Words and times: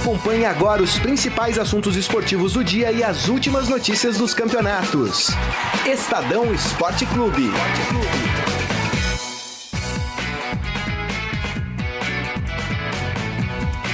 Acompanhe 0.00 0.46
agora 0.46 0.82
os 0.82 0.98
principais 0.98 1.58
assuntos 1.58 1.94
esportivos 1.94 2.54
do 2.54 2.64
dia 2.64 2.90
e 2.90 3.04
as 3.04 3.28
últimas 3.28 3.68
notícias 3.68 4.16
dos 4.16 4.32
campeonatos. 4.32 5.28
Estadão 5.86 6.54
Esporte 6.54 7.04
Clube. 7.04 7.50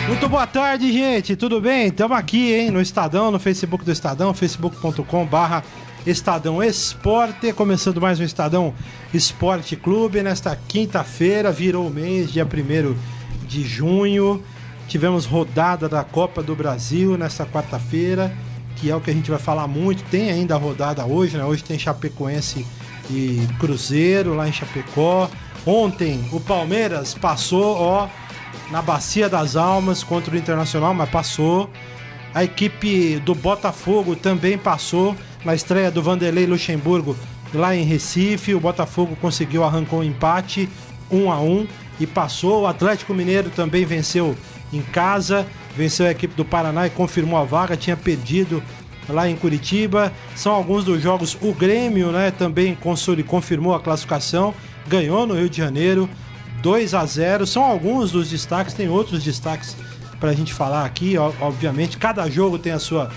Muito 0.06 0.28
boa 0.28 0.46
tarde, 0.46 0.92
gente. 0.92 1.34
Tudo 1.34 1.60
bem? 1.60 1.88
Estamos 1.88 2.16
aqui, 2.16 2.54
hein, 2.54 2.70
no 2.70 2.80
Estadão, 2.80 3.32
no 3.32 3.40
Facebook 3.40 3.84
do 3.84 3.90
Estadão, 3.90 4.32
facebook.com/barra 4.32 5.64
Estadão 6.06 6.62
Esporte, 6.62 7.52
começando 7.52 8.00
mais 8.00 8.20
um 8.20 8.24
Estadão 8.24 8.72
Esporte 9.12 9.74
Clube 9.74 10.22
nesta 10.22 10.56
quinta-feira, 10.68 11.50
virou 11.50 11.90
mês, 11.90 12.30
dia 12.30 12.46
1 12.46 12.94
de 13.48 13.64
junho. 13.64 14.40
Tivemos 14.88 15.26
rodada 15.26 15.88
da 15.88 16.04
Copa 16.04 16.42
do 16.42 16.54
Brasil 16.54 17.18
nesta 17.18 17.44
quarta-feira, 17.44 18.32
que 18.76 18.90
é 18.90 18.94
o 18.94 19.00
que 19.00 19.10
a 19.10 19.14
gente 19.14 19.30
vai 19.30 19.40
falar 19.40 19.66
muito. 19.66 20.04
Tem 20.04 20.30
ainda 20.30 20.54
a 20.54 20.58
rodada 20.58 21.04
hoje, 21.04 21.36
né? 21.36 21.44
Hoje 21.44 21.64
tem 21.64 21.78
Chapecoense 21.78 22.64
e 23.10 23.46
Cruzeiro 23.58 24.34
lá 24.34 24.48
em 24.48 24.52
Chapecó. 24.52 25.28
Ontem 25.66 26.28
o 26.32 26.38
Palmeiras 26.38 27.14
passou, 27.14 27.76
ó, 27.76 28.08
na 28.70 28.80
Bacia 28.80 29.28
das 29.28 29.56
Almas 29.56 30.04
contra 30.04 30.34
o 30.34 30.38
Internacional, 30.38 30.94
mas 30.94 31.10
passou. 31.10 31.68
A 32.32 32.44
equipe 32.44 33.18
do 33.20 33.34
Botafogo 33.34 34.14
também 34.14 34.56
passou 34.56 35.16
na 35.44 35.54
estreia 35.54 35.90
do 35.90 36.02
Vanderlei 36.02 36.46
Luxemburgo 36.46 37.16
lá 37.52 37.74
em 37.74 37.82
Recife. 37.82 38.54
O 38.54 38.60
Botafogo 38.60 39.16
conseguiu 39.20 39.64
arrancar 39.64 39.96
um 39.96 40.04
empate 40.04 40.68
1 41.10 41.32
a 41.32 41.40
1 41.40 41.66
e 41.98 42.06
passou. 42.06 42.62
O 42.62 42.66
Atlético 42.66 43.14
Mineiro 43.14 43.50
também 43.50 43.84
venceu 43.84 44.36
em 44.72 44.82
casa, 44.82 45.46
venceu 45.76 46.06
a 46.06 46.10
equipe 46.10 46.34
do 46.34 46.44
Paraná 46.44 46.86
e 46.86 46.90
confirmou 46.90 47.38
a 47.38 47.44
vaga, 47.44 47.76
tinha 47.76 47.96
perdido 47.96 48.62
lá 49.08 49.28
em 49.28 49.36
Curitiba. 49.36 50.12
São 50.34 50.52
alguns 50.52 50.84
dos 50.84 51.00
jogos. 51.00 51.36
O 51.40 51.52
Grêmio, 51.52 52.10
né, 52.10 52.30
também 52.30 52.76
confirmou 53.26 53.74
a 53.74 53.80
classificação, 53.80 54.54
ganhou 54.86 55.26
no 55.26 55.34
Rio 55.34 55.48
de 55.48 55.56
Janeiro, 55.56 56.08
2 56.62 56.94
a 56.94 57.04
0. 57.04 57.46
São 57.46 57.62
alguns 57.62 58.10
dos 58.10 58.30
destaques, 58.30 58.74
tem 58.74 58.88
outros 58.88 59.22
destaques 59.22 59.76
para 60.18 60.30
a 60.30 60.34
gente 60.34 60.52
falar 60.52 60.84
aqui, 60.84 61.16
obviamente. 61.18 61.98
Cada 61.98 62.28
jogo 62.28 62.58
tem 62.58 62.72
a 62.72 62.78
sua 62.78 63.10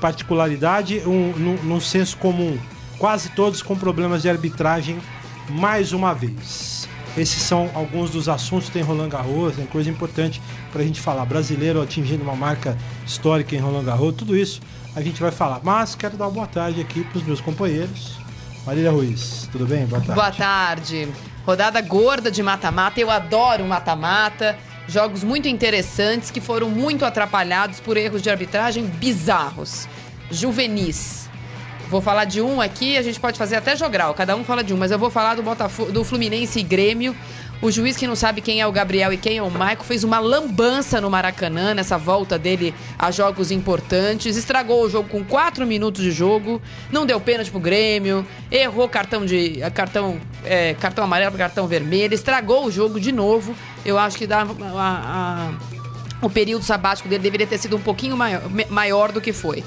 particularidade, 0.00 1.02
um, 1.06 1.32
num, 1.36 1.56
num 1.62 1.80
senso 1.80 2.16
comum. 2.16 2.58
Quase 2.98 3.30
todos 3.30 3.62
com 3.62 3.76
problemas 3.76 4.22
de 4.22 4.30
arbitragem, 4.30 4.98
mais 5.50 5.92
uma 5.92 6.14
vez. 6.14 6.85
Esses 7.16 7.42
são 7.42 7.70
alguns 7.74 8.10
dos 8.10 8.28
assuntos. 8.28 8.68
Tem 8.68 8.82
Roland 8.82 9.08
Garros, 9.08 9.56
tem 9.56 9.66
coisa 9.66 9.88
importante 9.88 10.40
para 10.70 10.82
a 10.82 10.84
gente 10.84 11.00
falar. 11.00 11.24
Brasileiro 11.24 11.80
atingindo 11.80 12.22
uma 12.22 12.36
marca 12.36 12.76
histórica 13.06 13.54
em 13.56 13.58
Roland 13.58 13.84
Garros, 13.84 14.14
tudo 14.16 14.36
isso 14.36 14.60
a 14.94 15.00
gente 15.00 15.20
vai 15.20 15.30
falar. 15.30 15.60
Mas 15.62 15.94
quero 15.94 16.16
dar 16.16 16.26
uma 16.26 16.30
boa 16.30 16.46
tarde 16.46 16.80
aqui 16.80 17.04
para 17.04 17.18
os 17.18 17.24
meus 17.24 17.40
companheiros. 17.40 18.18
Marília 18.66 18.90
Ruiz, 18.90 19.48
tudo 19.52 19.66
bem? 19.66 19.86
Boa 19.86 20.00
tarde. 20.00 20.14
Boa 20.14 20.32
tarde. 20.32 21.08
Rodada 21.46 21.80
gorda 21.80 22.30
de 22.30 22.42
mata-mata. 22.42 23.00
Eu 23.00 23.10
adoro 23.10 23.64
mata-mata. 23.64 24.58
Jogos 24.88 25.22
muito 25.22 25.48
interessantes 25.48 26.30
que 26.30 26.40
foram 26.40 26.68
muito 26.68 27.04
atrapalhados 27.04 27.78
por 27.80 27.96
erros 27.96 28.22
de 28.22 28.30
arbitragem 28.30 28.86
bizarros, 28.86 29.88
juvenis. 30.30 31.25
Vou 31.88 32.00
falar 32.00 32.24
de 32.24 32.40
um 32.40 32.60
aqui, 32.60 32.96
a 32.96 33.02
gente 33.02 33.20
pode 33.20 33.38
fazer 33.38 33.54
até 33.54 33.76
jogral, 33.76 34.12
cada 34.12 34.34
um 34.34 34.42
fala 34.42 34.64
de 34.64 34.74
um, 34.74 34.76
mas 34.76 34.90
eu 34.90 34.98
vou 34.98 35.08
falar 35.08 35.36
do 35.36 35.42
Botafogo, 35.42 35.92
do 35.92 36.02
Fluminense 36.02 36.58
e 36.58 36.62
Grêmio. 36.62 37.14
O 37.62 37.70
juiz 37.70 37.96
que 37.96 38.06
não 38.06 38.16
sabe 38.16 38.40
quem 38.40 38.60
é 38.60 38.66
o 38.66 38.72
Gabriel 38.72 39.12
e 39.12 39.16
quem 39.16 39.38
é 39.38 39.42
o 39.42 39.50
Maico 39.50 39.84
fez 39.84 40.04
uma 40.04 40.18
lambança 40.18 41.00
no 41.00 41.08
Maracanã 41.08 41.72
nessa 41.72 41.96
volta 41.96 42.38
dele 42.38 42.74
a 42.98 43.10
jogos 43.10 43.50
importantes. 43.50 44.36
Estragou 44.36 44.84
o 44.84 44.90
jogo 44.90 45.08
com 45.08 45.24
4 45.24 45.64
minutos 45.64 46.02
de 46.02 46.10
jogo, 46.10 46.60
não 46.90 47.06
deu 47.06 47.18
pênalti 47.18 47.50
pro 47.50 47.60
Grêmio, 47.60 48.26
errou 48.50 48.88
cartão 48.88 49.24
de 49.24 49.60
cartão 49.72 50.20
é, 50.44 50.74
cartão 50.74 51.04
amarelo 51.04 51.30
para 51.30 51.46
cartão 51.46 51.66
vermelho, 51.66 52.12
estragou 52.12 52.66
o 52.66 52.70
jogo 52.70 53.00
de 53.00 53.12
novo. 53.12 53.54
Eu 53.84 53.96
acho 53.96 54.18
que 54.18 54.26
dá 54.26 54.42
a, 54.42 54.50
a, 54.76 55.52
o 56.20 56.28
período 56.28 56.64
sabático 56.64 57.08
dele 57.08 57.22
deveria 57.22 57.46
ter 57.46 57.58
sido 57.58 57.76
um 57.76 57.80
pouquinho 57.80 58.16
maior, 58.16 58.42
maior 58.68 59.12
do 59.12 59.20
que 59.20 59.32
foi. 59.32 59.64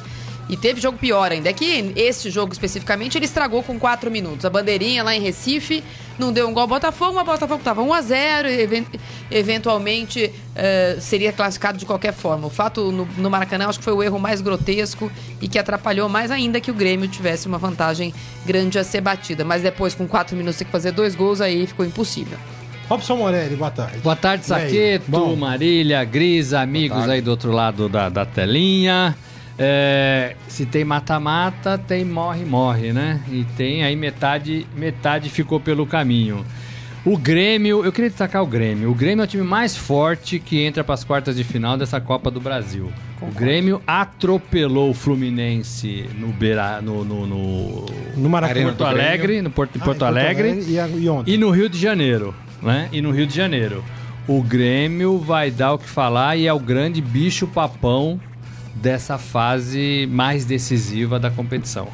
E 0.50 0.58
teve 0.58 0.82
jogo 0.82 0.98
pior 0.98 1.32
ainda. 1.32 1.50
É 1.50 1.54
que 1.54 1.94
esse 1.96 2.32
jogo 2.32 2.52
especificamente 2.52 3.16
ele 3.16 3.26
estragou 3.26 3.62
com 3.62 3.80
4 3.80 4.10
minutos. 4.10 4.44
A 4.44 4.50
bandeirinha 4.50 5.04
lá 5.04 5.16
em 5.16 5.22
Recife 5.22 5.84
não 6.18 6.34
deu 6.34 6.50
um 6.50 6.54
gol 6.54 6.62
ao 6.62 6.68
Botafogo, 6.68 7.14
mas 7.14 7.22
o 7.22 7.26
Botafogo 7.32 7.60
estava 7.60 7.84
1 7.84 7.94
a 7.94 8.02
0 8.02 8.50
e 8.50 8.86
eventualmente 9.30 10.26
uh, 10.26 11.00
seria 11.00 11.32
classificado 11.32 11.78
de 11.78 11.86
qualquer 11.86 12.14
forma. 12.14 12.48
O 12.48 12.50
fato 12.50 12.92
no, 12.92 13.08
no, 13.18 13.30
Maracanã 13.30 13.68
acho 13.68 13.78
que 13.78 13.86
foi 13.86 13.94
o 13.94 14.02
erro 14.02 14.18
mais 14.18 14.42
grotesco 14.42 15.12
e 15.40 15.48
que 15.48 15.60
atrapalhou 15.60 16.10
mais 16.10 16.32
ainda 16.32 16.60
que 16.60 16.72
o 16.72 16.74
Grêmio 16.74 17.08
tivesse 17.08 17.48
uma 17.48 17.60
vantagem 17.60 18.12
grande 18.44 18.80
a 18.80 18.84
ser 18.84 19.02
batida. 19.02 19.46
Mas 19.46 19.62
depois, 19.62 19.94
com 19.94 20.08
4 20.08 20.36
minutos, 20.36 20.58
tem 20.58 20.66
que 20.66 20.72
fazer 20.72 20.92
dois 20.92 21.14
gols, 21.14 21.42
aí 21.42 21.68
ficou 21.68 21.86
impossível. 21.86 22.40
Robson 22.90 23.18
Morelli, 23.18 23.56
boa 23.56 23.70
tarde. 23.70 24.00
Boa 24.00 24.16
tarde, 24.16 24.48
Saqueto, 24.48 25.12
Marília, 25.38 26.04
Gris, 26.04 26.54
amigos 26.54 27.08
aí 27.08 27.22
do 27.22 27.30
outro 27.30 27.52
lado 27.52 27.88
da, 27.88 28.10
da 28.10 28.26
telinha. 28.26 29.16
É, 29.62 30.36
se 30.48 30.66
tem 30.66 30.86
mata-mata, 30.86 31.78
tem 31.78 32.06
morre-morre, 32.06 32.94
né? 32.94 33.22
E 33.30 33.44
tem 33.58 33.84
aí 33.84 33.94
metade, 33.94 34.66
metade 34.74 35.30
ficou 35.30 35.60
pelo 35.60 35.86
caminho. 35.86 36.46
O 37.06 37.18
Grêmio, 37.18 37.84
eu 37.84 37.92
queria 37.92 38.10
destacar 38.10 38.42
o 38.42 38.46
Grêmio. 38.46 38.90
O 38.90 38.94
Grêmio 38.94 39.22
é 39.22 39.26
o 39.26 39.28
time 39.28 39.44
mais 39.44 39.76
forte 39.76 40.40
que 40.40 40.62
entra 40.62 40.84
para 40.84 40.94
as 40.94 41.04
quartas 41.04 41.36
de 41.36 41.44
final 41.44 41.78
dessa 41.78 42.00
Copa 42.00 42.32
do 42.32 42.40
Brasil. 42.40 42.92
Concordo. 43.16 43.36
O 43.36 43.40
Grêmio 43.40 43.82
atropelou 43.86 44.92
o 44.92 44.94
Fluminense 44.94 46.06
no 46.18 46.28
Beira, 46.28 46.82
no 46.82 47.04
no, 47.04 47.28
no, 47.28 47.86
no 48.16 48.30
Maracanã, 48.30 48.68
Porto 48.68 48.86
Alegre, 48.86 49.42
no 49.42 49.50
Porto, 49.50 49.80
ah, 49.82 49.84
Porto 49.84 50.04
Alegre, 50.04 50.52
Alegre 50.52 50.72
e, 50.72 51.32
e, 51.32 51.34
e 51.34 51.38
no 51.38 51.50
Rio 51.50 51.70
de 51.70 51.78
Janeiro, 51.78 52.34
né? 52.62 52.88
E 52.92 53.02
no 53.02 53.12
Rio 53.12 53.28
de 53.28 53.36
Janeiro. 53.36 53.84
O 54.28 54.42
Grêmio 54.44 55.18
vai 55.18 55.50
dar 55.50 55.74
o 55.74 55.80
que 55.80 55.90
falar 55.90 56.38
e 56.38 56.48
é 56.48 56.54
o 56.54 56.60
grande 56.60 57.02
bicho 57.02 57.48
papão 57.48 58.20
dessa 58.82 59.18
fase 59.18 60.08
mais 60.12 60.46
decisiva 60.46 61.20
da 61.20 61.30
competição. 61.30 61.88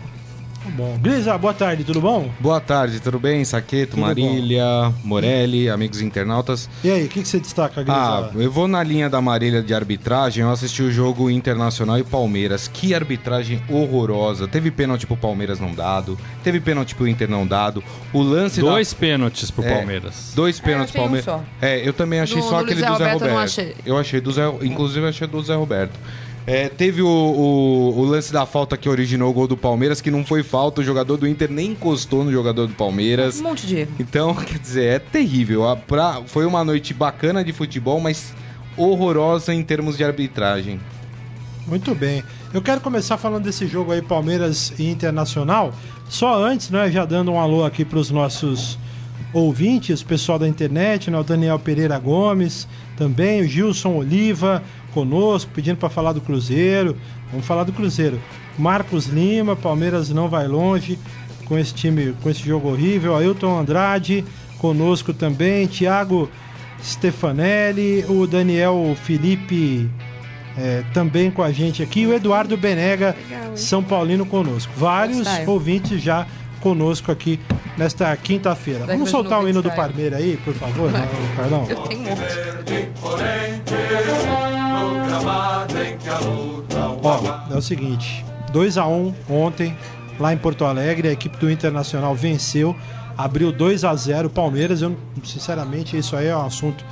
Bom. 0.72 0.97
Grisa, 1.00 1.38
boa 1.38 1.53
tarde, 1.53 1.84
tudo 1.84 2.01
bom? 2.01 2.29
Boa 2.40 2.59
tarde, 2.59 3.00
tudo 3.00 3.19
bem? 3.19 3.46
Saqueto, 3.46 3.91
tudo 3.91 4.01
Marília, 4.01 4.63
bom. 4.63 4.94
Morelli, 5.03 5.69
amigos 5.69 6.01
internautas. 6.01 6.69
E 6.84 6.90
aí, 6.90 7.06
o 7.06 7.07
que, 7.07 7.22
que, 7.22 7.28
você 7.28 7.40
destaca, 7.40 7.84
Grisa? 7.84 7.97
Ah, 7.97 8.31
eu 8.34 8.51
vou 8.51 8.68
na 8.68 8.81
linha 8.81 9.09
da 9.09 9.22
Marília 9.22 9.62
de 9.62 9.74
arbitragem, 9.74 10.44
eu 10.44 10.50
assisti 10.50 10.81
o 10.81 10.91
jogo 10.91 11.29
Internacional 11.29 12.00
e 12.00 12.03
Palmeiras. 12.03 12.68
Que 12.68 12.94
arbitragem 12.95 13.62
horrorosa. 13.69 14.47
Teve 14.47 14.72
pênalti 14.72 15.06
pro 15.06 15.16
Palmeiras 15.16 15.59
não 15.59 15.74
dado, 15.74 16.18
teve 16.44 16.59
pênalti 16.59 16.95
pro 16.95 17.07
Inter 17.07 17.29
não 17.29 17.45
dado. 17.45 17.84
O 18.12 18.22
lance 18.22 18.59
Dois 18.59 18.91
da... 18.91 19.00
pênaltis 19.00 19.51
pro 19.51 19.63
é, 19.63 19.75
Palmeiras. 19.75 20.34
Dois 20.35 20.59
pênaltis 20.59 20.91
pro 20.91 21.01
Palmeiras. 21.01 21.28
Um 21.28 21.41
é, 21.62 21.88
eu 21.88 21.94
também 21.94 22.19
achei 22.19 22.41
do, 22.41 22.44
só 22.44 22.57
do 22.57 22.66
aquele 22.66 22.81
do 22.81 22.97
Zé 22.97 23.13
Roberto. 23.13 23.13
Roberto. 23.13 23.31
Eu, 23.31 23.40
achei. 23.40 23.75
eu 23.85 23.97
achei 23.97 24.22
do 24.22 24.31
Zé, 24.31 24.47
inclusive 24.63 25.07
achei 25.07 25.28
do 25.28 25.41
Zé 25.44 25.56
Roberto. 25.56 26.00
É, 26.47 26.69
teve 26.69 27.01
o, 27.01 27.07
o, 27.07 28.00
o, 28.00 28.06
lance 28.06 28.31
da 28.31 28.45
falta 28.45 28.78
que 28.78 28.88
originou 28.88 29.31
o 29.31 29.33
gol 29.33 29.47
do 29.47 29.57
Palmeiras, 29.57 30.00
que 30.00 30.11
não 30.11 30.23
foi 30.23 30.44
falta, 30.44 30.81
o 30.81 30.83
jogador 30.83 31.17
do 31.17 31.28
Inter 31.28 31.50
nem 31.50 31.72
encostou 31.72 32.23
no 32.23 32.31
jogador 32.31 32.67
do 32.67 32.73
Palmeiras. 32.75 33.39
Um 33.39 33.44
monte 33.44 33.66
de 33.66 33.78
erro. 33.78 33.91
Então, 34.00 34.35
quer 34.45 34.59
dizer, 34.59 34.85
é 34.85 35.00
terrível. 35.00 35.67
A, 35.67 35.75
pra, 35.75 36.22
foi 36.28 36.45
uma 36.45 36.63
noite 36.63 36.94
bacana 36.94 37.44
de 37.44 37.51
futebol, 37.51 38.00
mas 38.00 38.33
horrorosa 38.78 39.53
em 39.53 39.63
termos 39.63 39.97
de 39.97 40.03
arbitragem. 40.03 40.79
Muito 41.66 41.95
bem. 41.95 42.23
Eu 42.53 42.62
quero 42.62 42.79
começar 42.79 43.17
falando 43.17 43.44
desse 43.44 43.66
jogo 43.66 43.91
aí, 43.91 44.01
Palmeiras 44.01 44.72
e 44.77 44.88
Internacional. 44.88 45.73
Só 46.07 46.44
antes, 46.44 46.69
né, 46.69 46.91
já 46.91 47.06
dando 47.06 47.31
um 47.31 47.39
alô 47.39 47.66
aqui 47.66 47.83
para 47.83 47.97
os 47.97 48.12
nossos 48.12 48.77
ouvintes, 49.33 50.01
pessoal 50.01 50.39
da 50.39 50.47
internet, 50.47 51.11
né, 51.11 51.19
o 51.19 51.23
Daniel 51.23 51.59
Pereira 51.59 51.99
Gomes, 51.99 52.67
também 52.95 53.41
o 53.41 53.47
Gilson 53.47 53.95
Oliva, 53.95 54.63
conosco, 54.94 55.51
pedindo 55.53 55.77
para 55.77 55.89
falar 55.89 56.13
do 56.13 56.21
Cruzeiro. 56.21 56.95
Vamos 57.31 57.45
falar 57.45 57.65
do 57.65 57.73
Cruzeiro. 57.73 58.19
Marcos 58.57 59.07
Lima, 59.07 59.56
Palmeiras 59.56 60.09
não 60.09 60.29
vai 60.29 60.47
longe 60.47 60.97
com 61.45 61.57
esse 61.57 61.73
time, 61.73 62.13
com 62.23 62.29
esse 62.29 62.41
jogo 62.41 62.69
horrível. 62.69 63.15
Ailton 63.15 63.59
Andrade 63.59 64.23
conosco 64.57 65.13
também. 65.13 65.68
Thiago 65.68 66.29
Stefanelli, 66.81 68.06
o 68.07 68.25
Daniel 68.25 68.95
Felipe 69.03 69.89
é, 70.57 70.83
também 70.94 71.29
com 71.29 71.44
a 71.44 71.51
gente 71.51 71.83
aqui. 71.83 72.07
O 72.07 72.13
Eduardo 72.13 72.56
Benega, 72.56 73.15
Legal, 73.29 73.57
São 73.57 73.83
Paulino 73.83 74.25
conosco. 74.25 74.71
Vários 74.77 75.27
ouvintes 75.45 76.01
já 76.01 76.25
conosco 76.61 77.11
aqui 77.11 77.39
nesta 77.77 78.16
quinta-feira. 78.18 78.86
Vamos 78.86 79.10
soltar 79.10 79.44
o 79.44 79.50
hino 79.50 79.62
do 79.62 79.72
Parmeira 79.72 80.18
aí, 80.18 80.38
por 80.38 80.54
favor, 80.54 80.92
Carlão? 81.36 81.66
Eu 81.69 81.77
tenho 81.83 82.01
um 82.01 82.04
monte. 82.06 82.22
Ó, 87.04 87.54
é 87.54 87.57
o 87.57 87.62
seguinte, 87.62 88.25
2 88.51 88.77
a 88.77 88.88
1 88.88 89.13
ontem 89.30 89.77
lá 90.19 90.33
em 90.33 90.38
Porto 90.38 90.66
Alegre, 90.66 91.07
a 91.07 91.12
equipe 91.12 91.38
do 91.38 91.51
Internacional 91.51 92.16
venceu, 92.16 92.75
abriu 93.18 93.51
2 93.51 93.83
a 93.83 93.95
0 93.95 94.30
Palmeiras, 94.30 94.81
eu 94.81 94.95
sinceramente 95.24 95.98
isso 95.98 96.16
aí 96.16 96.28
é 96.28 96.36
um 96.36 96.45
assunto 96.45 96.83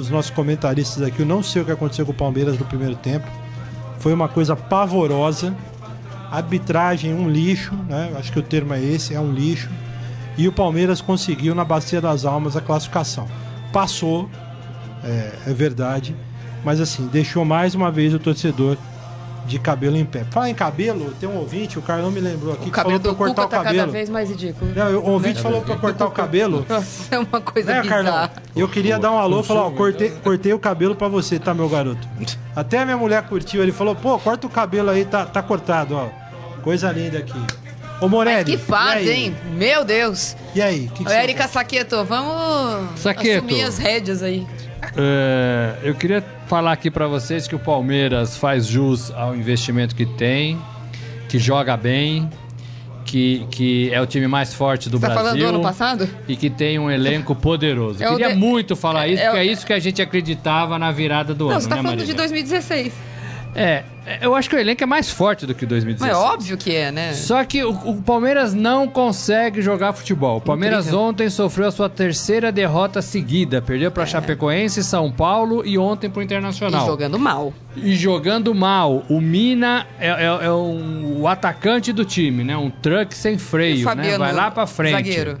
os 0.00 0.10
nossos 0.10 0.30
comentaristas 0.30 1.02
aqui, 1.02 1.20
eu 1.20 1.26
não 1.26 1.42
sei 1.42 1.62
o 1.62 1.64
que 1.64 1.72
aconteceu 1.72 2.06
com 2.06 2.12
o 2.12 2.14
Palmeiras 2.14 2.58
no 2.58 2.64
primeiro 2.64 2.94
tempo. 2.94 3.26
Foi 3.98 4.12
uma 4.12 4.28
coisa 4.28 4.54
pavorosa. 4.54 5.54
Arbitragem, 6.30 7.14
um 7.14 7.28
lixo, 7.28 7.74
né? 7.88 8.12
Acho 8.16 8.30
que 8.30 8.38
o 8.38 8.42
termo 8.42 8.74
é 8.74 8.80
esse, 8.80 9.14
é 9.14 9.20
um 9.20 9.32
lixo. 9.32 9.68
E 10.38 10.46
o 10.46 10.52
Palmeiras 10.52 11.00
conseguiu 11.00 11.52
na 11.52 11.64
Bacia 11.64 12.00
das 12.00 12.24
Almas 12.24 12.56
a 12.56 12.60
classificação. 12.60 13.26
Passou, 13.72 14.30
é, 15.04 15.32
é 15.48 15.52
verdade, 15.52 16.14
mas 16.64 16.80
assim, 16.80 17.08
deixou 17.08 17.44
mais 17.44 17.74
uma 17.74 17.90
vez 17.90 18.14
o 18.14 18.20
torcedor 18.20 18.76
de 19.48 19.58
cabelo 19.58 19.96
em 19.96 20.04
pé. 20.04 20.24
Fala 20.30 20.48
em 20.48 20.54
cabelo, 20.54 21.12
tem 21.18 21.28
um 21.28 21.38
ouvinte, 21.38 21.76
o 21.76 21.82
cara 21.82 22.02
não 22.02 22.10
me 22.12 22.20
lembrou 22.20 22.52
aqui, 22.52 22.68
o 22.68 22.70
que 22.70 22.80
falou 22.80 23.00
pra 23.00 23.14
cortar 23.14 23.42
o 23.42 23.48
tá 23.48 23.56
cabelo. 23.64 23.78
cada 23.78 23.92
vez 23.92 24.08
mais 24.08 24.30
ridículo. 24.30 24.70
Não, 24.76 24.98
o 24.98 25.10
ouvinte 25.10 25.40
é, 25.40 25.42
falou 25.42 25.62
pra 25.62 25.76
cortar 25.76 26.06
o 26.06 26.10
cabelo. 26.12 26.64
Nossa, 26.68 27.14
é 27.14 27.18
uma 27.18 27.40
coisa 27.40 27.72
né, 27.72 27.82
bizarra. 27.82 28.04
Carlão? 28.04 28.30
Eu 28.54 28.68
queria 28.68 28.96
dar 28.96 29.10
um 29.10 29.18
alô 29.18 29.40
e 29.40 29.42
falar, 29.42 29.66
ó, 29.66 29.70
cortei, 29.70 30.10
cortei 30.22 30.52
o 30.52 30.58
cabelo 30.58 30.94
pra 30.94 31.08
você, 31.08 31.38
tá, 31.40 31.52
meu 31.52 31.68
garoto? 31.68 32.06
Até 32.54 32.78
a 32.78 32.84
minha 32.84 32.96
mulher 32.96 33.22
curtiu, 33.22 33.60
ele 33.60 33.72
falou, 33.72 33.96
pô, 33.96 34.16
corta 34.20 34.46
o 34.46 34.50
cabelo 34.50 34.90
aí, 34.90 35.04
tá, 35.04 35.26
tá 35.26 35.42
cortado, 35.42 35.96
ó. 35.96 36.08
Coisa 36.62 36.92
linda 36.92 37.18
aqui. 37.18 37.67
Ô 38.00 38.08
Morelli. 38.08 38.52
Mas 38.52 38.60
que 38.60 38.66
faz, 38.66 39.08
hein? 39.08 39.34
Meu 39.52 39.84
Deus. 39.84 40.36
E 40.54 40.62
aí? 40.62 40.88
Que 40.94 41.04
que 41.04 41.10
Ô, 41.10 41.12
Érica 41.12 41.48
Saqueto, 41.48 42.04
vamos 42.04 43.00
Saqueto. 43.00 43.46
assumir 43.46 43.62
as 43.62 43.78
rédeas 43.78 44.22
aí. 44.22 44.46
É, 44.96 45.74
eu 45.82 45.94
queria 45.94 46.22
falar 46.46 46.72
aqui 46.72 46.90
para 46.90 47.06
vocês 47.08 47.48
que 47.48 47.54
o 47.54 47.58
Palmeiras 47.58 48.36
faz 48.36 48.66
jus 48.66 49.10
ao 49.10 49.34
investimento 49.34 49.94
que 49.94 50.06
tem, 50.06 50.58
que 51.28 51.38
joga 51.38 51.76
bem, 51.76 52.30
que, 53.04 53.46
que 53.50 53.92
é 53.92 54.00
o 54.00 54.06
time 54.06 54.28
mais 54.28 54.54
forte 54.54 54.88
do 54.88 54.98
Você 54.98 55.06
Brasil. 55.06 55.16
Tá 55.16 55.30
falando 55.30 55.40
do 55.40 55.48
ano 55.48 55.62
passado? 55.62 56.08
E 56.28 56.36
que 56.36 56.48
tem 56.48 56.78
um 56.78 56.90
elenco 56.90 57.34
poderoso. 57.34 58.02
É 58.02 58.06
eu 58.06 58.12
queria 58.12 58.30
de... 58.30 58.36
muito 58.36 58.76
falar 58.76 59.08
isso, 59.08 59.22
é, 59.22 59.26
porque 59.26 59.40
é 59.40 59.44
isso 59.44 59.66
que 59.66 59.72
a 59.72 59.78
gente 59.78 60.00
acreditava 60.00 60.78
na 60.78 60.92
virada 60.92 61.34
do 61.34 61.46
Não, 61.46 61.50
ano. 61.50 61.54
Não, 61.54 61.60
você 61.62 61.68
tá 61.68 61.76
né, 61.76 61.82
falando 61.82 61.98
Marília? 61.98 62.14
de 62.14 62.16
2016. 62.16 62.92
É, 63.54 63.84
eu 64.22 64.34
acho 64.34 64.48
que 64.48 64.56
o 64.56 64.58
elenco 64.58 64.82
é 64.82 64.86
mais 64.86 65.10
forte 65.10 65.44
do 65.46 65.54
que 65.54 65.66
2016. 65.66 66.00
Mas 66.00 66.18
é 66.18 66.32
óbvio 66.32 66.56
que 66.56 66.74
é, 66.74 66.90
né? 66.90 67.12
Só 67.12 67.44
que 67.44 67.62
o, 67.62 67.70
o 67.70 68.02
Palmeiras 68.02 68.54
não 68.54 68.88
consegue 68.88 69.60
jogar 69.60 69.92
futebol. 69.92 70.38
O 70.38 70.40
Palmeiras 70.40 70.86
Incrível. 70.86 71.00
ontem 71.00 71.28
sofreu 71.28 71.68
a 71.68 71.70
sua 71.70 71.88
terceira 71.88 72.50
derrota 72.52 73.02
seguida. 73.02 73.60
Perdeu 73.60 73.90
para 73.90 74.04
é. 74.04 74.06
Chapecoense, 74.06 74.82
São 74.82 75.10
Paulo 75.10 75.64
e 75.66 75.76
ontem 75.76 76.08
para 76.08 76.20
o 76.20 76.22
Internacional. 76.22 76.84
E 76.84 76.86
jogando 76.86 77.18
mal. 77.18 77.52
E 77.76 77.94
jogando 77.94 78.54
mal. 78.54 79.04
O 79.08 79.20
Mina 79.20 79.86
é, 79.98 80.08
é, 80.08 80.24
é 80.24 80.52
um, 80.52 81.20
o 81.20 81.28
atacante 81.28 81.92
do 81.92 82.04
time, 82.04 82.44
né? 82.44 82.56
Um 82.56 82.70
truck 82.70 83.14
sem 83.14 83.36
freio, 83.36 83.94
né? 83.94 84.16
Vai 84.16 84.32
lá 84.32 84.50
para 84.50 84.66
frente. 84.66 84.92
Zagueiro. 84.92 85.38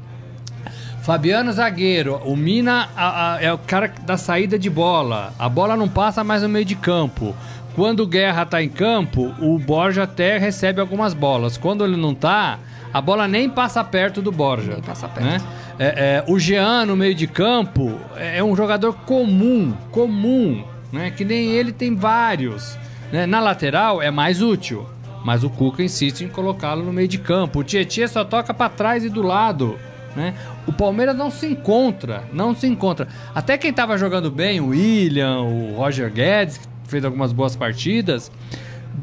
Fabiano 1.08 1.50
zagueiro, 1.50 2.20
o 2.26 2.36
Mina 2.36 2.90
a, 2.94 3.36
a, 3.36 3.42
é 3.42 3.50
o 3.50 3.56
cara 3.56 3.90
da 4.04 4.18
saída 4.18 4.58
de 4.58 4.68
bola. 4.68 5.32
A 5.38 5.48
bola 5.48 5.74
não 5.74 5.88
passa 5.88 6.22
mais 6.22 6.42
no 6.42 6.50
meio 6.50 6.66
de 6.66 6.74
campo. 6.74 7.34
Quando 7.78 8.00
o 8.00 8.06
Guerra 8.08 8.44
tá 8.44 8.60
em 8.60 8.68
campo, 8.68 9.32
o 9.38 9.56
Borja 9.56 10.02
até 10.02 10.36
recebe 10.36 10.80
algumas 10.80 11.14
bolas. 11.14 11.56
Quando 11.56 11.84
ele 11.84 11.96
não 11.96 12.12
tá, 12.12 12.58
a 12.92 13.00
bola 13.00 13.28
nem 13.28 13.48
passa 13.48 13.84
perto 13.84 14.20
do 14.20 14.32
Borja. 14.32 14.72
Nem 14.72 14.82
passa 14.82 15.06
perto. 15.06 15.24
Né? 15.24 15.40
É, 15.78 15.86
é, 15.86 16.24
o 16.26 16.40
Jean 16.40 16.86
no 16.86 16.96
meio 16.96 17.14
de 17.14 17.28
campo 17.28 17.96
é 18.16 18.42
um 18.42 18.56
jogador 18.56 18.94
comum, 19.06 19.72
comum, 19.92 20.64
né? 20.92 21.12
Que 21.12 21.24
nem 21.24 21.52
ele 21.52 21.70
tem 21.70 21.94
vários. 21.94 22.76
Né? 23.12 23.26
Na 23.26 23.38
lateral 23.38 24.02
é 24.02 24.10
mais 24.10 24.42
útil, 24.42 24.84
mas 25.24 25.44
o 25.44 25.48
Cuca 25.48 25.80
insiste 25.80 26.22
em 26.22 26.28
colocá-lo 26.28 26.82
no 26.82 26.92
meio 26.92 27.06
de 27.06 27.18
campo. 27.18 27.60
O 27.60 27.64
Tietchan 27.64 28.08
só 28.08 28.24
toca 28.24 28.52
para 28.52 28.70
trás 28.70 29.04
e 29.04 29.08
do 29.08 29.22
lado. 29.22 29.78
Né? 30.16 30.34
O 30.66 30.72
Palmeiras 30.72 31.16
não 31.16 31.30
se 31.30 31.46
encontra, 31.46 32.24
não 32.32 32.56
se 32.56 32.66
encontra. 32.66 33.06
Até 33.32 33.56
quem 33.56 33.70
estava 33.70 33.96
jogando 33.96 34.32
bem, 34.32 34.58
o 34.58 34.70
William, 34.70 35.42
o 35.42 35.76
Roger 35.76 36.10
Guedes, 36.10 36.58
fez 36.88 37.04
algumas 37.04 37.32
boas 37.32 37.54
partidas, 37.54 38.30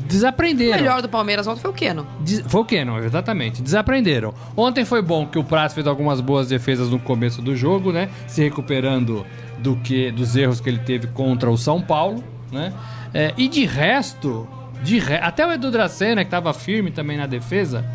desaprenderam. 0.08 0.74
O 0.74 0.82
melhor 0.82 1.02
do 1.02 1.10
Palmeiras 1.10 1.48
ontem 1.48 1.62
foi 1.62 1.72
o 1.72 1.74
Keno. 1.74 2.08
Des 2.20 2.42
foi 2.48 2.62
o 2.62 2.66
Keno, 2.66 2.98
exatamente. 3.00 3.62
Desaprenderam. 3.62 4.34
Ontem 4.56 4.84
foi 4.84 5.02
bom 5.02 5.26
que 5.26 5.40
o 5.40 5.44
Praz 5.44 5.74
fez 5.74 5.88
algumas 5.88 6.22
boas 6.22 6.48
defesas 6.48 6.90
no 6.90 7.00
começo 7.00 7.42
do 7.42 7.56
jogo, 7.56 7.92
né? 7.92 8.10
Se 8.28 8.42
recuperando 8.44 9.26
do 9.60 9.76
que 9.78 10.12
dos 10.12 10.36
erros 10.36 10.60
que 10.60 10.70
ele 10.70 10.80
teve 10.80 11.08
contra 11.08 11.50
o 11.50 11.58
São 11.58 11.82
Paulo, 11.82 12.24
né? 12.52 12.74
É, 13.14 13.34
e 13.38 13.48
de 13.48 13.66
resto, 13.66 14.48
de 14.84 15.00
re... 15.00 15.16
até 15.16 15.46
o 15.46 15.52
Edu 15.52 15.72
Dracena, 15.72 16.24
que 16.24 16.28
estava 16.28 16.54
firme 16.54 16.92
também 16.92 17.18
na 17.18 17.26
defesa, 17.26 17.86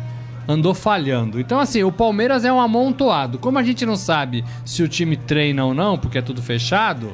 andou 0.47 0.73
falhando. 0.73 1.39
Então, 1.39 1.59
assim, 1.59 1.83
o 1.83 1.91
Palmeiras 1.91 2.43
é 2.43 2.51
um 2.51 2.59
amontoado. 2.59 3.37
Como 3.37 3.57
a 3.59 3.63
gente 3.63 3.85
não 3.85 3.95
sabe 3.95 4.43
se 4.65 4.81
o 4.81 4.87
time 4.87 5.15
treina 5.15 5.63
ou 5.63 5.73
não, 5.73 5.97
porque 5.97 6.17
é 6.17 6.21
tudo 6.21 6.41
fechado, 6.41 7.11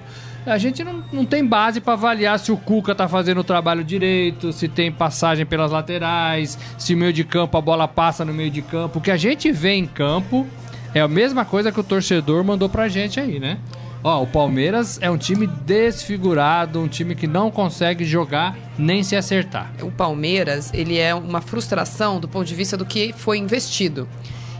a 0.47 0.57
gente 0.57 0.83
não, 0.83 1.03
não 1.11 1.25
tem 1.25 1.45
base 1.45 1.81
para 1.81 1.93
avaliar 1.93 2.39
se 2.39 2.51
o 2.51 2.57
Cuca 2.57 2.95
tá 2.95 3.07
fazendo 3.07 3.39
o 3.41 3.43
trabalho 3.43 3.83
direito, 3.83 4.53
se 4.53 4.67
tem 4.67 4.91
passagem 4.91 5.45
pelas 5.45 5.71
laterais, 5.71 6.57
se 6.77 6.93
o 6.93 6.97
meio 6.97 7.11
de 7.11 7.23
campo 7.23 7.57
a 7.57 7.61
bola 7.61 7.87
passa 7.87 8.23
no 8.23 8.33
meio 8.33 8.49
de 8.49 8.61
campo. 8.61 8.99
O 8.99 9.01
que 9.01 9.11
a 9.11 9.17
gente 9.17 9.51
vê 9.51 9.73
em 9.73 9.85
campo 9.85 10.47
é 10.93 11.01
a 11.01 11.07
mesma 11.07 11.43
coisa 11.43 11.71
que 11.71 11.79
o 11.79 11.83
torcedor 11.83 12.43
mandou 12.43 12.69
pra 12.69 12.87
gente 12.87 13.19
aí, 13.19 13.39
né? 13.39 13.59
Ó, 14.03 14.23
o 14.23 14.27
Palmeiras 14.27 14.99
é 15.01 15.09
um 15.09 15.17
time 15.17 15.47
desfigurado, 15.47 16.79
um 16.79 16.87
time 16.87 17.13
que 17.13 17.27
não 17.27 17.51
consegue 17.51 18.05
jogar 18.05 18.55
nem 18.77 19.03
se 19.03 19.15
acertar. 19.15 19.71
O 19.81 19.91
Palmeiras, 19.91 20.71
ele 20.73 20.97
é 20.97 21.13
uma 21.13 21.41
frustração 21.41 22.19
do 22.19 22.27
ponto 22.27 22.45
de 22.45 22.55
vista 22.55 22.77
do 22.77 22.85
que 22.85 23.11
foi 23.11 23.37
investido. 23.37 24.07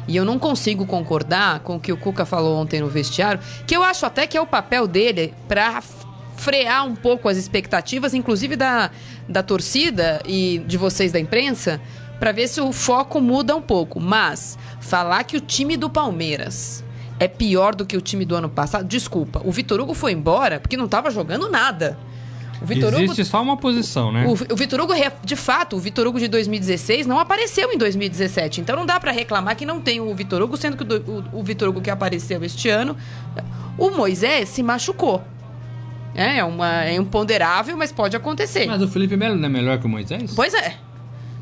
E 0.08 0.16
eu 0.16 0.24
não 0.24 0.40
consigo 0.40 0.86
concordar 0.86 1.60
com 1.60 1.76
o 1.76 1.80
que 1.80 1.92
o 1.92 1.98
Cuca 1.98 2.26
falou 2.26 2.58
ontem 2.58 2.80
no 2.80 2.88
vestiário, 2.88 3.42
que 3.66 3.76
eu 3.76 3.84
acho 3.84 4.06
até 4.06 4.26
que 4.26 4.38
é 4.38 4.42
o 4.42 4.48
papel 4.48 4.88
dele 4.88 5.34
para 5.48 5.82
frear 6.38 6.86
um 6.86 6.96
pouco 6.96 7.28
as 7.28 7.36
expectativas, 7.36 8.14
inclusive 8.14 8.56
da, 8.56 8.92
da 9.28 9.44
torcida 9.44 10.22
e 10.26 10.64
de 10.66 10.78
vocês 10.78 11.12
da 11.12 11.20
imprensa, 11.20 11.82
para 12.20 12.32
ver 12.32 12.48
se 12.48 12.62
o 12.62 12.72
foco 12.72 13.20
muda 13.20 13.56
um 13.56 13.62
pouco. 13.62 14.00
Mas 14.00 14.58
falar 14.80 15.24
que 15.24 15.36
o 15.36 15.42
time 15.42 15.76
do 15.76 15.90
Palmeiras 15.90 16.84
é 17.20 17.28
pior 17.28 17.76
do 17.76 17.86
que 17.86 17.98
o 17.98 18.02
time 18.02 18.24
do 18.24 18.36
ano 18.36 18.50
passado, 18.50 18.88
desculpa, 18.88 19.42
o 19.44 19.52
Vitor 19.52 19.80
Hugo 19.80 19.94
foi 19.94 20.12
embora 20.12 20.60
porque 20.60 20.78
não 20.78 20.86
estava 20.86 21.10
jogando 21.10 21.50
nada. 21.50 21.98
O 22.62 22.66
Vitor 22.66 22.94
Existe 22.94 23.22
Hugo, 23.22 23.30
só 23.30 23.42
uma 23.42 23.58
posição, 23.58 24.12
né? 24.12 24.26
O, 24.26 24.32
o 24.32 24.56
Vitor 24.56 24.82
Hugo, 24.82 24.94
de 25.24 25.36
fato, 25.36 25.76
o 25.76 25.80
Vitor 25.80 26.08
Hugo 26.08 26.20
de 26.20 26.28
2016 26.28 27.06
não 27.06 27.20
apareceu 27.20 27.72
em 27.72 27.78
2017. 27.78 28.62
Então 28.62 28.76
não 28.76 28.86
dá 28.86 29.00
para 29.00 29.12
reclamar 29.12 29.56
que 29.56 29.66
não 29.66 29.80
tem 29.82 30.00
o 30.00 30.14
Vitor 30.16 30.42
Hugo, 30.42 30.58
sendo 30.58 30.78
que 30.78 30.84
o, 30.84 31.12
o, 31.12 31.40
o 31.40 31.44
Vitor 31.44 31.70
Hugo 31.70 31.82
que 31.82 31.90
apareceu 31.90 32.44
este 32.44 32.70
ano, 32.70 32.96
o 33.78 33.92
Moisés 33.92 34.50
se 34.50 34.64
machucou. 34.64 35.24
É, 36.16 36.40
é, 36.40 36.44
uma, 36.44 36.84
é 36.84 36.96
imponderável, 36.96 37.78
mas 37.78 37.92
pode 37.92 38.16
acontecer. 38.16 38.66
Mas 38.66 38.82
o 38.82 38.88
Felipe 38.88 39.16
Melo 39.16 39.36
não 39.36 39.46
é 39.46 39.50
melhor 39.50 39.78
que 39.78 39.86
o 39.86 39.90
Moisés? 39.90 40.34
Pois 40.36 40.54
é. 40.54 40.76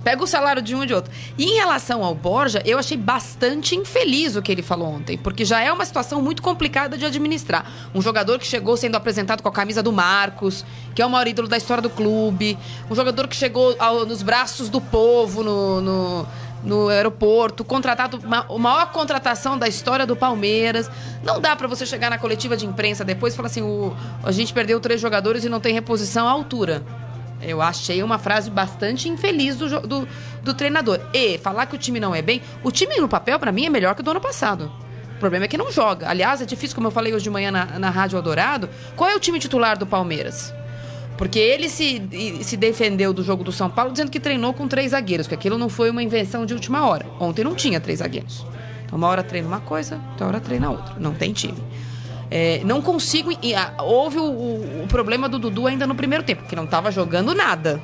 Pega 0.05 0.23
o 0.23 0.27
salário 0.27 0.61
de 0.61 0.75
um 0.75 0.83
e 0.83 0.85
de 0.85 0.93
outro. 0.93 1.11
E 1.35 1.45
em 1.45 1.55
relação 1.55 2.03
ao 2.03 2.13
Borja, 2.13 2.61
eu 2.63 2.77
achei 2.77 2.95
bastante 2.95 3.75
infeliz 3.75 4.35
o 4.35 4.41
que 4.41 4.51
ele 4.51 4.61
falou 4.61 4.87
ontem, 4.87 5.17
porque 5.17 5.43
já 5.43 5.59
é 5.61 5.71
uma 5.71 5.83
situação 5.83 6.21
muito 6.21 6.43
complicada 6.43 6.95
de 6.95 7.03
administrar. 7.03 7.65
Um 7.93 8.03
jogador 8.03 8.37
que 8.37 8.45
chegou 8.45 8.77
sendo 8.77 8.95
apresentado 8.95 9.41
com 9.41 9.49
a 9.49 9.51
camisa 9.51 9.81
do 9.81 9.91
Marcos, 9.91 10.63
que 10.93 11.01
é 11.01 11.05
o 11.07 11.09
maior 11.09 11.27
ídolo 11.27 11.47
da 11.47 11.57
história 11.57 11.81
do 11.81 11.89
clube, 11.89 12.55
um 12.87 12.93
jogador 12.93 13.27
que 13.27 13.35
chegou 13.35 13.75
ao, 13.79 14.05
nos 14.05 14.21
braços 14.21 14.69
do 14.69 14.79
povo 14.79 15.43
no, 15.43 15.81
no 15.81 16.27
no 16.63 16.89
aeroporto, 16.89 17.63
contratado 17.63 18.19
a 18.25 18.57
maior 18.57 18.91
contratação 18.91 19.55
da 19.55 19.67
história 19.67 20.05
do 20.05 20.15
Palmeiras. 20.15 20.89
Não 21.23 21.39
dá 21.39 21.55
para 21.55 21.67
você 21.67 21.85
chegar 21.85 22.09
na 22.09 22.17
coletiva 22.17 22.57
de 22.57 22.65
imprensa 22.65 23.05
depois 23.05 23.33
e 23.33 23.35
falar 23.35 23.47
assim: 23.47 23.61
o, 23.61 23.95
a 24.23 24.31
gente 24.31 24.51
perdeu 24.51 24.79
três 24.79 24.99
jogadores 24.99 25.43
e 25.43 25.49
não 25.49 25.59
tem 25.59 25.73
reposição 25.73 26.27
à 26.27 26.31
altura. 26.31 26.83
Eu 27.45 27.61
achei 27.61 28.01
uma 28.03 28.17
frase 28.17 28.49
bastante 28.49 29.07
infeliz 29.07 29.55
do, 29.55 29.81
do, 29.81 30.07
do 30.43 30.53
treinador. 30.53 30.99
E 31.13 31.37
falar 31.37 31.65
que 31.65 31.75
o 31.75 31.77
time 31.77 31.99
não 31.99 32.13
é 32.13 32.21
bem. 32.21 32.41
O 32.63 32.71
time 32.71 32.97
no 32.97 33.07
papel, 33.07 33.39
para 33.39 33.51
mim, 33.51 33.65
é 33.65 33.69
melhor 33.69 33.95
que 33.95 34.01
o 34.01 34.03
do 34.03 34.11
ano 34.11 34.21
passado. 34.21 34.71
O 35.15 35.19
problema 35.19 35.45
é 35.45 35.47
que 35.47 35.57
não 35.57 35.71
joga. 35.71 36.09
Aliás, 36.09 36.41
é 36.41 36.45
difícil, 36.45 36.75
como 36.75 36.87
eu 36.87 36.91
falei 36.91 37.13
hoje 37.13 37.23
de 37.23 37.29
manhã 37.29 37.51
na, 37.51 37.79
na 37.79 37.89
Rádio 37.89 38.17
Eldorado. 38.17 38.69
Qual 38.95 39.09
é 39.09 39.15
o 39.15 39.19
time 39.19 39.39
titular 39.39 39.77
do 39.77 39.85
Palmeiras? 39.85 40.53
Porque 41.17 41.39
ele 41.39 41.69
se, 41.69 42.01
se 42.41 42.57
defendeu 42.57 43.13
do 43.13 43.23
jogo 43.23 43.43
do 43.43 43.51
São 43.51 43.69
Paulo 43.69 43.91
dizendo 43.91 44.11
que 44.11 44.19
treinou 44.19 44.53
com 44.53 44.67
três 44.67 44.91
zagueiros, 44.91 45.27
que 45.27 45.33
aquilo 45.33 45.57
não 45.57 45.69
foi 45.69 45.89
uma 45.89 46.03
invenção 46.03 46.45
de 46.45 46.53
última 46.53 46.85
hora. 46.85 47.05
Ontem 47.19 47.43
não 47.43 47.55
tinha 47.55 47.79
três 47.79 47.99
zagueiros. 47.99 48.45
Então, 48.85 48.97
uma 48.97 49.07
hora 49.07 49.23
treina 49.23 49.47
uma 49.47 49.61
coisa, 49.61 49.99
outra 50.11 50.27
hora 50.27 50.39
treina 50.41 50.69
outra. 50.69 50.95
Não 50.99 51.13
tem 51.13 51.31
time. 51.31 51.57
É, 52.37 52.59
não 52.65 52.81
consigo. 52.81 53.31
Houve 53.79 54.19
o, 54.19 54.25
o, 54.25 54.83
o, 54.83 54.87
problema 54.89 55.29
do 55.29 55.39
Dudu 55.39 55.67
ainda 55.67 55.87
no 55.87 55.95
primeiro 55.95 56.21
tempo, 56.21 56.43
que 56.43 56.53
não 56.53 56.65
estava 56.65 56.91
jogando 56.91 57.33
nada. 57.33 57.81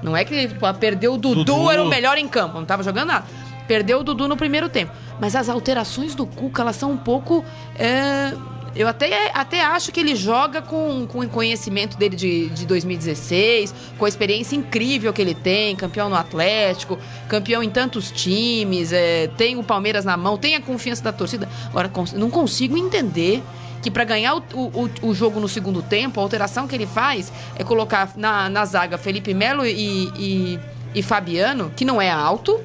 Não 0.00 0.16
é 0.16 0.24
que 0.24 0.46
tipo, 0.46 0.74
perdeu 0.74 1.14
o 1.14 1.18
Dudu, 1.18 1.44
Dudu, 1.44 1.68
era 1.72 1.82
o 1.82 1.88
melhor 1.88 2.16
em 2.16 2.28
campo, 2.28 2.54
não 2.54 2.62
estava 2.62 2.84
jogando 2.84 3.08
nada. 3.08 3.26
Perdeu 3.66 3.98
o 3.98 4.04
Dudu 4.04 4.28
no 4.28 4.36
primeiro 4.36 4.68
tempo. 4.68 4.92
Mas 5.18 5.34
as 5.34 5.48
alterações 5.48 6.14
do 6.14 6.24
Cuca, 6.24 6.62
elas 6.62 6.76
são 6.76 6.92
um 6.92 6.96
pouco. 6.96 7.44
É, 7.76 8.32
eu 8.76 8.86
até, 8.86 9.32
até 9.34 9.60
acho 9.60 9.90
que 9.90 9.98
ele 9.98 10.14
joga 10.14 10.62
com, 10.62 11.04
com 11.08 11.18
o 11.18 11.28
conhecimento 11.28 11.98
dele 11.98 12.14
de, 12.14 12.48
de 12.50 12.66
2016, 12.66 13.74
com 13.98 14.04
a 14.04 14.08
experiência 14.08 14.54
incrível 14.54 15.12
que 15.12 15.20
ele 15.20 15.34
tem, 15.34 15.74
campeão 15.74 16.08
no 16.08 16.14
Atlético, 16.14 16.96
campeão 17.28 17.60
em 17.60 17.68
tantos 17.68 18.12
times, 18.12 18.92
é, 18.92 19.26
tem 19.36 19.58
o 19.58 19.64
Palmeiras 19.64 20.04
na 20.04 20.16
mão, 20.16 20.38
tem 20.38 20.54
a 20.54 20.60
confiança 20.60 21.02
da 21.02 21.12
torcida. 21.12 21.48
Agora, 21.70 21.90
não 22.14 22.30
consigo 22.30 22.78
entender 22.78 23.42
que 23.82 23.90
para 23.90 24.04
ganhar 24.04 24.34
o, 24.34 24.42
o, 24.54 24.90
o, 25.02 25.14
jogo 25.14 25.40
no 25.40 25.48
segundo 25.48 25.82
tempo, 25.82 26.20
a 26.20 26.22
alteração 26.22 26.68
que 26.68 26.74
ele 26.74 26.86
faz 26.86 27.32
é 27.56 27.64
colocar 27.64 28.12
na, 28.16 28.48
na 28.48 28.64
zaga 28.64 28.98
Felipe 28.98 29.32
Melo 29.32 29.64
e, 29.64 30.10
e, 30.16 30.60
e 30.94 31.02
Fabiano, 31.02 31.72
que 31.74 31.84
não 31.84 32.00
é 32.00 32.10
alto, 32.10 32.60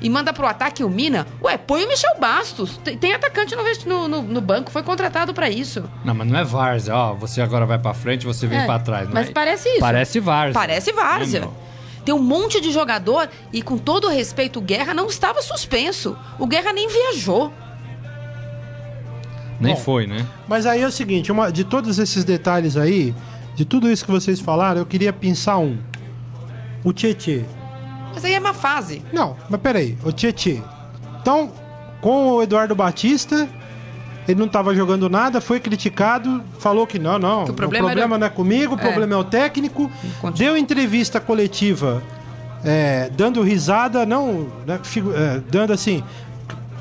e 0.00 0.10
manda 0.10 0.32
pro 0.32 0.46
ataque 0.46 0.84
o 0.84 0.90
Mina. 0.90 1.26
Ué, 1.42 1.56
põe 1.56 1.84
o 1.84 1.88
Michel 1.88 2.18
Bastos. 2.18 2.78
Tem, 2.84 2.96
tem 2.96 3.14
atacante 3.14 3.54
no, 3.86 4.08
no, 4.08 4.22
no, 4.22 4.40
banco, 4.40 4.70
foi 4.70 4.82
contratado 4.82 5.32
para 5.32 5.48
isso. 5.48 5.88
Não, 6.04 6.14
mas 6.14 6.28
não 6.28 6.38
é 6.38 6.44
Várzea, 6.44 6.94
ó. 6.94 7.14
Você 7.14 7.40
agora 7.40 7.64
vai 7.64 7.78
para 7.78 7.94
frente, 7.94 8.26
você 8.26 8.46
vem 8.46 8.60
é, 8.60 8.66
para 8.66 8.78
trás. 8.80 9.08
mas 9.10 9.28
é... 9.28 9.32
parece 9.32 9.68
isso. 9.68 9.80
Parece 9.80 10.20
Várzea. 10.20 10.52
Parece 10.54 10.92
Várzea. 10.92 11.48
Tem 12.04 12.14
um 12.14 12.22
monte 12.22 12.60
de 12.60 12.70
jogador 12.70 13.30
e, 13.50 13.62
com 13.62 13.78
todo 13.78 14.08
respeito, 14.08 14.58
o 14.58 14.62
Guerra 14.62 14.92
não 14.92 15.06
estava 15.06 15.40
suspenso. 15.40 16.16
O 16.38 16.46
Guerra 16.46 16.72
nem 16.72 16.86
viajou. 16.86 17.50
Nem 19.60 19.74
Bom, 19.74 19.80
foi, 19.80 20.06
né? 20.06 20.26
Mas 20.48 20.66
aí 20.66 20.80
é 20.80 20.86
o 20.86 20.90
seguinte, 20.90 21.30
uma, 21.30 21.50
de 21.50 21.64
todos 21.64 21.98
esses 21.98 22.24
detalhes 22.24 22.76
aí, 22.76 23.14
de 23.54 23.64
tudo 23.64 23.90
isso 23.90 24.04
que 24.04 24.10
vocês 24.10 24.40
falaram, 24.40 24.80
eu 24.80 24.86
queria 24.86 25.12
pensar 25.12 25.58
um. 25.58 25.78
O 26.82 26.92
Tietê. 26.92 27.44
Mas 28.12 28.24
aí 28.24 28.34
é 28.34 28.38
uma 28.38 28.52
fase. 28.52 29.02
Não, 29.12 29.36
mas 29.48 29.60
peraí, 29.60 29.96
o 30.04 30.12
Tietê. 30.12 30.60
Então, 31.20 31.50
com 32.00 32.32
o 32.32 32.42
Eduardo 32.42 32.74
Batista, 32.74 33.48
ele 34.28 34.38
não 34.38 34.46
estava 34.46 34.74
jogando 34.74 35.08
nada, 35.08 35.40
foi 35.40 35.60
criticado, 35.60 36.42
falou 36.58 36.86
que 36.86 36.98
não, 36.98 37.18
não, 37.18 37.44
que 37.44 37.50
o 37.50 37.54
problema, 37.54 37.86
o 37.86 37.88
problema 37.88 38.14
era... 38.14 38.18
não 38.18 38.26
é 38.26 38.30
comigo, 38.30 38.74
o 38.74 38.78
é. 38.78 38.82
problema 38.82 39.14
é 39.14 39.16
o 39.16 39.24
técnico. 39.24 39.90
Deu 40.36 40.56
entrevista 40.56 41.20
coletiva 41.20 42.02
é, 42.64 43.10
dando 43.14 43.42
risada, 43.42 44.06
não, 44.06 44.48
né, 44.66 44.80
é, 45.14 45.40
dando 45.50 45.72
assim, 45.72 46.02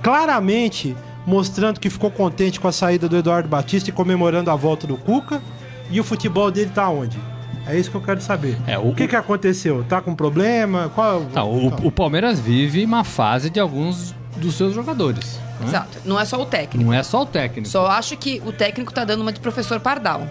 claramente 0.02 0.96
mostrando 1.26 1.80
que 1.80 1.90
ficou 1.90 2.12
contente 2.12 2.60
com 2.60 2.68
a 2.68 2.72
saída 2.72 3.08
do 3.08 3.18
Eduardo 3.18 3.48
Batista 3.48 3.90
e 3.90 3.94
comemorando 3.94 4.52
a 4.52 4.56
volta 4.56 4.86
do 4.86 4.98
Cuca. 4.98 5.42
E 5.90 6.00
o 6.00 6.04
futebol 6.04 6.50
dele 6.50 6.72
tá 6.74 6.90
onde? 6.90 7.20
É 7.66 7.78
isso 7.78 7.90
que 7.90 7.96
eu 7.96 8.02
quero 8.02 8.22
saber. 8.22 8.58
É, 8.68 8.78
o, 8.78 8.90
o 8.90 8.96
que, 8.96 9.08
que 9.08 9.16
aconteceu? 9.16 9.86
Tá 9.88 10.02
com 10.02 10.16
problema? 10.16 10.92
Qual, 10.94 11.22
é 11.22 11.26
não, 11.34 11.50
o, 11.52 11.88
o 11.88 11.92
Palmeiras 11.92 12.40
vive 12.40 12.84
uma 12.84 13.04
fase 13.04 13.50
de 13.50 13.60
alguns 13.60 14.14
dos 14.36 14.56
seus 14.56 14.74
jogadores. 14.74 15.40
Né? 15.60 15.68
Exato. 15.68 16.00
Não 16.04 16.20
é 16.20 16.26
só 16.26 16.42
o 16.42 16.46
técnico. 16.46 16.86
Não 16.86 16.94
é 16.94 17.04
só 17.04 17.22
o 17.22 17.26
técnico. 17.26 17.70
Só 17.70 17.88
acho 17.88 18.18
que 18.18 18.42
o 18.46 18.52
técnico 18.52 18.94
tá 18.94 19.06
dando 19.06 19.22
uma 19.22 19.32
de 19.32 19.40
professor 19.40 19.80
Pardal. 19.80 20.28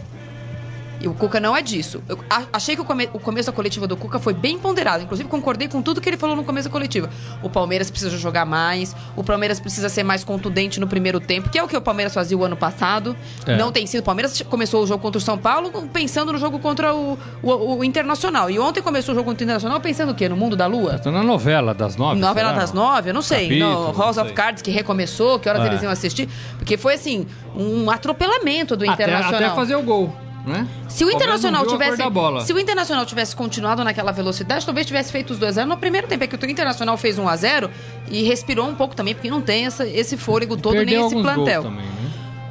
E 1.01 1.09
o 1.09 1.15
Cuca 1.15 1.41
não 1.41 1.57
é 1.57 1.63
disso. 1.63 2.03
Eu 2.09 2.19
achei 2.53 2.77
que 2.77 2.83
o, 2.83 2.85
come 2.85 3.09
o 3.13 3.19
começo 3.19 3.51
da 3.51 3.53
coletiva 3.53 3.87
do 3.87 3.97
Cuca 3.97 4.19
foi 4.19 4.33
bem 4.33 4.59
ponderado. 4.59 5.03
Inclusive, 5.03 5.29
concordei 5.29 5.69
com 5.69 5.83
tudo 5.83 6.01
que 6.01 6.09
ele 6.09 6.17
falou 6.17 6.37
no 6.37 6.45
começo 6.45 6.69
da 6.69 6.73
coletiva. 6.73 7.11
O 7.43 7.51
Palmeiras 7.51 7.91
precisa 7.91 8.17
jogar 8.17 8.45
mais, 8.45 8.95
o 9.17 9.25
Palmeiras 9.25 9.59
precisa 9.59 9.89
ser 9.89 10.03
mais 10.03 10.23
contundente 10.23 10.79
no 10.79 10.87
primeiro 10.87 11.19
tempo, 11.19 11.51
que 11.51 11.59
é 11.59 11.63
o 11.63 11.67
que 11.67 11.77
o 11.77 11.81
Palmeiras 11.81 12.15
fazia 12.15 12.37
o 12.37 12.45
ano 12.45 12.57
passado. 12.57 13.17
É. 13.47 13.57
Não 13.57 13.73
tem 13.73 13.87
sido. 13.87 14.01
O 14.01 14.05
Palmeiras 14.05 14.41
começou 14.43 14.83
o 14.83 14.87
jogo 14.87 15.03
contra 15.03 15.19
o 15.19 15.21
São 15.21 15.37
Paulo 15.37 15.71
pensando 15.93 16.33
no 16.33 16.39
jogo 16.39 16.59
contra 16.59 16.95
o, 16.95 17.19
o, 17.43 17.77
o 17.77 17.85
Internacional. 17.85 18.49
E 18.49 18.59
ontem 18.59 18.81
começou 18.81 19.13
o 19.13 19.17
jogo 19.17 19.29
contra 19.29 19.43
o 19.43 19.45
Internacional 19.45 19.81
pensando 19.81 20.13
o 20.13 20.15
quê? 20.15 20.29
No 20.29 20.37
mundo 20.37 20.57
da 20.57 20.67
lua? 20.67 20.95
Estou 20.95 21.13
na 21.13 21.23
novela 21.23 21.75
das 21.75 21.97
nove. 21.97 22.21
Novela 22.21 22.53
das 22.53 22.73
nove? 22.73 23.11
Eu 23.11 23.15
não 23.15 23.23
sei. 23.23 23.49
Capítulo, 23.49 23.93
no 23.93 23.99
House 23.99 24.19
of 24.19 24.33
Cards, 24.33 24.63
que 24.63 24.71
recomeçou, 24.71 25.39
que 25.39 25.49
horas 25.49 25.65
é. 25.65 25.67
eles 25.67 25.83
iam 25.83 25.91
assistir. 25.91 26.29
Porque 26.59 26.77
foi, 26.77 26.95
assim, 26.95 27.27
um 27.57 27.91
atropelamento 27.91 28.77
do 28.77 28.85
até, 28.85 29.05
Internacional. 29.05 29.43
Até 29.43 29.55
fazer 29.55 29.77
o 29.77 29.83
gol. 29.83 30.13
Né? 30.45 30.67
Se 30.89 31.05
o 31.05 31.11
Internacional 31.11 31.67
tivesse. 31.67 32.03
Se 32.45 32.53
o 32.53 32.59
Internacional 32.59 33.07
tivesse 33.07 33.37
continuado 33.37 33.85
naquela 33.85 34.11
velocidade, 34.11 34.65
talvez 34.65 34.87
tivesse 34.87 35.13
feito 35.13 35.31
os 35.33 35.39
2 35.39 35.59
x 35.59 35.69
no 35.69 35.77
primeiro 35.77 36.09
tempo. 36.09 36.25
É 36.25 36.27
que 36.27 36.35
o 36.35 36.51
Internacional 36.51 36.97
fez 36.97 37.19
1 37.19 37.29
x 37.29 37.41
0 37.41 37.71
e 38.11 38.23
respirou 38.25 38.69
um 38.69 38.75
pouco 38.75 38.97
também, 38.97 39.15
porque 39.15 39.31
não 39.31 39.41
tem 39.41 39.67
essa, 39.67 39.87
esse 39.87 40.17
fôlego 40.17 40.57
todo, 40.57 40.83
nem 40.85 41.07
esse 41.07 41.15
plantel. 41.15 41.63
Também, 41.63 41.87
né? 41.87 42.03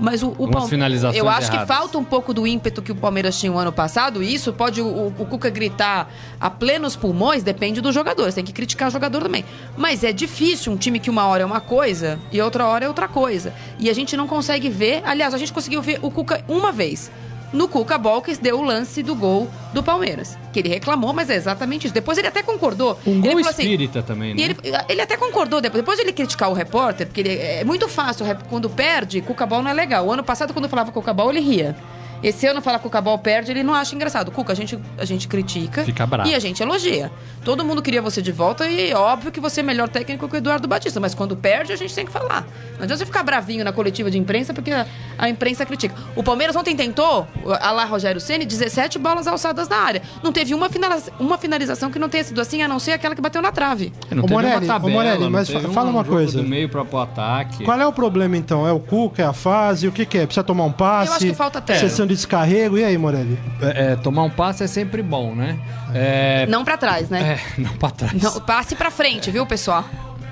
Mas 0.01 0.24
o, 0.24 0.33
o 0.39 0.50
Palmeiras. 0.50 1.03
Eu 1.15 1.29
acho 1.29 1.48
erradas. 1.48 1.50
que 1.50 1.65
falta 1.67 1.98
um 1.98 2.03
pouco 2.03 2.33
do 2.33 2.48
ímpeto 2.48 2.81
que 2.81 2.91
o 2.91 2.95
Palmeiras 2.95 3.39
tinha 3.39 3.51
o 3.51 3.57
ano 3.57 3.71
passado. 3.71 4.24
E 4.24 4.33
isso 4.33 4.51
pode 4.51 4.81
o, 4.81 5.07
o 5.07 5.25
Cuca 5.29 5.48
gritar 5.50 6.12
a 6.39 6.50
plenos 6.50 6.95
pulmões, 6.95 7.43
depende 7.43 7.81
dos 7.81 7.93
jogadores. 7.93 8.33
Tem 8.33 8.43
que 8.43 8.51
criticar 8.51 8.88
o 8.88 8.91
jogador 8.91 9.21
também. 9.21 9.45
Mas 9.77 10.03
é 10.03 10.12
difícil 10.12 10.74
um 10.74 10.77
time 10.77 11.00
que 11.00 11.10
uma 11.10 11.27
hora 11.27 11.43
é 11.43 11.45
uma 11.45 11.62
coisa 11.62 12.19
e 12.31 12.41
outra 12.41 12.65
hora 12.65 12.86
é 12.86 12.88
outra 12.88 13.07
coisa. 13.07 13.53
E 13.77 13.91
a 13.91 13.93
gente 13.93 14.17
não 14.17 14.27
consegue 14.27 14.69
ver. 14.69 15.03
Aliás, 15.05 15.36
a 15.36 15.38
gente 15.38 15.53
conseguiu 15.53 15.83
ver 15.83 16.00
o 16.01 16.10
Cuca 16.10 16.43
uma 16.48 16.71
vez 16.71 17.12
no 17.53 17.67
Cuca 17.67 17.98
Balkes 17.98 18.38
deu 18.38 18.60
o 18.60 18.62
lance 18.62 19.03
do 19.03 19.15
gol 19.15 19.50
do 19.74 19.84
Palmeiras. 19.84 20.38
Que 20.53 20.60
ele 20.60 20.70
reclamou, 20.70 21.13
mas 21.13 21.29
é 21.29 21.36
exatamente 21.36 21.86
isso. 21.86 21.93
Depois 21.93 22.17
ele 22.17 22.27
até 22.27 22.41
concordou. 22.41 22.98
Um 23.05 23.24
ele 23.24 23.34
gol 23.34 23.39
assim, 23.39 23.63
espírita 23.63 24.01
também, 24.01 24.34
né? 24.34 24.41
Ele, 24.41 24.58
ele, 24.89 25.01
até 25.01 25.17
concordou. 25.17 25.62
Depois, 25.62 25.81
depois 25.81 26.00
ele 26.00 26.13
criticar 26.13 26.50
o 26.50 26.53
repórter, 26.53 27.08
porque 27.08 27.22
ele, 27.22 27.36
é 27.36 27.63
muito 27.63 27.88
fácil. 27.88 28.25
Quando 28.50 28.70
perde, 28.70 29.22
Cuca 29.22 29.46
Ball 29.46 29.62
não 29.62 29.72
é 29.72 29.74
legal. 29.74 30.05
O 30.05 30.12
ano 30.12 30.24
passado, 30.24 30.53
quando 30.53 30.65
eu 30.65 30.70
falava 30.70 30.91
Cuca 30.91 31.13
Ball, 31.13 31.31
ele 31.31 31.41
ria. 31.41 31.75
Esse 32.23 32.45
ano 32.47 32.61
falar 32.61 32.79
que 32.79 32.87
o 32.87 32.89
Cabal 32.89 33.17
perde, 33.17 33.51
ele 33.51 33.63
não 33.63 33.73
acha 33.73 33.95
engraçado. 33.95 34.31
Cuca, 34.31 34.53
a 34.53 34.55
gente, 34.55 34.77
a 34.97 35.05
gente 35.05 35.27
critica 35.27 35.83
Fica 35.83 36.05
bravo. 36.05 36.29
e 36.29 36.35
a 36.35 36.39
gente 36.39 36.61
elogia. 36.61 37.11
Todo 37.43 37.65
mundo 37.65 37.81
queria 37.81 38.01
você 38.01 38.21
de 38.21 38.31
volta 38.31 38.67
e 38.67 38.93
óbvio 38.93 39.31
que 39.31 39.39
você 39.39 39.61
é 39.61 39.63
melhor 39.63 39.89
técnico 39.89 40.27
que 40.27 40.35
o 40.35 40.37
Eduardo 40.37 40.67
Batista, 40.67 40.99
mas 40.99 41.15
quando 41.15 41.35
perde, 41.35 41.73
a 41.73 41.75
gente 41.75 41.93
tem 41.93 42.05
que 42.05 42.11
falar. 42.11 42.45
Não 42.77 42.83
adianta 42.83 42.97
você 42.97 43.05
ficar 43.05 43.23
bravinho 43.23 43.63
na 43.63 43.71
coletiva 43.71 44.11
de 44.11 44.17
imprensa 44.17 44.53
porque 44.53 44.71
a, 44.71 44.85
a 45.17 45.29
imprensa 45.29 45.65
critica. 45.65 45.95
O 46.15 46.23
Palmeiras 46.23 46.55
ontem 46.55 46.75
tentou, 46.75 47.27
a 47.59 47.71
lá 47.71 47.85
Rogério 47.85 48.21
Ceni, 48.21 48.45
17 48.45 48.99
bolas 48.99 49.27
alçadas 49.27 49.67
na 49.67 49.77
área. 49.77 50.01
Não 50.23 50.31
teve 50.31 50.53
uma, 50.53 50.69
finaliza 50.69 51.11
uma 51.19 51.37
finalização 51.37 51.89
que 51.89 51.97
não 51.97 52.09
tenha 52.09 52.23
sido 52.23 52.39
assim, 52.39 52.61
a 52.61 52.67
não 52.67 52.79
ser 52.79 52.91
aquela 52.91 53.15
que 53.15 53.21
bateu 53.21 53.41
na 53.41 53.51
trave. 53.51 53.91
É, 54.09 54.15
não 54.15 54.25
ô, 54.25 54.27
Morelli, 54.27 54.65
uma 54.65 54.73
tabela, 54.73 54.91
ô 54.91 54.93
Morelli, 54.93 55.29
mas 55.29 55.49
fala 55.49 55.89
um 55.89 55.91
uma 55.91 56.03
coisa. 56.03 56.41
Do 56.41 56.47
meio 56.47 56.69
para 56.69 56.83
o 56.83 56.97
ataque. 56.99 57.63
Qual 57.63 57.79
é 57.79 57.85
o 57.85 57.93
problema 57.93 58.37
então? 58.37 58.67
É 58.67 58.71
o 58.71 58.79
Cuca, 58.79 59.23
é 59.23 59.25
a 59.25 59.33
fase? 59.33 59.87
O 59.87 59.91
que, 59.91 60.05
que 60.05 60.17
é? 60.17 60.25
Precisa 60.25 60.43
tomar 60.43 60.65
um 60.65 60.71
passe? 60.71 61.09
Eu 61.09 61.15
acho 61.15 61.25
que 61.25 61.33
falta 61.33 61.59
tempo. 61.59 61.79
De 62.11 62.17
descarrego, 62.17 62.77
e 62.77 62.83
aí? 62.83 62.91
aí, 62.91 62.97
Morelli? 62.97 63.39
É, 63.61 63.93
é, 63.93 63.95
tomar 63.95 64.23
um 64.23 64.29
passe 64.29 64.63
é 64.63 64.67
sempre 64.67 65.01
bom, 65.01 65.33
né? 65.33 65.57
É... 65.93 66.45
Não 66.47 66.65
para 66.65 66.77
trás, 66.77 67.09
né? 67.09 67.39
É, 67.39 67.39
não 67.61 67.73
para 67.77 67.89
trás. 67.89 68.21
Não, 68.21 68.41
passe 68.41 68.75
para 68.75 68.91
frente, 68.91 69.31
viu, 69.31 69.45
pessoal? 69.45 69.85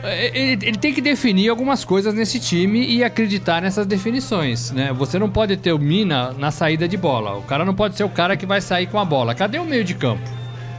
É, 0.04 0.38
ele, 0.38 0.66
ele, 0.66 0.78
tem 0.78 0.94
que 0.94 1.02
definir 1.02 1.50
algumas 1.50 1.86
coisas 1.86 2.14
nesse 2.14 2.40
time 2.40 2.86
e 2.86 3.04
acreditar 3.04 3.62
nessas 3.62 3.86
definições, 3.86 4.72
né? 4.72 4.94
Você 4.94 5.18
não 5.18 5.30
pode 5.30 5.56
ter 5.58 5.72
o 5.72 5.80
Mina 5.80 6.34
na 6.34 6.52
saída 6.52 6.88
de 6.88 6.98
bola. 6.98 7.38
O 7.38 7.44
cara 7.44 7.64
não 7.64 7.74
pode 7.74 7.96
ser 7.96 8.04
o 8.04 8.10
cara 8.10 8.36
que 8.36 8.46
vai 8.46 8.62
sair 8.62 8.88
com 8.88 9.00
a 9.00 9.06
bola. 9.06 9.34
Cadê 9.34 9.60
o 9.60 9.66
meio 9.66 9.84
de 9.84 9.94
campo? 9.94 10.30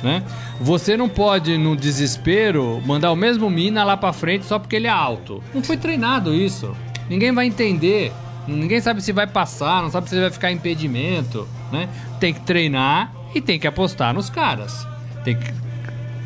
Né? 0.03 0.23
Você 0.61 0.97
não 0.97 1.09
pode, 1.09 1.59
no 1.59 1.77
desespero, 1.77 2.81
mandar 2.87 3.11
o 3.13 3.17
mesmo 3.17 3.51
Mina 3.51 3.85
lá 3.85 3.97
para 3.97 4.13
frente 4.13 4.45
só 4.45 4.59
porque 4.59 4.77
ele 4.77 4.87
é 4.87 4.91
alto. 4.91 5.43
Não 5.55 5.63
foi 5.63 5.77
treinado 5.77 6.35
isso. 6.35 6.75
Ninguém 7.09 7.33
vai 7.33 7.47
entender. 7.47 8.13
Ninguém 8.51 8.81
sabe 8.81 9.01
se 9.03 9.13
vai 9.13 9.27
passar, 9.27 9.83
não 9.83 9.91
sabe 9.91 10.09
se 10.09 10.21
vai 10.21 10.31
ficar 10.31 10.51
impedimento, 10.51 11.47
né? 11.71 11.89
Tem 12.19 12.35
que 12.35 12.41
treinar 12.41 13.13
e 13.35 13.41
tem 13.41 13.59
que 13.59 13.67
apostar 13.67 14.13
nos 14.13 14.29
caras. 14.29 14.87
Tem 15.25 15.37
que 15.37 15.53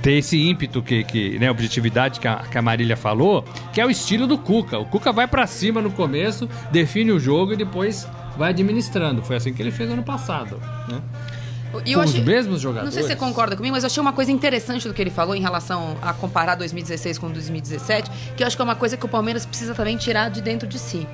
ter 0.03 0.13
esse 0.13 0.39
ímpeto 0.39 0.83
que, 0.83 1.03
que 1.05 1.39
né, 1.39 1.51
objetividade 1.51 2.21
que 2.21 2.29
a, 2.29 2.37
que 2.37 2.59
a 2.59 2.63
Marília 2.63 2.97
falou, 2.97 3.45
que 3.73 3.81
é 3.81 3.87
o 3.87 3.91
estilo 3.91 4.27
do 4.27 4.37
Cuca. 4.37 4.79
O 4.79 4.85
Cuca 4.85 5.13
vai 5.13 5.27
para 5.27 5.47
cima 5.47 5.81
no 5.81 5.91
começo, 5.91 6.49
define 6.71 7.11
o 7.13 7.19
jogo 7.19 7.55
e 7.55 7.57
depois 7.57 8.07
vai 8.37 8.51
administrando. 8.51 9.23
Foi 9.23 9.37
assim 9.37 9.53
que 9.53 9.63
ele 9.63 9.71
fez 9.71 9.91
ano 9.91 10.03
passado, 10.03 10.61
né? 10.89 11.01
Eu 11.87 11.99
Com 11.99 12.05
achei, 12.05 12.21
os 12.21 12.27
mesmos 12.27 12.61
jogadores. 12.61 12.95
Não 12.95 13.03
sei 13.03 13.03
se 13.03 13.09
você 13.09 13.17
concorda 13.17 13.57
comigo, 13.57 13.75
mas 13.75 13.83
eu 13.83 13.89
achei 13.89 14.01
uma 14.01 14.13
coisa 14.13 14.31
interessante 14.31 14.87
do 14.87 14.95
que 14.95 15.03
ele 15.03 15.11
falou 15.11 15.35
em 15.35 15.41
relação 15.41 15.97
a 16.01 16.13
comparar 16.13 16.55
2016 16.55 17.19
com 17.19 17.31
2017, 17.31 18.11
que 18.37 18.45
eu 18.45 18.47
acho 18.47 18.55
que 18.55 18.63
é 18.63 18.65
uma 18.65 18.77
coisa 18.77 18.97
que 18.97 19.05
o 19.05 19.09
Palmeiras 19.09 19.45
precisa 19.45 19.75
também 19.75 19.97
tirar 19.97 20.29
de 20.29 20.41
dentro 20.41 20.69
de 20.69 20.79
si 20.79 21.05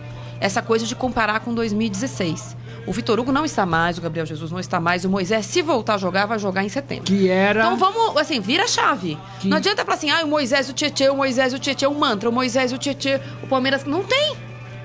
essa 0.40 0.62
coisa 0.62 0.87
de 0.87 0.97
comparar 0.97 1.40
com 1.40 1.54
2016. 1.54 2.56
O 2.87 2.92
Vitor 2.92 3.20
Hugo 3.20 3.30
não 3.30 3.44
está 3.44 3.66
mais, 3.66 3.99
o 3.99 4.00
Gabriel 4.00 4.25
Jesus 4.25 4.50
não 4.50 4.59
está 4.59 4.80
mais, 4.80 5.04
o 5.04 5.09
Moisés, 5.09 5.47
se 5.47 5.61
voltar 5.61 5.94
a 5.94 5.99
jogar, 5.99 6.26
vai 6.26 6.38
jogar 6.38 6.64
em 6.64 6.68
setembro. 6.68 7.04
Que 7.04 7.28
era. 7.28 7.61
Então 7.61 7.76
vamos, 7.76 8.16
assim, 8.16 8.40
vira 8.40 8.64
a 8.64 8.68
chave. 8.68 9.18
Que... 9.38 9.49
Não 9.49 9.59
adianta 9.59 9.85
falar 9.85 9.97
assim, 9.97 10.11
ah, 10.11 10.25
o 10.25 10.28
Moisés, 10.28 10.68
o 10.68 10.73
Tietê, 10.73 11.09
o 11.11 11.16
Moisés, 11.16 11.52
o 11.52 11.59
Tietê, 11.59 11.87
o 11.87 11.94
mantra, 11.94 12.28
o 12.28 12.32
Moisés, 12.32 12.73
o 12.73 12.78
Tietê, 12.78 13.20
o 13.42 13.47
Palmeiras. 13.47 13.85
Não 13.85 14.02
tem 14.02 14.35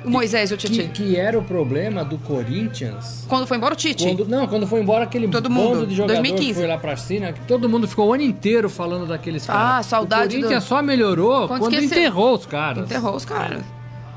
o 0.05 0.09
Moisés 0.09 0.51
e 0.51 0.53
o 0.53 0.57
Tietê. 0.57 0.83
Que, 0.83 1.03
que, 1.03 1.15
era 1.15 1.37
o 1.37 1.43
problema 1.43 2.05
do 2.05 2.17
Corinthians. 2.19 3.25
Quando 3.27 3.47
foi 3.47 3.57
embora 3.57 3.73
o 3.73 3.77
Tite. 3.77 4.05
Quando, 4.05 4.25
não, 4.25 4.47
quando 4.47 4.67
foi 4.67 4.79
embora 4.79 5.03
aquele 5.03 5.27
todo 5.27 5.49
mundo, 5.49 5.85
de 5.87 5.95
jogadores 5.95 6.21
2015. 6.21 6.47
que 6.47 6.59
foi 6.59 6.67
lá 6.67 6.77
pra 6.77 6.95
cima, 6.95 7.33
que 7.33 7.41
todo 7.41 7.67
mundo 7.67 7.87
ficou 7.87 8.09
o 8.09 8.13
ano 8.13 8.23
inteiro 8.23 8.69
falando 8.69 9.07
daqueles 9.07 9.45
caras. 9.45 9.79
Ah, 9.79 9.83
saudade 9.83 10.37
O 10.37 10.39
Corinthians 10.39 10.63
do... 10.63 10.67
só 10.67 10.81
melhorou 10.81 11.47
quando, 11.47 11.61
quando 11.61 11.75
enterrou 11.75 12.35
os 12.35 12.45
caras. 12.45 12.85
Enterrou 12.85 13.15
os 13.15 13.25
caras. 13.25 13.63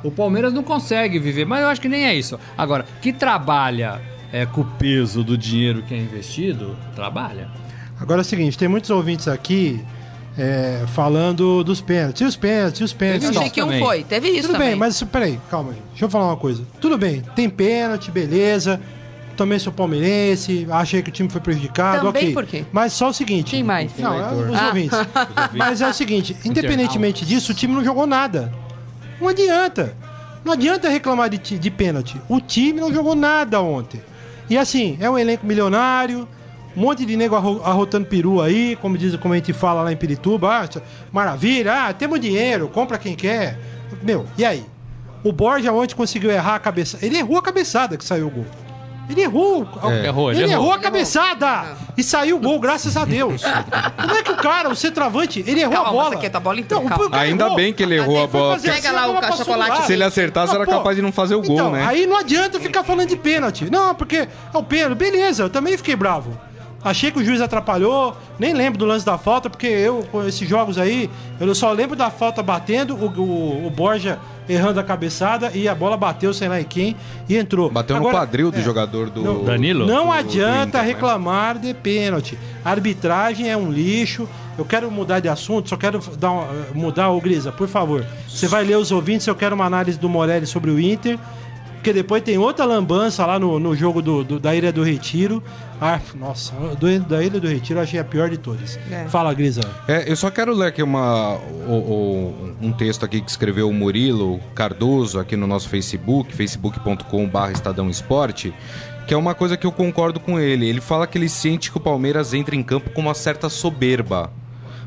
O 0.02 0.11
Palmeiras 0.11 0.52
não 0.52 0.62
consegue 0.62 1.19
viver, 1.19 1.45
mas 1.45 1.62
eu 1.62 1.69
acho 1.69 1.81
que 1.81 1.88
nem 1.88 2.07
é 2.07 2.14
isso. 2.14 2.38
Agora, 2.57 2.85
que 3.02 3.12
trabalha 3.12 4.00
é, 4.33 4.47
com 4.47 4.61
o 4.61 4.64
peso 4.64 5.25
do 5.25 5.37
dinheiro 5.37 5.83
que 5.83 5.95
é 5.95 5.99
investido, 5.99 6.76
trabalha. 6.95 7.49
Agora 8.00 8.21
é 8.21 8.23
o 8.23 8.25
seguinte, 8.25 8.57
tem 8.57 8.69
muitos 8.69 8.90
ouvintes 8.90 9.26
aqui 9.26 9.85
é, 10.38 10.85
falando 10.95 11.64
dos 11.64 11.81
pênaltis. 11.81 12.21
E 12.21 12.25
os 12.25 12.37
pênaltis, 12.37 12.81
e 12.81 12.85
os 12.85 12.93
pênaltis. 12.93 13.28
Eu 13.28 13.40
achei 13.40 13.50
que 13.50 13.62
um 13.62 13.78
foi, 13.78 14.05
teve 14.05 14.28
isso 14.28 14.43
Tudo 14.43 14.52
também. 14.52 14.69
bem, 14.69 14.76
mas 14.76 15.02
peraí, 15.02 15.40
calma 15.50 15.73
aí. 15.73 15.78
Deixa 15.90 16.05
eu 16.05 16.11
falar 16.11 16.26
uma 16.26 16.37
coisa. 16.37 16.62
Tudo 16.81 16.97
bem, 16.97 17.23
tem 17.35 17.50
pênalti, 17.50 18.11
beleza. 18.11 18.81
Também 19.37 19.59
sou 19.59 19.73
palmeirense, 19.73 20.67
achei 20.69 21.00
que 21.00 21.11
o 21.11 21.12
time 21.12 21.28
foi 21.28 21.40
prejudicado, 21.40 22.07
Também 22.07 22.25
ok. 22.25 22.35
por 22.35 22.45
quê? 22.45 22.64
Mas 22.73 22.93
só 22.93 23.11
o 23.11 23.12
seguinte. 23.12 23.52
Quem 23.52 23.62
mais? 23.62 23.97
Não, 23.97 24.17
os, 24.17 24.59
ah. 24.59 24.67
ouvintes. 24.67 24.99
mas 25.55 25.81
é 25.81 25.88
o 25.88 25.95
seguinte, 25.95 26.37
independentemente 26.45 27.25
disso, 27.25 27.52
o 27.52 27.55
time 27.55 27.73
não 27.73 27.85
jogou 27.85 28.05
nada. 28.05 28.52
Não 29.20 29.28
adianta. 29.28 29.96
Não 30.44 30.52
adianta 30.52 30.88
reclamar 30.88 31.28
de, 31.28 31.38
de 31.58 31.70
pênalti. 31.70 32.20
O 32.28 32.40
time 32.40 32.80
não 32.80 32.92
jogou 32.92 33.14
nada 33.14 33.60
ontem. 33.60 34.00
E 34.48 34.56
assim, 34.56 34.96
é 35.00 35.10
um 35.10 35.18
elenco 35.18 35.44
milionário, 35.44 36.26
um 36.76 36.80
monte 36.80 37.04
de 37.04 37.16
nego 37.16 37.37
arrotando 37.37 38.06
peru 38.06 38.40
aí, 38.40 38.76
como 38.76 38.96
diz, 38.96 39.14
como 39.16 39.34
a 39.34 39.37
gente 39.37 39.52
fala 39.52 39.82
lá 39.82 39.92
em 39.92 39.96
Pirituba. 39.96 40.62
Ah, 40.62 40.80
maravilha, 41.12 41.87
ah, 41.88 41.92
temos 41.92 42.20
dinheiro, 42.20 42.68
compra 42.68 42.98
quem 42.98 43.14
quer. 43.14 43.58
Meu, 44.02 44.26
e 44.38 44.44
aí? 44.44 44.64
O 45.25 45.32
Borja 45.32 45.72
ontem 45.72 45.94
conseguiu 45.94 46.30
errar 46.30 46.54
a 46.54 46.60
cabeça. 46.60 46.98
Ele 47.02 47.18
errou 47.18 47.37
a 47.37 47.42
cabeçada 47.42 47.96
que 47.96 48.04
saiu 48.04 48.28
o 48.28 48.30
gol. 48.30 48.46
Ele 49.08 49.22
errou. 49.22 49.66
É. 49.84 50.06
Errou, 50.06 50.30
ele, 50.30 50.42
ele 50.42 50.52
errou. 50.52 50.66
errou 50.66 50.74
a 50.74 50.78
cabeçada. 50.78 51.76
E 51.96 52.02
saiu 52.02 52.36
o 52.36 52.40
gol, 52.40 52.60
graças 52.60 52.96
a 52.96 53.04
Deus. 53.04 53.42
Como 54.00 54.14
é 54.14 54.22
que 54.22 54.30
o 54.30 54.36
cara, 54.36 54.68
o 54.68 54.76
centroavante, 54.76 55.42
ele 55.46 55.60
errou 55.60 55.74
calma, 55.74 55.88
a 55.88 55.92
bola? 55.92 56.14
Aqui, 56.14 56.30
tá 56.30 56.38
a 56.38 56.40
bola 56.40 56.60
então, 56.60 56.84
Ainda 57.12 57.44
errou. 57.46 57.56
bem 57.56 57.72
que 57.72 57.82
ele 57.82 57.96
errou 57.96 58.22
a 58.22 58.26
bola. 58.26 58.58
Pega 58.58 58.92
lá 58.92 59.08
o 59.08 59.36
chocolate. 59.36 59.86
Se 59.86 59.92
ele 59.94 60.04
acertasse, 60.04 60.54
era 60.54 60.66
capaz 60.66 60.96
de 60.96 61.02
não 61.02 61.10
fazer 61.10 61.34
o 61.34 61.42
gol, 61.42 61.54
então, 61.54 61.70
né? 61.70 61.84
Aí 61.86 62.06
não 62.06 62.16
adianta 62.16 62.60
ficar 62.60 62.84
falando 62.84 63.08
de 63.08 63.16
pênalti. 63.16 63.70
Não, 63.70 63.94
porque 63.94 64.16
é 64.16 64.28
o 64.52 64.62
pênalti. 64.62 64.98
Beleza, 64.98 65.44
eu 65.44 65.50
também 65.50 65.76
fiquei 65.76 65.96
bravo. 65.96 66.38
Achei 66.88 67.11
que 67.11 67.18
o 67.18 67.25
juiz 67.25 67.42
atrapalhou, 67.42 68.16
nem 68.38 68.54
lembro 68.54 68.78
do 68.78 68.87
lance 68.87 69.04
da 69.04 69.18
falta, 69.18 69.50
porque 69.50 69.66
eu, 69.66 70.07
com 70.11 70.26
esses 70.26 70.49
jogos 70.49 70.78
aí, 70.78 71.11
eu 71.38 71.54
só 71.54 71.71
lembro 71.71 71.95
da 71.95 72.11
falta 72.11 72.42
batendo, 72.42 72.95
o, 72.95 73.09
o, 73.09 73.66
o 73.66 73.71
Borja 73.71 74.18
errando 74.49 74.80
a 74.80 74.83
cabeçada 74.83 75.52
e 75.54 75.68
a 75.68 75.75
bola 75.75 75.99
bateu, 75.99 76.33
sei 76.33 76.49
lá 76.49 76.59
em 76.59 76.64
quem, 76.64 76.97
e 77.28 77.37
entrou. 77.37 77.68
Bateu 77.68 77.97
Agora, 77.97 78.12
no 78.12 78.18
quadril 78.18 78.50
do 78.50 78.59
é, 78.59 78.62
jogador 78.62 79.11
do 79.11 79.23
não, 79.23 79.45
Danilo? 79.45 79.87
Não 79.87 80.07
do, 80.07 80.12
adianta 80.12 80.62
do 80.62 80.68
Inter, 80.68 80.80
né? 80.80 80.87
reclamar 80.87 81.54
né? 81.57 81.61
de 81.61 81.75
pênalti. 81.75 82.38
A 82.64 82.71
arbitragem 82.71 83.50
é 83.50 83.57
um 83.57 83.71
lixo. 83.71 84.26
Eu 84.57 84.64
quero 84.64 84.90
mudar 84.90 85.21
de 85.21 85.28
assunto, 85.28 85.68
só 85.68 85.76
quero 85.76 86.00
dar 86.18 86.30
uma, 86.30 86.49
mudar, 86.75 87.11
o 87.11 87.21
Grisa, 87.21 87.52
por 87.52 87.68
favor. 87.68 88.04
Você 88.26 88.49
vai 88.49 88.64
ler 88.64 88.76
os 88.76 88.90
ouvintes, 88.90 89.26
eu 89.26 89.35
quero 89.37 89.54
uma 89.54 89.66
análise 89.66 89.99
do 89.99 90.09
Morelli 90.09 90.47
sobre 90.47 90.71
o 90.71 90.80
Inter. 90.80 91.18
Porque 91.78 91.92
depois 91.92 92.23
tem 92.23 92.37
outra 92.37 92.64
lambança 92.64 93.25
lá 93.25 93.38
no, 93.38 93.58
no 93.61 93.75
jogo 93.75 94.02
do, 94.02 94.25
do, 94.25 94.40
da 94.40 94.54
Ilha 94.54 94.73
do 94.73 94.82
Retiro. 94.82 95.42
Ah, 95.80 96.00
nossa, 96.16 96.52
do, 96.76 97.00
da 97.00 97.23
Ilha 97.23 97.38
do 97.38 97.47
Retiro 97.47 97.78
eu 97.78 97.85
achei 97.85 98.00
a 98.00 98.04
pior 98.04 98.28
de 98.28 98.37
todas. 98.37 98.78
É. 98.90 99.06
Fala, 99.08 99.32
Grisa. 99.32 99.61
É, 99.87 100.11
eu 100.11 100.16
só 100.16 100.28
quero 100.28 100.52
ler 100.52 100.66
aqui 100.66 100.82
uma, 100.82 101.37
o, 101.68 101.73
o, 101.73 102.56
um 102.61 102.73
texto 102.73 103.04
aqui 103.04 103.20
que 103.20 103.30
escreveu 103.30 103.68
o 103.68 103.73
Murilo 103.73 104.40
Cardoso 104.54 105.20
aqui 105.20 105.37
no 105.37 105.47
nosso 105.47 105.68
Facebook, 105.68 106.35
facebook.com.br 106.35 107.50
Estadão 107.52 107.88
Esporte, 107.88 108.52
que 109.06 109.14
é 109.14 109.16
uma 109.16 109.35
coisa 109.35 109.56
que 109.56 109.66
eu 109.66 109.73
concordo 109.73 110.18
com 110.18 110.38
ele. 110.38 110.68
Ele 110.68 110.80
fala 110.80 111.06
que 111.06 111.16
ele 111.16 111.28
sente 111.28 111.70
que 111.70 111.76
o 111.76 111.80
Palmeiras 111.80 112.35
entra 112.35 112.56
em 112.56 112.62
campo 112.62 112.90
com 112.90 113.00
uma 113.00 113.14
certa 113.14 113.49
soberba. 113.49 114.32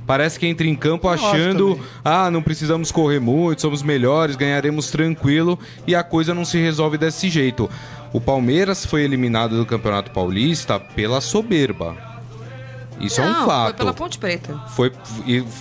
Parece 0.06 0.40
que 0.40 0.48
entra 0.48 0.68
em 0.68 0.76
campo 0.76 1.08
achando, 1.08 1.80
ah, 2.04 2.30
não 2.32 2.42
precisamos 2.42 2.92
correr 2.92 3.20
muito, 3.20 3.62
somos 3.62 3.84
melhores, 3.84 4.36
ganharemos 4.36 4.90
tranquilo 4.90 5.58
e 5.88 5.96
a 5.96 6.04
coisa 6.04 6.34
não 6.34 6.44
se 6.44 6.58
resolve 6.58 6.98
desse 6.98 7.30
jeito. 7.30 7.70
O 8.12 8.20
Palmeiras 8.20 8.86
foi 8.86 9.04
eliminado 9.04 9.58
do 9.58 9.66
Campeonato 9.66 10.12
Paulista 10.12 10.80
pela 10.80 11.22
soberba. 11.22 12.12
Isso 13.02 13.20
não, 13.20 13.28
é 13.28 13.32
um 13.32 13.46
fato. 13.46 13.66
Foi 13.66 13.74
pela 13.74 13.94
Ponte 13.94 14.20
Preta. 14.20 14.60
Foi, 14.68 14.92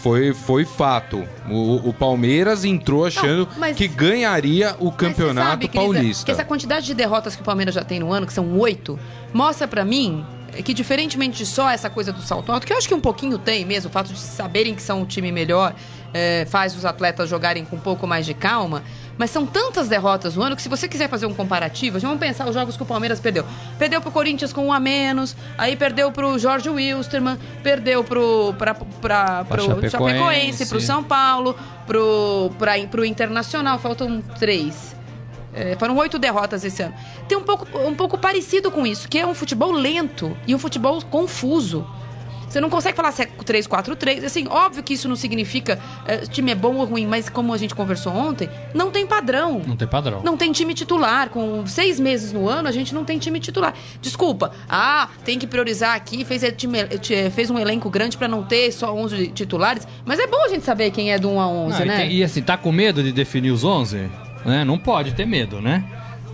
foi, 0.02 0.35
foi 0.35 0.64
fato. 0.64 1.26
O, 1.49 1.88
o 1.88 1.94
Palmeiras 1.94 2.64
entrou 2.64 3.06
achando 3.06 3.49
não, 3.50 3.59
mas, 3.59 3.76
que 3.76 3.88
ganharia 3.88 4.76
o 4.78 4.92
Campeonato 4.92 5.62
sabe, 5.62 5.68
Paulista. 5.68 6.25
que 6.25 6.30
essa 6.30 6.44
quantidade 6.44 6.87
de 6.87 6.94
derrotas 6.94 7.35
que 7.35 7.42
o 7.42 7.44
Palmeiras 7.44 7.75
já 7.75 7.82
tem 7.82 7.99
no 7.99 8.12
ano, 8.12 8.26
que 8.26 8.32
são 8.32 8.59
oito, 8.59 8.99
mostra 9.32 9.66
para 9.66 9.85
mim 9.85 10.25
que 10.64 10.75
diferentemente 10.75 11.38
de 11.38 11.47
só 11.47 11.71
essa 11.71 11.88
coisa 11.88 12.12
do 12.12 12.23
salto 12.23 12.50
alto, 12.52 12.66
que 12.66 12.73
eu 12.73 12.76
acho 12.76 12.88
que 12.88 12.95
um 12.95 13.00
pouquinho 13.00 13.38
tem 13.38 13.64
mesmo, 13.64 13.88
o 13.88 13.92
fato 13.92 14.12
de 14.12 14.19
saberem 14.19 14.75
que 14.75 14.83
são 14.83 15.02
um 15.02 15.04
time 15.04 15.30
melhor, 15.30 15.75
é, 16.12 16.47
faz 16.49 16.76
os 16.76 16.85
atletas 16.85 17.28
jogarem 17.28 17.64
com 17.64 17.76
um 17.76 17.80
pouco 17.80 18.07
mais 18.07 18.26
de 18.26 18.35
calma. 18.35 18.83
Mas 19.16 19.30
são 19.30 19.45
tantas 19.45 19.87
derrotas 19.87 20.35
no 20.35 20.42
ano 20.42 20.57
que 20.57 20.62
se 20.62 20.69
você 20.69 20.88
quiser 20.88 21.09
fazer 21.09 21.26
um 21.26 21.35
comparativo, 21.35 21.99
vamos 21.99 22.19
pensar 22.19 22.49
os 22.49 22.54
jogos 22.54 22.75
que 22.75 22.83
o 22.83 22.87
Palmeiras 22.87 23.21
perdeu. 23.21 23.45
Perdeu 23.78 24.00
pro 24.00 24.11
Corinthians 24.11 24.50
com 24.50 24.66
um 24.66 24.73
a 24.73 24.80
menos, 24.80 25.37
aí 25.59 25.76
perdeu 25.76 26.11
pro 26.11 26.38
Jorge 26.38 26.71
Wilstermann, 26.71 27.38
perdeu 27.62 28.02
pro, 28.02 28.54
pra, 28.54 28.75
pra, 28.75 29.45
pro 29.45 29.63
Chapecoense, 29.63 29.91
Chapecoense, 29.91 30.67
pro 30.67 30.80
São 30.80 31.04
Paulo, 31.04 31.54
pro, 31.86 32.50
pra, 32.58 32.78
pro 32.91 33.04
Internacional, 33.04 33.78
faltam 33.78 34.23
três. 34.39 34.97
É, 35.60 35.76
foram 35.76 35.94
oito 35.99 36.18
derrotas 36.18 36.64
esse 36.64 36.82
ano. 36.82 36.94
Tem 37.28 37.36
um 37.36 37.42
pouco, 37.42 37.66
um 37.86 37.94
pouco 37.94 38.16
parecido 38.16 38.70
com 38.70 38.86
isso, 38.86 39.08
que 39.08 39.18
é 39.18 39.26
um 39.26 39.34
futebol 39.34 39.70
lento 39.70 40.34
e 40.46 40.54
um 40.54 40.58
futebol 40.58 41.00
confuso. 41.04 41.86
Você 42.49 42.60
não 42.60 42.68
consegue 42.68 42.96
falar 42.96 43.12
se 43.12 43.23
é 43.23 43.26
3-4-3. 43.26 44.25
Assim, 44.25 44.49
óbvio 44.49 44.82
que 44.82 44.94
isso 44.94 45.08
não 45.08 45.14
significa 45.14 45.78
é, 46.04 46.16
time 46.18 46.50
é 46.50 46.54
bom 46.54 46.75
ou 46.76 46.84
ruim, 46.84 47.06
mas 47.06 47.28
como 47.28 47.54
a 47.54 47.56
gente 47.56 47.76
conversou 47.76 48.12
ontem, 48.12 48.50
não 48.75 48.90
tem 48.90 49.06
padrão. 49.06 49.62
Não 49.64 49.76
tem 49.76 49.86
padrão. 49.86 50.20
Não 50.25 50.36
tem 50.36 50.50
time 50.50 50.75
titular. 50.75 51.28
Com 51.28 51.64
seis 51.64 52.00
meses 52.00 52.32
no 52.32 52.49
ano, 52.49 52.66
a 52.66 52.73
gente 52.73 52.92
não 52.92 53.04
tem 53.04 53.18
time 53.18 53.38
titular. 53.38 53.73
Desculpa. 54.02 54.50
Ah, 54.68 55.10
tem 55.25 55.38
que 55.38 55.46
priorizar 55.46 55.94
aqui. 55.94 56.25
Fez, 56.25 56.42
time, 56.56 56.78
fez 57.30 57.50
um 57.50 57.58
elenco 57.58 57.88
grande 57.88 58.16
para 58.16 58.26
não 58.26 58.42
ter 58.42 58.73
só 58.73 58.92
11 58.92 59.28
titulares. 59.28 59.86
Mas 60.04 60.18
é 60.18 60.26
bom 60.26 60.44
a 60.44 60.49
gente 60.49 60.64
saber 60.64 60.90
quem 60.90 61.12
é 61.12 61.20
do 61.20 61.30
1 61.30 61.40
a 61.40 61.49
11, 61.49 61.78
não, 61.78 61.86
né? 61.86 62.08
E, 62.08 62.18
e 62.18 62.25
assim, 62.25 62.42
tá 62.42 62.56
com 62.56 62.73
medo 62.73 63.00
de 63.00 63.12
definir 63.12 63.52
os 63.52 63.62
11? 63.62 64.10
Né? 64.44 64.64
Não 64.64 64.78
pode 64.78 65.12
ter 65.12 65.26
medo, 65.26 65.60
né? 65.60 65.84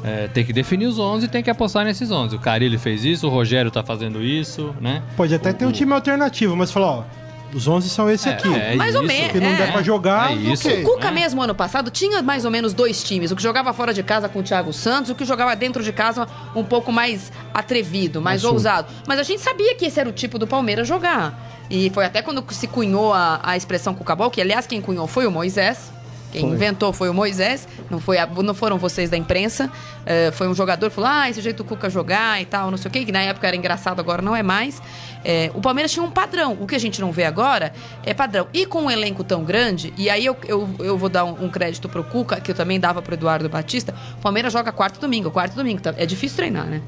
É, 0.04 0.28
tem 0.28 0.44
que 0.44 0.52
definir 0.52 0.86
os 0.86 0.98
11 0.98 1.26
e 1.26 1.28
tem 1.28 1.42
que 1.42 1.50
apostar 1.50 1.84
nesses 1.84 2.10
11. 2.10 2.36
O 2.36 2.38
Carilli 2.38 2.78
fez 2.78 3.04
isso, 3.04 3.26
o 3.26 3.30
Rogério 3.30 3.70
tá 3.70 3.82
fazendo 3.82 4.22
isso, 4.22 4.74
né? 4.80 5.02
Pode 5.16 5.34
até 5.34 5.50
o, 5.50 5.54
ter 5.54 5.66
um 5.66 5.72
time 5.72 5.92
alternativo, 5.92 6.54
mas 6.54 6.70
falou, 6.70 7.04
ó, 7.10 7.26
os 7.54 7.66
11 7.66 7.88
são 7.88 8.10
esse 8.10 8.28
é, 8.28 8.32
aqui. 8.32 8.52
É, 8.54 8.74
mais 8.74 8.90
isso. 8.90 8.98
ou 8.98 9.04
menos. 9.06 9.32
Se 9.32 9.40
não 9.40 9.48
é. 9.48 9.56
der 9.56 9.72
pra 9.72 9.82
jogar, 9.82 10.32
é 10.32 10.34
isso. 10.34 10.68
Okay. 10.68 10.82
O 10.82 10.84
Cuca 10.84 11.10
mesmo, 11.10 11.42
ano 11.42 11.54
passado, 11.54 11.90
tinha 11.90 12.22
mais 12.22 12.44
ou 12.44 12.50
menos 12.50 12.74
dois 12.74 13.02
times. 13.02 13.30
O 13.30 13.36
que 13.36 13.42
jogava 13.42 13.72
fora 13.72 13.94
de 13.94 14.02
casa 14.02 14.28
com 14.28 14.40
o 14.40 14.42
Thiago 14.42 14.72
Santos, 14.72 15.10
o 15.10 15.14
que 15.14 15.24
jogava 15.24 15.54
dentro 15.56 15.82
de 15.82 15.92
casa 15.92 16.26
um 16.54 16.64
pouco 16.64 16.92
mais 16.92 17.32
atrevido, 17.54 18.20
mais 18.20 18.44
ousado. 18.44 18.92
Mas 19.06 19.18
a 19.18 19.22
gente 19.22 19.40
sabia 19.40 19.74
que 19.74 19.86
esse 19.86 19.98
era 19.98 20.08
o 20.08 20.12
tipo 20.12 20.38
do 20.38 20.46
Palmeiras 20.46 20.86
jogar. 20.86 21.66
E 21.70 21.90
foi 21.90 22.04
até 22.04 22.22
quando 22.22 22.44
se 22.52 22.66
cunhou 22.66 23.12
a, 23.12 23.40
a 23.42 23.56
expressão 23.56 23.94
Cucabol, 23.94 24.30
que 24.30 24.40
aliás 24.40 24.66
quem 24.66 24.80
cunhou 24.80 25.06
foi 25.06 25.26
o 25.26 25.30
Moisés. 25.30 25.95
Quem 26.32 26.42
foi. 26.42 26.50
inventou 26.50 26.92
foi 26.92 27.08
o 27.08 27.14
Moisés, 27.14 27.66
não, 27.90 28.00
foi 28.00 28.18
a, 28.18 28.26
não 28.26 28.54
foram 28.54 28.78
vocês 28.78 29.10
da 29.10 29.16
imprensa. 29.16 29.66
Uh, 29.66 30.32
foi 30.32 30.48
um 30.48 30.54
jogador 30.54 30.88
que 30.88 30.94
falou: 30.94 31.10
ah, 31.10 31.28
esse 31.28 31.40
jeito 31.40 31.58
do 31.58 31.64
Cuca 31.64 31.88
jogar 31.88 32.40
e 32.40 32.44
tal, 32.44 32.70
não 32.70 32.78
sei 32.78 32.88
o 32.88 32.92
quê, 32.92 33.04
que 33.04 33.12
na 33.12 33.22
época 33.22 33.46
era 33.46 33.56
engraçado, 33.56 34.00
agora 34.00 34.22
não 34.22 34.34
é 34.34 34.42
mais. 34.42 34.80
É, 35.24 35.50
o 35.54 35.60
Palmeiras 35.60 35.92
tinha 35.92 36.04
um 36.04 36.10
padrão. 36.10 36.56
O 36.60 36.66
que 36.66 36.74
a 36.74 36.78
gente 36.78 37.00
não 37.00 37.10
vê 37.10 37.24
agora 37.24 37.72
é 38.04 38.14
padrão. 38.14 38.46
E 38.52 38.66
com 38.66 38.82
um 38.82 38.90
elenco 38.90 39.24
tão 39.24 39.44
grande, 39.44 39.92
e 39.96 40.08
aí 40.08 40.24
eu, 40.24 40.36
eu, 40.46 40.68
eu 40.78 40.96
vou 40.96 41.08
dar 41.08 41.24
um, 41.24 41.46
um 41.46 41.48
crédito 41.48 41.88
pro 41.88 42.04
Cuca, 42.04 42.40
que 42.40 42.50
eu 42.50 42.54
também 42.54 42.78
dava 42.78 43.02
pro 43.02 43.14
Eduardo 43.14 43.48
Batista, 43.48 43.94
o 44.18 44.20
Palmeiras 44.20 44.52
joga 44.52 44.70
quarto 44.70 45.00
domingo. 45.00 45.30
Quarto 45.30 45.54
domingo. 45.54 45.80
Tá, 45.80 45.94
é 45.96 46.06
difícil 46.06 46.36
treinar, 46.36 46.66
né? 46.66 46.82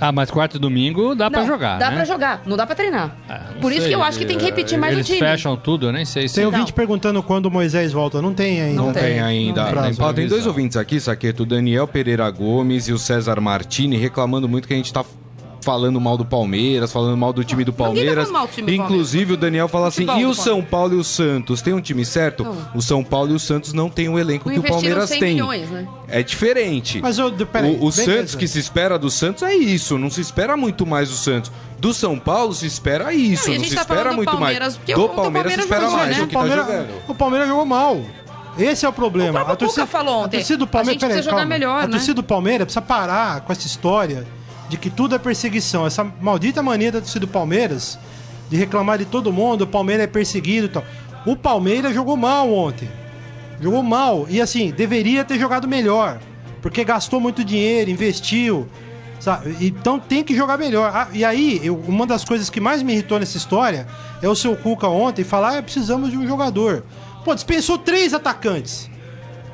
Ah, 0.00 0.10
mas 0.10 0.30
quarto 0.30 0.56
e 0.56 0.58
domingo 0.58 1.14
dá 1.14 1.26
não, 1.26 1.30
pra 1.30 1.44
jogar. 1.44 1.78
Dá 1.78 1.90
né? 1.90 1.96
pra 1.96 2.04
jogar, 2.04 2.42
não 2.46 2.56
dá 2.56 2.66
pra 2.66 2.74
treinar. 2.74 3.14
Ah, 3.28 3.50
Por 3.60 3.70
isso 3.70 3.86
que 3.86 3.94
eu 3.94 4.02
acho 4.02 4.18
que 4.18 4.24
tem 4.24 4.38
que 4.38 4.44
repetir 4.44 4.78
mais 4.78 4.94
Eles 4.94 5.06
o 5.06 5.12
time. 5.12 5.20
Eles 5.20 5.30
fecham 5.32 5.56
tudo, 5.56 5.86
eu 5.86 5.92
nem 5.92 6.04
sei 6.04 6.26
se. 6.26 6.36
Tem 6.36 6.46
ouvinte 6.46 6.72
perguntando 6.72 7.22
quando 7.22 7.46
o 7.46 7.50
Moisés 7.50 7.92
volta. 7.92 8.22
Não 8.22 8.32
tem 8.32 8.60
ainda. 8.60 8.76
Não, 8.76 8.86
não 8.86 8.92
tem, 8.92 9.02
tem, 9.02 9.20
ainda. 9.20 9.70
Não 9.72 9.92
tem. 9.92 10.14
tem 10.14 10.28
dois 10.28 10.46
ouvintes 10.46 10.76
aqui, 10.76 10.98
Saqueto, 10.98 11.42
o 11.42 11.46
Daniel 11.46 11.86
Pereira 11.86 12.30
Gomes 12.30 12.88
e 12.88 12.92
o 12.92 12.98
César 12.98 13.40
Martini, 13.40 13.96
reclamando 13.96 14.48
muito 14.48 14.66
que 14.66 14.74
a 14.74 14.76
gente 14.76 14.92
tá 14.92 15.04
falando 15.60 16.00
mal 16.00 16.16
do 16.16 16.24
Palmeiras, 16.24 16.92
falando 16.92 17.16
mal 17.16 17.32
do 17.32 17.44
time 17.44 17.64
do 17.64 17.72
tá 17.72 17.84
Palmeiras. 17.84 18.30
Tá 18.30 18.46
time 18.48 18.74
Inclusive 18.74 19.24
Palmeiras. 19.24 19.34
o 19.34 19.36
Daniel 19.36 19.68
fala 19.68 19.88
assim: 19.88 20.06
e 20.18 20.24
o 20.24 20.34
São 20.34 20.62
Paulo 20.62 20.94
e 20.94 20.96
o 20.96 21.04
Santos? 21.04 21.62
Tem 21.62 21.72
um 21.72 21.80
time 21.80 22.04
certo? 22.04 22.44
Não. 22.44 22.56
O 22.74 22.82
São 22.82 23.04
Paulo 23.04 23.32
e 23.32 23.34
o 23.34 23.38
Santos 23.38 23.72
não 23.72 23.88
tem 23.88 24.08
o 24.08 24.18
elenco 24.18 24.48
não 24.48 24.54
que 24.54 24.60
o 24.60 24.62
Palmeiras 24.70 25.10
tem. 25.10 25.34
Milhões, 25.34 25.70
né? 25.70 25.86
É 26.08 26.22
diferente. 26.22 27.00
Mas 27.00 27.18
eu, 27.18 27.30
peraí, 27.46 27.76
o, 27.76 27.84
o 27.84 27.92
Santos 27.92 28.34
que 28.34 28.48
se 28.48 28.58
espera 28.58 28.98
do 28.98 29.10
Santos 29.10 29.42
é 29.42 29.54
isso, 29.54 29.98
não 29.98 30.10
se 30.10 30.20
espera 30.20 30.56
muito 30.56 30.86
mais 30.86 31.08
do 31.08 31.14
Santos. 31.14 31.52
Do 31.78 31.94
São 31.94 32.18
Paulo 32.18 32.52
se 32.52 32.66
espera 32.66 33.12
isso, 33.12 33.48
não, 33.48 33.58
não 33.58 33.64
se 33.64 33.74
tá 33.74 33.80
espera 33.82 34.12
muito 34.12 34.38
mais. 34.38 34.76
Do 34.76 35.08
Palmeiras, 35.08 35.14
Palmeiras 35.14 35.52
se 35.54 35.60
espera 35.60 35.90
mais, 35.90 36.16
né? 36.16 36.22
o 36.22 36.26
tá. 36.26 36.86
O 37.08 37.14
Palmeiras 37.14 37.48
jogou 37.48 37.64
mal. 37.64 38.00
Esse 38.58 38.84
é 38.84 38.88
o 38.88 38.92
problema. 38.92 39.42
O 39.42 39.52
a 39.52 39.56
torcida, 39.56 39.86
falou 39.86 40.24
ontem. 40.24 40.36
A 40.36 40.40
torcida 40.40 40.58
do 40.58 40.66
Palmeiras, 40.66 41.02
a 41.02 41.06
gente 41.06 41.10
peraí, 41.10 41.22
jogar 41.22 41.36
calma. 41.36 41.46
melhor, 41.46 41.82
A 41.82 41.86
né? 41.86 41.92
torcida 41.92 42.14
do 42.14 42.22
Palmeiras 42.22 42.64
precisa 42.66 42.82
parar 42.82 43.40
com 43.42 43.52
essa 43.52 43.66
história 43.66 44.26
de 44.70 44.76
que 44.76 44.88
tudo 44.88 45.16
é 45.16 45.18
perseguição. 45.18 45.84
Essa 45.84 46.04
maldita 46.04 46.62
mania 46.62 46.92
da 46.92 47.00
torcida 47.00 47.26
do 47.26 47.28
Palmeiras 47.28 47.98
de 48.48 48.56
reclamar 48.56 48.98
de 48.98 49.04
todo 49.04 49.32
mundo, 49.32 49.62
o 49.62 49.66
Palmeiras 49.66 50.04
é 50.04 50.06
perseguido 50.06 50.66
e 50.66 50.68
tal. 50.70 50.84
O 51.26 51.36
Palmeiras 51.36 51.92
jogou 51.92 52.16
mal 52.16 52.50
ontem. 52.52 52.88
Jogou 53.60 53.82
mal. 53.82 54.26
E 54.28 54.40
assim, 54.40 54.70
deveria 54.70 55.24
ter 55.24 55.38
jogado 55.38 55.68
melhor. 55.68 56.20
Porque 56.62 56.84
gastou 56.84 57.20
muito 57.20 57.44
dinheiro, 57.44 57.90
investiu. 57.90 58.68
Sabe? 59.18 59.56
Então 59.60 59.98
tem 59.98 60.24
que 60.24 60.34
jogar 60.34 60.56
melhor. 60.56 60.90
Ah, 60.94 61.08
e 61.12 61.24
aí, 61.24 61.60
eu, 61.62 61.76
uma 61.76 62.06
das 62.06 62.24
coisas 62.24 62.48
que 62.48 62.60
mais 62.60 62.82
me 62.82 62.92
irritou 62.92 63.18
nessa 63.18 63.36
história 63.36 63.86
é 64.22 64.28
o 64.28 64.34
seu 64.34 64.56
Cuca 64.56 64.88
ontem 64.88 65.24
falar: 65.24 65.58
ah, 65.58 65.62
precisamos 65.62 66.10
de 66.10 66.16
um 66.16 66.26
jogador. 66.26 66.84
Pô, 67.24 67.34
dispensou 67.34 67.76
três 67.76 68.14
atacantes. 68.14 68.88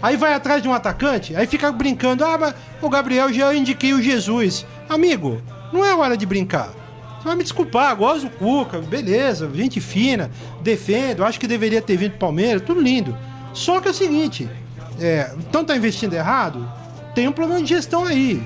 Aí 0.00 0.16
vai 0.16 0.34
atrás 0.34 0.62
de 0.62 0.68
um 0.68 0.74
atacante, 0.74 1.34
aí 1.34 1.46
fica 1.46 1.72
brincando: 1.72 2.24
ah, 2.24 2.38
mas 2.38 2.54
o 2.80 2.88
Gabriel 2.88 3.32
já 3.32 3.52
indiquei 3.54 3.92
o 3.92 4.00
Jesus. 4.00 4.64
Amigo, 4.88 5.40
não 5.72 5.84
é 5.84 5.94
hora 5.94 6.16
de 6.16 6.24
brincar. 6.24 6.70
Você 7.18 7.24
vai 7.24 7.36
me 7.36 7.42
desculpar, 7.42 7.96
gosto 7.96 8.28
do 8.28 8.30
Cuca, 8.30 8.78
beleza, 8.78 9.50
gente 9.52 9.80
fina, 9.80 10.30
defendo, 10.62 11.24
acho 11.24 11.40
que 11.40 11.46
deveria 11.46 11.82
ter 11.82 11.96
vindo 11.96 12.12
Palmeiras, 12.18 12.62
tudo 12.62 12.80
lindo. 12.80 13.16
Só 13.52 13.80
que 13.80 13.88
é 13.88 13.90
o 13.90 13.94
seguinte, 13.94 14.48
é, 15.00 15.32
então 15.38 15.64
tá 15.64 15.76
investindo 15.76 16.14
errado, 16.14 16.68
tem 17.14 17.26
um 17.26 17.32
problema 17.32 17.62
de 17.62 17.68
gestão 17.68 18.04
aí, 18.04 18.42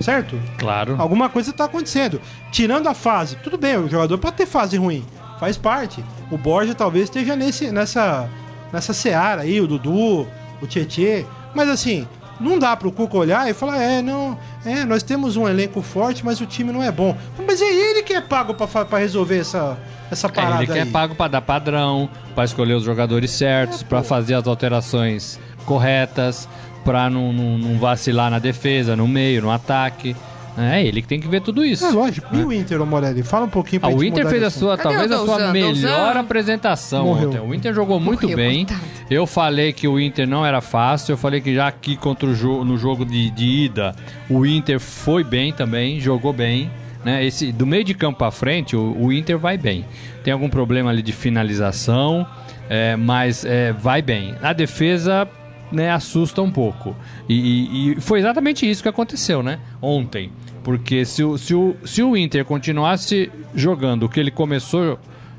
certo? 0.00 0.40
Claro. 0.58 0.96
Alguma 0.98 1.28
coisa 1.28 1.52
tá 1.52 1.66
acontecendo. 1.66 2.20
Tirando 2.50 2.88
a 2.88 2.94
fase, 2.94 3.36
tudo 3.36 3.56
bem, 3.56 3.76
o 3.76 3.88
jogador 3.88 4.18
pode 4.18 4.36
ter 4.36 4.46
fase 4.46 4.76
ruim, 4.76 5.04
faz 5.38 5.56
parte. 5.56 6.04
O 6.30 6.38
Borja 6.38 6.74
talvez 6.74 7.04
esteja 7.04 7.36
nesse, 7.36 7.70
nessa, 7.70 8.28
nessa 8.72 8.92
seara 8.92 9.42
aí, 9.42 9.60
o 9.60 9.66
Dudu, 9.66 10.26
o 10.60 10.66
Tietê, 10.66 11.24
mas 11.54 11.68
assim, 11.68 12.08
não 12.40 12.58
dá 12.58 12.76
pro 12.76 12.90
Cuca 12.90 13.16
olhar 13.16 13.48
e 13.48 13.54
falar, 13.54 13.80
é, 13.80 14.02
não, 14.02 14.38
é, 14.64 14.84
nós 14.84 15.02
temos 15.02 15.36
um 15.36 15.48
elenco 15.48 15.82
forte, 15.82 16.24
mas 16.24 16.40
o 16.40 16.46
time 16.46 16.72
não 16.72 16.82
é 16.82 16.90
bom. 16.90 17.16
Mas 17.46 17.60
é 17.60 17.72
ele 17.72 18.02
que 18.02 18.14
é 18.14 18.20
pago 18.20 18.54
para 18.54 18.98
resolver 18.98 19.38
essa, 19.38 19.76
essa 20.10 20.28
parada 20.28 20.62
é 20.62 20.64
ele 20.64 20.72
que 20.72 20.78
é 20.78 20.86
pago 20.86 21.14
para 21.14 21.28
dar 21.32 21.42
padrão, 21.42 22.08
para 22.34 22.44
escolher 22.44 22.74
os 22.74 22.84
jogadores 22.84 23.30
certos, 23.30 23.82
é, 23.82 23.84
para 23.84 24.02
fazer 24.02 24.34
as 24.34 24.46
alterações 24.46 25.38
corretas, 25.66 26.48
para 26.84 27.08
não, 27.10 27.32
não, 27.32 27.58
não 27.58 27.78
vacilar 27.78 28.30
na 28.30 28.38
defesa, 28.38 28.96
no 28.96 29.06
meio, 29.06 29.42
no 29.42 29.50
ataque. 29.50 30.16
É 30.56 30.84
ele 30.84 31.02
que 31.02 31.08
tem 31.08 31.20
que 31.20 31.26
ver 31.26 31.40
tudo 31.40 31.64
isso. 31.64 31.84
É 31.84 31.90
lógico. 31.90 32.34
E 32.34 32.42
o 32.42 32.52
Inter, 32.52 32.80
ô 32.80 32.86
Morelli? 32.86 33.22
Fala 33.22 33.46
um 33.46 33.50
pouquinho 33.50 33.80
pra 33.80 33.90
ah, 33.90 33.94
O 33.94 34.04
Inter 34.04 34.28
fez 34.28 34.42
a 34.42 34.50
sua, 34.50 34.76
talvez 34.76 35.10
a 35.10 35.18
sua 35.18 35.52
melhor 35.52 36.16
apresentação 36.16 37.06
Morreu. 37.06 37.28
ontem. 37.28 37.40
O 37.40 37.54
Inter 37.54 37.74
jogou 37.74 37.98
muito 37.98 38.22
Morreu, 38.22 38.36
bem. 38.36 38.66
Coitado. 38.66 38.86
Eu 39.10 39.26
falei 39.26 39.72
que 39.72 39.88
o 39.88 39.98
Inter 39.98 40.28
não 40.28 40.46
era 40.46 40.60
fácil. 40.60 41.12
Eu 41.12 41.16
falei 41.16 41.40
que 41.40 41.54
já 41.54 41.66
aqui 41.66 41.96
contra 41.96 42.28
o 42.28 42.34
jogo, 42.34 42.64
no 42.64 42.78
jogo 42.78 43.04
de, 43.04 43.30
de 43.30 43.44
ida, 43.44 43.94
o 44.30 44.46
Inter 44.46 44.78
foi 44.78 45.24
bem 45.24 45.52
também, 45.52 45.98
jogou 45.98 46.32
bem. 46.32 46.70
Né? 47.04 47.24
Esse, 47.24 47.52
do 47.52 47.66
meio 47.66 47.84
de 47.84 47.92
campo 47.92 48.18
para 48.18 48.30
frente, 48.30 48.74
o, 48.74 48.96
o, 48.98 49.12
Inter 49.12 49.38
vai 49.38 49.58
bem. 49.58 49.84
Tem 50.22 50.32
algum 50.32 50.48
problema 50.48 50.90
ali 50.90 51.02
de 51.02 51.12
finalização, 51.12 52.26
é, 52.68 52.96
mas 52.96 53.44
é, 53.44 53.72
vai 53.72 54.00
bem. 54.00 54.34
A 54.42 54.52
defesa 54.54 55.28
né, 55.70 55.90
assusta 55.90 56.40
um 56.40 56.50
pouco. 56.50 56.96
E, 57.28 57.34
e, 57.34 57.92
e, 57.92 58.00
foi 58.00 58.20
exatamente 58.20 58.68
isso 58.68 58.82
que 58.82 58.88
aconteceu, 58.88 59.42
né? 59.42 59.58
Ontem. 59.82 60.32
Porque 60.64 61.04
se 61.04 61.22
o, 61.22 61.36
se 61.36 61.54
o, 61.54 61.76
se 61.84 62.02
o 62.02 62.16
Inter 62.16 62.44
continuasse 62.44 63.30
jogando 63.54 64.04
o 64.04 64.08
que 64.08 64.18
ele 64.18 64.30
começou 64.30 64.98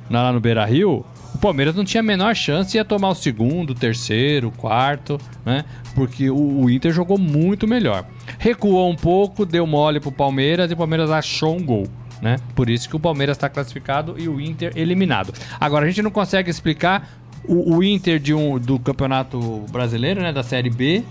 lá 0.10 0.32
no 0.32 0.40
Beira 0.40 0.64
Rio, 0.64 1.04
o 1.34 1.38
Palmeiras 1.40 1.76
não 1.76 1.84
tinha 1.84 2.00
a 2.00 2.04
menor 2.04 2.36
chance, 2.36 2.78
ia 2.78 2.86
tomar 2.86 3.10
o 3.10 3.16
segundo, 3.16 3.74
terceiro, 3.74 4.52
quarto, 4.52 5.20
né? 5.44 5.66
Porque 5.96 6.30
o, 6.30 6.62
o, 6.62 6.70
Inter 6.70 6.94
jogou 6.94 7.18
muito 7.18 7.68
melhor. 7.68 8.06
Recuou 8.38 8.90
um 8.90 8.96
pouco, 8.96 9.46
deu 9.46 9.66
mole 9.66 10.00
pro 10.00 10.12
Palmeiras 10.12 10.70
e 10.70 10.76
o 10.76 10.78
Palmeiras 10.78 11.10
achou 11.10 11.58
um 11.58 11.66
gol. 11.66 11.88
Né? 12.22 12.38
Por 12.56 12.70
isso 12.70 12.88
que 12.88 12.96
o 12.96 13.00
Palmeiras 13.00 13.36
está 13.36 13.50
classificado 13.50 14.16
e 14.18 14.30
o 14.30 14.40
Inter 14.40 14.72
eliminado. 14.76 15.34
Agora, 15.60 15.86
a 15.86 15.90
gente 15.90 16.02
não 16.02 16.12
consegue 16.12 16.50
explicar 16.50 17.10
o, 17.44 17.76
o 17.76 17.84
Inter 17.84 18.20
de 18.20 18.34
um, 18.34 18.58
do 18.58 18.80
Campeonato 18.80 19.66
Brasileiro, 19.72 20.22
né, 20.22 20.32
da 20.32 20.44
Série 20.44 20.70
B, 20.70 21.04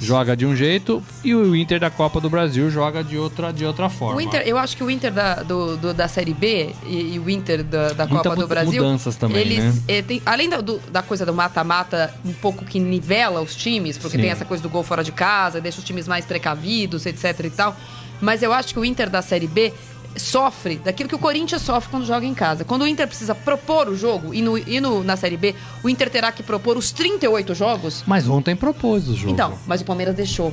joga 0.00 0.36
de 0.36 0.46
um 0.46 0.54
jeito 0.54 1.02
e 1.24 1.34
o 1.34 1.54
Inter 1.56 1.80
da 1.80 1.90
Copa 1.90 2.20
do 2.20 2.28
Brasil 2.28 2.70
joga 2.70 3.02
de 3.02 3.16
outra, 3.16 3.52
de 3.52 3.64
outra 3.64 3.88
forma. 3.88 4.16
O 4.16 4.20
Inter, 4.20 4.42
eu 4.46 4.58
acho 4.58 4.76
que 4.76 4.84
o 4.84 4.90
Inter 4.90 5.12
da, 5.12 5.34
do, 5.36 5.76
do 5.76 5.94
da 5.94 6.08
Série 6.08 6.34
B 6.34 6.74
e, 6.86 7.14
e, 7.14 7.18
o 7.18 7.28
Inter 7.28 7.62
da, 7.64 7.92
da 7.92 8.06
Copa 8.06 8.36
do 8.36 8.46
Brasil. 8.46 8.82
mudanças 8.82 9.16
também. 9.16 9.40
Eles, 9.40 9.64
né? 9.64 9.82
é, 9.88 10.02
tem, 10.02 10.22
além 10.24 10.48
da, 10.48 10.60
do, 10.60 10.78
da 10.90 11.02
coisa 11.02 11.24
do 11.24 11.32
mata-mata, 11.32 12.14
um 12.24 12.32
pouco 12.32 12.64
que 12.64 12.78
nivela 12.78 13.40
os 13.40 13.54
times, 13.54 13.96
porque 13.98 14.16
Sim. 14.16 14.22
tem 14.22 14.30
essa 14.30 14.44
coisa 14.44 14.62
do 14.62 14.68
gol 14.68 14.82
fora 14.82 15.02
de 15.02 15.12
casa, 15.12 15.60
deixa 15.60 15.78
os 15.78 15.84
times 15.84 16.06
mais 16.06 16.24
precavidos, 16.24 17.06
etc 17.06 17.40
e 17.44 17.50
tal. 17.50 17.76
Mas 18.20 18.40
eu 18.40 18.52
acho 18.52 18.72
que 18.72 18.78
o 18.78 18.84
Inter 18.84 19.10
da 19.10 19.20
Série 19.20 19.48
B 19.48 19.72
sofre 20.16 20.76
daquilo 20.76 21.08
que 21.08 21.14
o 21.14 21.18
Corinthians 21.18 21.62
sofre 21.62 21.90
quando 21.90 22.04
joga 22.04 22.26
em 22.26 22.34
casa. 22.34 22.64
Quando 22.64 22.82
o 22.82 22.86
Inter 22.86 23.06
precisa 23.06 23.34
propor 23.34 23.88
o 23.88 23.96
jogo, 23.96 24.34
e, 24.34 24.42
no, 24.42 24.58
e 24.58 24.80
no, 24.80 25.02
na 25.02 25.16
Série 25.16 25.36
B, 25.36 25.54
o 25.82 25.88
Inter 25.88 26.10
terá 26.10 26.30
que 26.32 26.42
propor 26.42 26.76
os 26.76 26.92
38 26.92 27.54
jogos. 27.54 28.02
Mas 28.06 28.28
ontem 28.28 28.54
propôs 28.54 29.08
o 29.08 29.14
jogo. 29.14 29.32
Então, 29.32 29.58
mas 29.66 29.80
o 29.80 29.84
Palmeiras 29.84 30.14
deixou. 30.14 30.52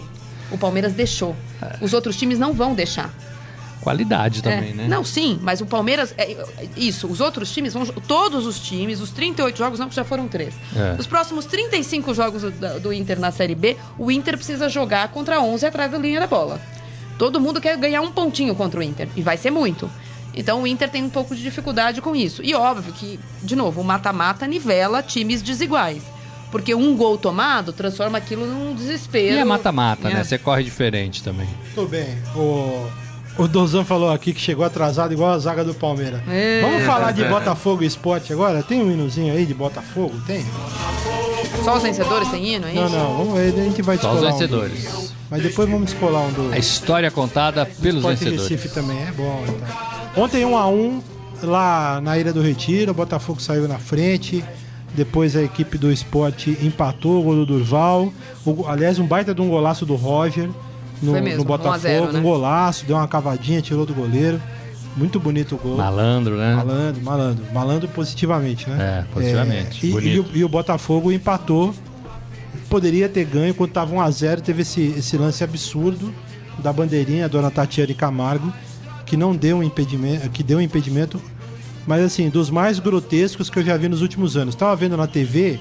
O 0.52 0.58
Palmeiras 0.58 0.94
deixou. 0.94 1.36
É. 1.62 1.78
Os 1.82 1.94
outros 1.94 2.16
times 2.18 2.40
não 2.40 2.54
vão 2.54 2.74
deixar. 2.74 3.14
Qualidade 3.82 4.44
também, 4.44 4.72
é. 4.72 4.74
né? 4.74 4.88
Não, 4.88 5.06
sim, 5.06 5.40
mas 5.42 5.62
o 5.62 5.66
Palmeiras. 5.66 6.14
É, 6.18 6.36
isso, 6.76 7.08
os 7.08 7.22
outros 7.22 7.52
times 7.52 7.74
vão. 7.74 7.86
Todos 7.86 8.46
os 8.46 8.60
times, 8.60 9.00
os 9.00 9.12
38 9.12 9.58
jogos, 9.58 9.80
não, 9.80 9.90
já 9.90 10.04
foram 10.04 10.28
três. 10.28 10.54
É. 10.76 10.96
Os 11.00 11.08
próximos 11.08 11.46
35 11.46 12.14
jogos 12.14 12.42
do, 12.42 12.80
do 12.80 12.94
Inter 12.94 13.20
na 13.20 13.32
Série 13.32 13.56
B, 13.56 13.78
o 13.98 14.12
Inter 14.12 14.36
precisa 14.36 14.68
jogar 14.68 15.08
contra 15.10 15.40
11 15.40 15.66
atrás 15.66 15.92
da 15.92 15.98
linha 15.98 16.20
da 16.20 16.28
bola. 16.28 16.60
Todo 17.20 17.40
mundo 17.40 17.60
quer 17.60 17.78
ganhar 17.78 18.00
um 18.02 18.12
pontinho 18.12 18.56
contra 18.56 18.80
o 18.80 18.84
Inter. 18.84 19.10
E 19.14 19.22
vai 19.22 19.36
ser 19.36 19.52
muito. 19.52 19.92
Então 20.34 20.62
o 20.62 20.68
Inter 20.68 20.90
tem 20.90 21.04
um 21.04 21.10
pouco 21.10 21.36
de 21.36 21.42
dificuldade 21.42 22.02
com 22.02 22.16
isso. 22.16 22.42
E 22.42 22.56
óbvio 22.56 22.94
que, 22.94 23.20
de 23.44 23.58
novo, 23.58 23.82
o 23.82 23.84
mata-mata 23.84 24.48
nivela 24.48 25.04
times 25.04 25.42
desiguais. 25.42 26.02
Porque 26.50 26.74
um 26.74 26.96
gol 26.96 27.18
tomado 27.18 27.74
transforma 27.74 28.18
aquilo 28.18 28.48
num 28.48 28.74
desespero. 28.74 29.36
E 29.36 29.38
é 29.38 29.44
mata-mata, 29.44 30.10
é. 30.10 30.14
né? 30.14 30.24
Você 30.24 30.38
corre 30.38 30.64
diferente 30.64 31.22
também. 31.22 31.48
Tudo 31.76 31.90
bem. 31.90 32.18
O, 32.34 32.90
o 33.40 33.48
Dozan 33.48 33.86
falou 33.86 34.12
aqui 34.12 34.34
que 34.34 34.42
chegou 34.42 34.66
atrasado 34.66 35.14
igual 35.14 35.32
a 35.32 35.40
zaga 35.40 35.64
do 35.64 35.74
Palmeiras. 35.74 36.22
É, 36.28 36.62
Vamos 36.62 36.84
falar 36.84 37.12
de 37.12 37.24
Botafogo 37.24 37.84
e 37.84 37.86
Esporte 37.88 38.34
agora? 38.34 38.62
Tem 38.62 38.82
um 38.82 38.92
hinozinho 38.92 39.34
aí 39.34 39.46
de 39.46 39.54
Botafogo? 39.54 40.14
Tem? 40.28 40.46
Só 41.64 41.78
os 41.78 41.84
vencedores 41.84 42.28
têm 42.30 42.56
hino, 42.56 42.68
é 42.68 42.74
isso? 42.74 42.82
Não, 42.82 42.90
não. 42.90 43.18
Vamos 43.18 43.40
ver, 43.40 43.60
a 43.60 43.64
gente 43.64 43.82
vai 43.82 43.98
Só 43.98 44.14
os 44.14 44.22
vencedores. 44.22 44.86
Um 44.94 45.10
mas 45.30 45.44
depois 45.44 45.70
vamos 45.70 45.92
descolar 45.92 46.24
um 46.24 46.32
do. 46.32 46.52
A 46.52 46.58
história 46.58 47.10
contada 47.12 47.66
pelos 47.66 47.98
Esporte 47.98 48.26
vencedores. 48.26 48.50
Recife 48.50 48.74
também 48.74 48.98
é 49.00 49.12
bom. 49.12 49.44
Então. 49.48 50.24
Ontem 50.24 50.44
1 50.44 50.50
um 50.50 50.58
a 50.58 50.68
1 50.68 50.74
um, 50.74 51.02
lá 51.44 52.02
na 52.02 52.18
Ilha 52.18 52.34
do 52.34 52.42
Retiro, 52.42 52.92
o 52.92 52.96
Botafogo 52.96 53.40
saiu 53.42 53.68
na 53.68 53.78
frente. 53.78 54.44
Depois 54.96 55.36
a 55.36 55.44
equipe 55.44 55.78
do 55.78 55.92
esporte 55.92 56.58
empatou 56.64 57.20
o 57.20 57.24
gol 57.24 57.36
do 57.36 57.46
Durval. 57.46 58.12
O, 58.44 58.66
aliás, 58.68 58.98
um 58.98 59.06
baita 59.06 59.36
de 59.36 59.42
um 59.42 59.48
golaço 59.48 59.86
do 59.86 59.96
Roger 59.96 60.50
no, 61.02 61.20
no 61.38 61.44
Botafogo. 61.44 61.78
1 61.78 61.80
0, 61.80 62.14
né? 62.14 62.20
Um 62.20 62.24
golaço, 62.24 62.86
deu 62.86 62.96
uma 62.96 63.08
cavadinha, 63.08 63.62
tirou 63.62 63.86
do 63.86 63.94
goleiro. 63.94 64.42
Muito 64.96 65.20
bonito 65.20 65.56
o 65.56 65.58
gol. 65.58 65.78
Malandro, 65.78 66.36
né? 66.36 66.56
Malandro, 66.56 67.04
malandro. 67.04 67.46
Malandro 67.54 67.88
positivamente, 67.90 68.70
né? 68.70 69.06
É, 69.08 69.14
positivamente. 69.14 69.86
É, 69.86 69.90
e, 69.90 69.92
e, 69.92 70.20
o, 70.20 70.26
e, 70.36 70.44
o, 70.44 70.50
Botafogo 70.50 71.12
empatou 71.12 71.74
poderia 72.70 73.10
ter 73.10 73.26
ganho 73.26 73.54
quando 73.54 73.70
estava 73.70 73.96
1x0. 73.96 74.42
Teve 74.42 74.62
esse, 74.62 74.82
esse 74.82 75.18
lance 75.18 75.44
absurdo 75.44 76.14
da 76.60 76.72
bandeirinha, 76.72 77.26
a 77.26 77.28
dona 77.28 77.50
Tatiana 77.50 77.94
Camargo, 77.94 78.54
que 79.06 79.18
não 79.18 79.36
deu 79.36 79.58
um 79.58 79.64
impedimento, 79.64 80.30
que 80.30 80.44
deu 80.44 80.60
um 80.60 80.62
impedimento, 80.62 81.22
mas 81.88 82.04
assim, 82.04 82.30
dos 82.30 82.50
mais 82.50 82.80
grotescos 82.80 83.50
que 83.50 83.60
eu 83.60 83.64
já 83.64 83.76
vi 83.78 83.90
nos 83.90 84.02
últimos 84.02 84.38
anos. 84.38 84.54
Estava 84.54 84.76
vendo 84.76 84.96
na 84.96 85.08
TV, 85.08 85.60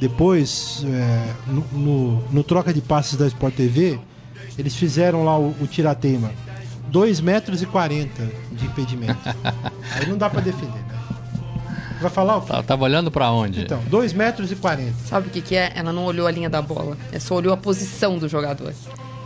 depois, 0.00 0.84
é, 0.86 1.34
no, 1.46 1.64
no, 1.72 2.24
no, 2.30 2.44
troca 2.44 2.72
de 2.72 2.80
passes 2.80 3.16
da 3.16 3.26
Sport 3.26 3.54
TV, 3.54 3.98
eles 4.60 4.76
fizeram 4.76 5.24
lá 5.24 5.38
o, 5.38 5.54
o 5.60 5.66
tirateima. 5.66 6.30
2 6.88 7.20
metros 7.20 7.62
e 7.62 7.66
40 7.66 8.10
de 8.52 8.66
impedimento. 8.66 9.20
Aí 9.94 10.06
não 10.06 10.18
dá 10.18 10.28
para 10.28 10.40
defender, 10.40 10.72
né? 10.72 11.00
Vai 12.00 12.10
falar 12.10 12.38
o 12.38 12.40
quê? 12.40 12.48
Tá, 12.48 12.62
tava 12.62 12.84
olhando 12.84 13.10
para 13.10 13.30
onde? 13.30 13.60
Então, 13.60 13.80
2 13.88 14.12
metros 14.12 14.50
e 14.50 14.56
40. 14.56 14.92
Sabe 15.06 15.28
o 15.28 15.30
que, 15.30 15.42
que 15.42 15.54
é? 15.54 15.70
Ela 15.74 15.92
não 15.92 16.04
olhou 16.04 16.26
a 16.26 16.30
linha 16.30 16.48
da 16.48 16.62
bola. 16.62 16.96
Ela 17.10 17.20
só 17.20 17.34
olhou 17.34 17.52
a 17.52 17.56
posição 17.56 18.18
do 18.18 18.26
jogador. 18.26 18.72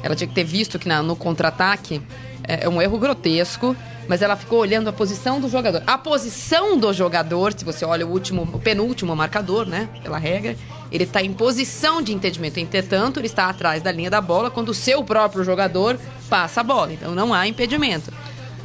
Ela 0.03 0.17
tinha 0.17 0.27
que 0.27 0.35
ter 0.35 0.45
visto 0.45 0.79
que 0.79 0.89
na, 0.89 1.03
no 1.03 1.15
contra-ataque 1.15 2.03
é, 2.47 2.65
é 2.65 2.69
um 2.69 2.83
erro 2.83 2.99
grotesco, 2.99 3.77
mas 4.09 4.23
ela 4.23 4.37
ficou 4.37 4.59
olhando 4.59 4.89
a 4.89 4.93
posição 4.93 5.41
do 5.41 5.49
jogador. 5.49 5.83
A 5.87 5.97
posição 5.97 6.77
do 6.77 6.93
jogador, 6.93 7.55
se 7.57 7.65
você 7.65 7.85
olha 7.85 8.07
o 8.07 8.11
último, 8.11 8.43
o 8.53 8.59
penúltimo 8.59 9.15
marcador, 9.15 9.67
né, 9.67 9.89
pela 10.03 10.19
regra, 10.19 10.57
ele 10.95 11.03
está 11.03 11.21
em 11.21 11.33
posição 11.33 12.01
de 12.01 12.15
impedimento. 12.15 12.61
Entretanto, 12.61 13.19
ele 13.19 13.27
está 13.27 13.49
atrás 13.49 13.83
da 13.83 13.91
linha 13.91 14.09
da 14.09 14.21
bola 14.21 14.49
quando 14.49 14.69
o 14.69 14.75
seu 14.75 15.03
próprio 15.03 15.43
jogador 15.43 15.99
passa 16.31 16.61
a 16.61 16.65
bola. 16.65 16.93
Então 16.93 17.17
não 17.17 17.35
há 17.35 17.49
impedimento. 17.49 18.13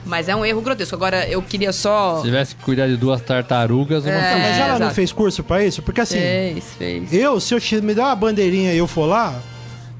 Mas 0.05 0.29
é 0.29 0.35
um 0.35 0.45
erro 0.45 0.61
grotesco. 0.61 0.95
Agora, 0.95 1.27
eu 1.27 1.41
queria 1.41 1.73
só. 1.73 2.17
Se 2.17 2.23
tivesse 2.25 2.55
que 2.55 2.63
cuidar 2.63 2.87
de 2.87 2.97
duas 2.97 3.19
tartarugas, 3.21 4.03
uma 4.03 4.13
é, 4.13 4.35
Mas 4.35 4.57
ela 4.57 4.67
exato. 4.67 4.79
não 4.83 4.91
fez 4.91 5.11
curso 5.11 5.43
pra 5.43 5.65
isso? 5.65 5.81
Porque 5.81 6.01
assim. 6.01 6.19
Fez, 6.19 6.63
fez. 6.77 7.13
Eu, 7.13 7.39
se 7.39 7.55
eu 7.55 7.81
me 7.81 7.95
der 7.95 8.01
uma 8.03 8.15
bandeirinha 8.15 8.73
e 8.73 8.77
eu 8.77 8.85
for 8.85 9.07
lá, 9.07 9.41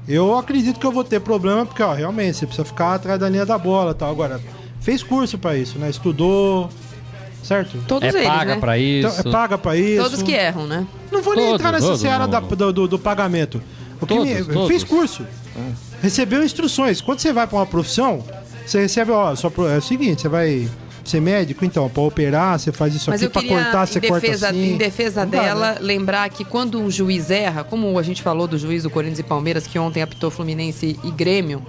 eu 0.08 0.38
acredito 0.38 0.78
que 0.78 0.86
eu 0.86 0.92
vou 0.92 1.02
ter 1.02 1.20
problema, 1.20 1.66
porque, 1.66 1.82
ó, 1.82 1.92
realmente, 1.92 2.38
você 2.38 2.46
precisa 2.46 2.64
ficar 2.64 2.94
atrás 2.94 3.18
da 3.18 3.28
linha 3.28 3.44
da 3.44 3.58
bola 3.58 3.92
tal. 3.92 4.10
Agora, 4.10 4.40
fez 4.80 5.02
curso 5.02 5.36
pra 5.36 5.56
isso, 5.56 5.78
né? 5.80 5.90
Estudou. 5.90 6.70
Certo? 7.42 7.78
Todos 7.88 8.14
é 8.14 8.18
eles, 8.18 8.28
paga 8.28 8.54
né? 8.54 8.60
pra 8.60 8.78
isso. 8.78 9.08
Então, 9.08 9.30
é 9.30 9.34
paga 9.34 9.58
pra 9.58 9.76
isso. 9.76 10.02
Todos 10.02 10.22
que 10.22 10.32
erram, 10.32 10.66
né? 10.66 10.86
Não 11.10 11.22
vou 11.22 11.34
nem 11.34 11.52
entrar 11.52 11.72
nessa 11.72 11.86
todos, 11.86 12.00
seara 12.00 12.26
da, 12.26 12.40
do, 12.40 12.72
do, 12.72 12.88
do, 12.88 12.98
pagamento. 12.98 13.62
O 14.00 14.06
que 14.06 14.14
todos, 14.14 14.28
me, 14.28 14.44
todos. 14.44 14.68
fez 14.68 14.84
curso. 14.84 15.26
É. 15.56 15.72
Recebeu 16.02 16.42
instruções. 16.44 17.00
Quando 17.00 17.18
você 17.18 17.32
vai 17.32 17.46
pra 17.46 17.58
uma 17.58 17.66
profissão, 17.66 18.24
você 18.66 18.82
recebe, 18.82 19.10
ó, 19.10 19.34
só 19.34 19.50
pro, 19.50 19.66
é 19.66 19.78
o 19.78 19.82
seguinte, 19.82 20.22
você 20.22 20.28
vai 20.28 20.68
ser 21.04 21.20
médico, 21.20 21.64
então, 21.64 21.88
para 21.88 22.02
operar, 22.02 22.58
você 22.58 22.70
faz 22.70 22.94
isso 22.94 23.10
Mas 23.10 23.22
aqui 23.22 23.32
para 23.32 23.42
cortar, 23.42 23.86
você 23.86 24.00
defesa, 24.00 24.20
corta 24.20 24.46
assim. 24.48 24.74
Em 24.74 24.76
defesa 24.76 25.24
Não 25.24 25.30
dela, 25.30 25.74
dá, 25.74 25.74
né? 25.74 25.78
lembrar 25.80 26.28
que 26.30 26.44
quando 26.44 26.80
um 26.80 26.90
juiz 26.90 27.30
erra, 27.30 27.64
como 27.64 27.98
a 27.98 28.02
gente 28.02 28.22
falou 28.22 28.46
do 28.46 28.56
juiz 28.58 28.82
do 28.82 28.90
Corinthians 28.90 29.18
e 29.18 29.22
Palmeiras, 29.22 29.66
que 29.66 29.78
ontem 29.78 30.02
apitou 30.02 30.30
Fluminense 30.30 30.98
e 31.02 31.10
Grêmio, 31.10 31.64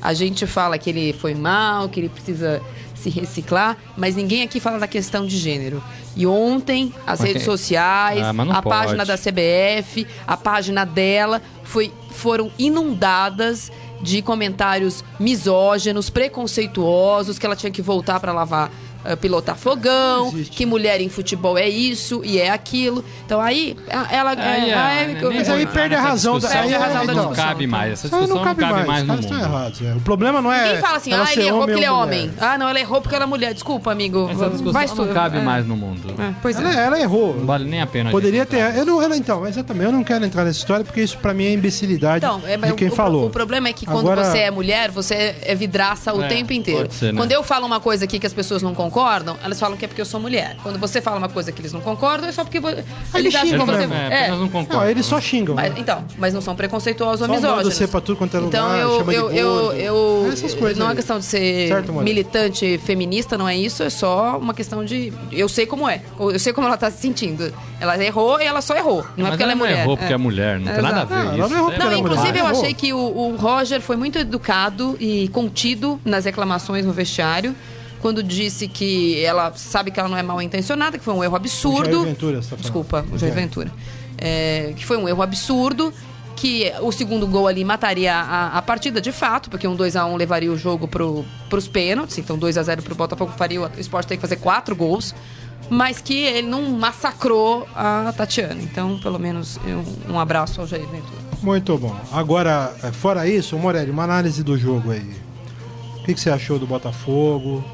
a 0.00 0.14
gente 0.14 0.46
fala 0.46 0.78
que 0.78 0.90
ele 0.90 1.12
foi 1.12 1.34
mal, 1.34 1.88
que 1.88 2.00
ele 2.00 2.08
precisa 2.08 2.62
se 2.96 3.10
reciclar, 3.10 3.76
mas 3.96 4.16
ninguém 4.16 4.42
aqui 4.42 4.58
fala 4.58 4.78
da 4.78 4.86
questão 4.86 5.26
de 5.26 5.36
gênero. 5.36 5.82
E 6.16 6.26
ontem, 6.26 6.94
as 7.06 7.20
redes 7.20 7.44
sociais, 7.44 8.22
ah, 8.22 8.30
a 8.30 8.62
pode. 8.62 8.68
página 8.68 9.04
da 9.04 9.16
CBF, 9.16 10.06
a 10.26 10.36
página 10.36 10.84
dela, 10.84 11.42
foi, 11.62 11.92
foram 12.10 12.50
inundadas 12.58 13.70
de 14.00 14.22
comentários 14.22 15.04
misóginos, 15.18 16.10
preconceituosos, 16.10 17.38
que 17.38 17.46
ela 17.46 17.56
tinha 17.56 17.70
que 17.70 17.82
voltar 17.82 18.20
para 18.20 18.32
lavar 18.32 18.70
uh, 19.12 19.16
pilotar 19.16 19.56
fogão, 19.56 20.32
que 20.50 20.66
mulher 20.66 21.00
em 21.00 21.08
futebol 21.08 21.56
é 21.56 21.68
isso 21.68 22.22
e 22.24 22.38
é 22.38 22.50
aquilo. 22.50 23.04
Então 23.24 23.40
aí 23.40 23.76
ela. 24.10 24.30
Aí, 24.30 24.70
é, 24.70 25.12
é, 25.12 25.30
mas 25.34 25.48
aí 25.48 25.66
perde 25.66 25.94
a 25.94 26.00
razão 26.00 26.38
da 26.38 26.48
Perde 26.48 26.74
a 26.74 26.78
razão 26.78 27.06
da 27.06 27.14
Não 27.14 27.32
cabe 27.32 27.66
mais. 27.66 27.92
Essa 27.92 28.08
discussão 28.08 28.36
não 28.36 28.44
cabe, 28.44 28.62
não 28.62 28.68
cabe 28.68 28.86
mais, 28.86 29.04
mais 29.04 29.26
no 29.26 29.32
mundo. 29.32 29.44
Errados, 29.44 29.82
é. 29.82 29.92
O 29.92 30.00
problema 30.00 30.42
não 30.42 30.52
é. 30.52 30.72
Quem 30.72 30.80
fala 30.80 30.96
assim, 30.96 31.12
ah, 31.12 31.32
ele 31.32 31.46
errou 31.46 31.60
porque 31.60 31.72
ele 31.72 31.84
é 31.84 31.92
homem. 31.92 32.30
Ah, 32.40 32.58
não, 32.58 32.68
ela 32.68 32.80
errou 32.80 33.00
porque 33.00 33.14
ela 33.14 33.24
é 33.24 33.26
mulher. 33.26 33.54
Desculpa, 33.54 33.92
amigo. 33.92 34.28
Essa 34.30 34.50
discussão 34.50 35.06
não 35.06 35.14
cabe 35.14 35.38
é. 35.38 35.42
mais 35.42 35.66
no 35.66 35.76
mundo. 35.76 36.14
É, 36.18 36.34
pois 36.42 36.56
ela, 36.58 36.74
é. 36.74 36.86
ela 36.86 37.00
errou. 37.00 37.34
Não 37.36 37.46
vale 37.46 37.64
nem 37.64 37.80
a 37.80 37.86
pena. 37.86 38.10
Poderia 38.10 38.44
ter. 38.46 38.76
Eu 38.76 38.84
não, 38.84 39.02
ela, 39.02 39.16
então, 39.16 39.46
exatamente. 39.46 39.86
Eu 39.86 39.92
não 39.92 40.04
quero 40.04 40.24
entrar 40.24 40.44
nessa 40.44 40.58
história 40.58 40.84
porque 40.84 41.02
isso 41.02 41.18
pra 41.18 41.32
mim 41.32 41.44
é 41.44 41.52
imbecilidade 41.52 42.24
então, 42.24 42.42
é, 42.46 42.56
de 42.56 42.74
quem 42.74 42.88
o, 42.88 42.92
falou. 42.92 43.26
O 43.26 43.30
problema 43.30 43.68
é 43.68 43.72
que 43.72 43.86
quando 43.86 44.00
Agora... 44.00 44.24
você 44.24 44.38
é 44.38 44.50
mulher, 44.50 44.90
você 44.90 45.36
é 45.42 45.54
vidraça 45.54 46.14
o 46.14 46.26
tempo 46.28 46.52
inteiro. 46.52 46.88
Né? 47.02 47.12
Quando 47.16 47.32
eu 47.32 47.42
falo 47.42 47.66
uma 47.66 47.80
coisa 47.80 48.04
aqui 48.04 48.18
que 48.18 48.26
as 48.26 48.32
pessoas 48.32 48.62
não 48.62 48.74
concordam, 48.74 48.95
elas 49.42 49.60
falam 49.60 49.76
que 49.76 49.84
é 49.84 49.88
porque 49.88 50.00
eu 50.00 50.06
sou 50.06 50.18
mulher. 50.18 50.56
Quando 50.62 50.78
você 50.78 51.02
fala 51.02 51.18
uma 51.18 51.28
coisa 51.28 51.52
que 51.52 51.60
eles 51.60 51.72
não 51.72 51.80
concordam, 51.80 52.28
é 52.28 52.32
só 52.32 52.44
porque 52.44 52.58
eles, 52.58 52.84
eles 53.14 53.34
acham 53.34 53.58
que 53.58 53.64
você. 53.64 53.94
É, 53.94 54.26
é. 54.26 54.28
não 54.30 54.48
concordam. 54.48 54.80
Não, 54.80 54.90
eles 54.90 55.04
só 55.04 55.20
xingam. 55.20 55.54
Mas, 55.54 55.76
então, 55.76 56.04
mas 56.16 56.32
não 56.32 56.40
são 56.40 56.56
preconceituosos 56.56 57.28
ou 57.28 57.34
misóginos. 57.34 57.74
você 57.74 57.86
pra 57.86 58.00
tudo 58.00 58.16
quanto 58.16 58.36
é 58.36 58.40
então, 58.40 58.66
lugar, 58.66 58.80
eu, 58.80 59.12
eu, 59.12 59.30
eu, 59.30 59.72
eu, 59.72 60.32
Essas 60.32 60.54
coisas 60.54 60.78
não 60.78 60.90
é 60.90 60.94
questão 60.94 61.18
de 61.18 61.24
ser 61.24 61.68
certo, 61.68 61.92
militante 61.92 62.78
feminista, 62.78 63.36
não 63.36 63.48
é 63.48 63.56
isso, 63.56 63.82
é 63.82 63.90
só 63.90 64.38
uma 64.38 64.54
questão 64.54 64.84
de. 64.84 65.12
Eu 65.30 65.48
sei 65.48 65.66
como 65.66 65.88
é. 65.88 66.00
Eu 66.18 66.38
sei 66.38 66.52
como 66.52 66.66
ela 66.66 66.76
tá 66.76 66.90
se 66.90 67.00
sentindo. 67.00 67.52
Ela 67.78 68.02
errou 68.02 68.40
e 68.40 68.44
ela 68.44 68.62
só 68.62 68.74
errou. 68.74 69.04
Não 69.16 69.24
mas 69.24 69.26
é 69.26 69.30
porque 69.30 69.42
ela 69.42 69.52
é 69.52 69.54
mulher. 69.54 69.72
Ela 69.72 69.82
errou 69.82 69.96
porque 69.96 70.12
é, 70.12 70.16
mulher, 70.16 70.58
não 70.58 70.72
tem 70.72 70.82
nada 70.82 71.02
a 71.02 71.04
ver. 71.04 71.14
Não, 71.14 71.46
isso. 71.46 71.54
Não, 71.54 71.70
não 71.70 71.98
inclusive 71.98 72.38
eu 72.38 72.46
achei 72.46 72.72
que 72.72 72.92
o, 72.92 72.98
o 72.98 73.36
Roger 73.36 73.80
foi 73.80 73.96
muito 73.96 74.18
educado 74.18 74.96
e 74.98 75.28
contido 75.28 76.00
nas 76.04 76.24
reclamações 76.24 76.84
no 76.86 76.92
vestiário 76.92 77.54
quando 78.06 78.22
disse 78.22 78.68
que 78.68 79.20
ela 79.24 79.52
sabe 79.56 79.90
que 79.90 79.98
ela 79.98 80.08
não 80.08 80.16
é 80.16 80.22
mal 80.22 80.40
intencionada, 80.40 80.96
que 80.96 81.02
foi 81.02 81.12
um 81.12 81.24
erro 81.24 81.34
absurdo. 81.34 81.88
O 81.88 82.02
Jair 82.02 82.14
Ventura, 82.14 82.40
você 82.40 82.50
tá 82.50 82.56
Desculpa, 82.62 83.04
o 83.10 83.18
Jair 83.18 83.34
Ventura. 83.34 83.72
É, 84.16 84.72
que 84.76 84.86
foi 84.86 84.96
um 84.96 85.08
erro 85.08 85.22
absurdo, 85.22 85.92
que 86.36 86.72
o 86.82 86.92
segundo 86.92 87.26
gol 87.26 87.48
ali 87.48 87.64
mataria 87.64 88.14
a, 88.14 88.58
a 88.58 88.62
partida 88.62 89.00
de 89.00 89.10
fato, 89.10 89.50
porque 89.50 89.66
um 89.66 89.74
2 89.74 89.96
a 89.96 90.06
1 90.06 90.14
levaria 90.14 90.52
o 90.52 90.56
jogo 90.56 90.86
para 90.86 91.58
os 91.58 91.66
pênaltis, 91.66 92.16
então 92.18 92.38
2 92.38 92.56
a 92.56 92.62
0 92.62 92.80
para 92.80 92.92
o 92.92 92.96
Botafogo 92.96 93.32
faria 93.36 93.60
o 93.60 93.70
esporte 93.76 94.06
ter 94.06 94.14
que 94.14 94.20
fazer 94.20 94.36
quatro 94.36 94.76
gols, 94.76 95.12
mas 95.68 96.00
que 96.00 96.16
ele 96.16 96.46
não 96.46 96.62
massacrou 96.62 97.66
a 97.74 98.14
Tatiana. 98.16 98.62
Então, 98.62 99.00
pelo 99.00 99.18
menos, 99.18 99.58
um, 100.08 100.12
um 100.12 100.20
abraço 100.20 100.60
ao 100.60 100.66
Jair 100.68 100.86
Ventura. 100.86 101.18
Muito 101.42 101.76
bom. 101.76 101.96
Agora, 102.12 102.72
é, 102.84 102.92
fora 102.92 103.28
isso, 103.28 103.58
Morelli, 103.58 103.90
uma 103.90 104.04
análise 104.04 104.44
do 104.44 104.56
jogo 104.56 104.92
aí. 104.92 105.10
O 105.98 106.04
que, 106.04 106.14
que 106.14 106.20
você 106.20 106.30
achou 106.30 106.56
do 106.56 106.68
Botafogo? 106.68 107.64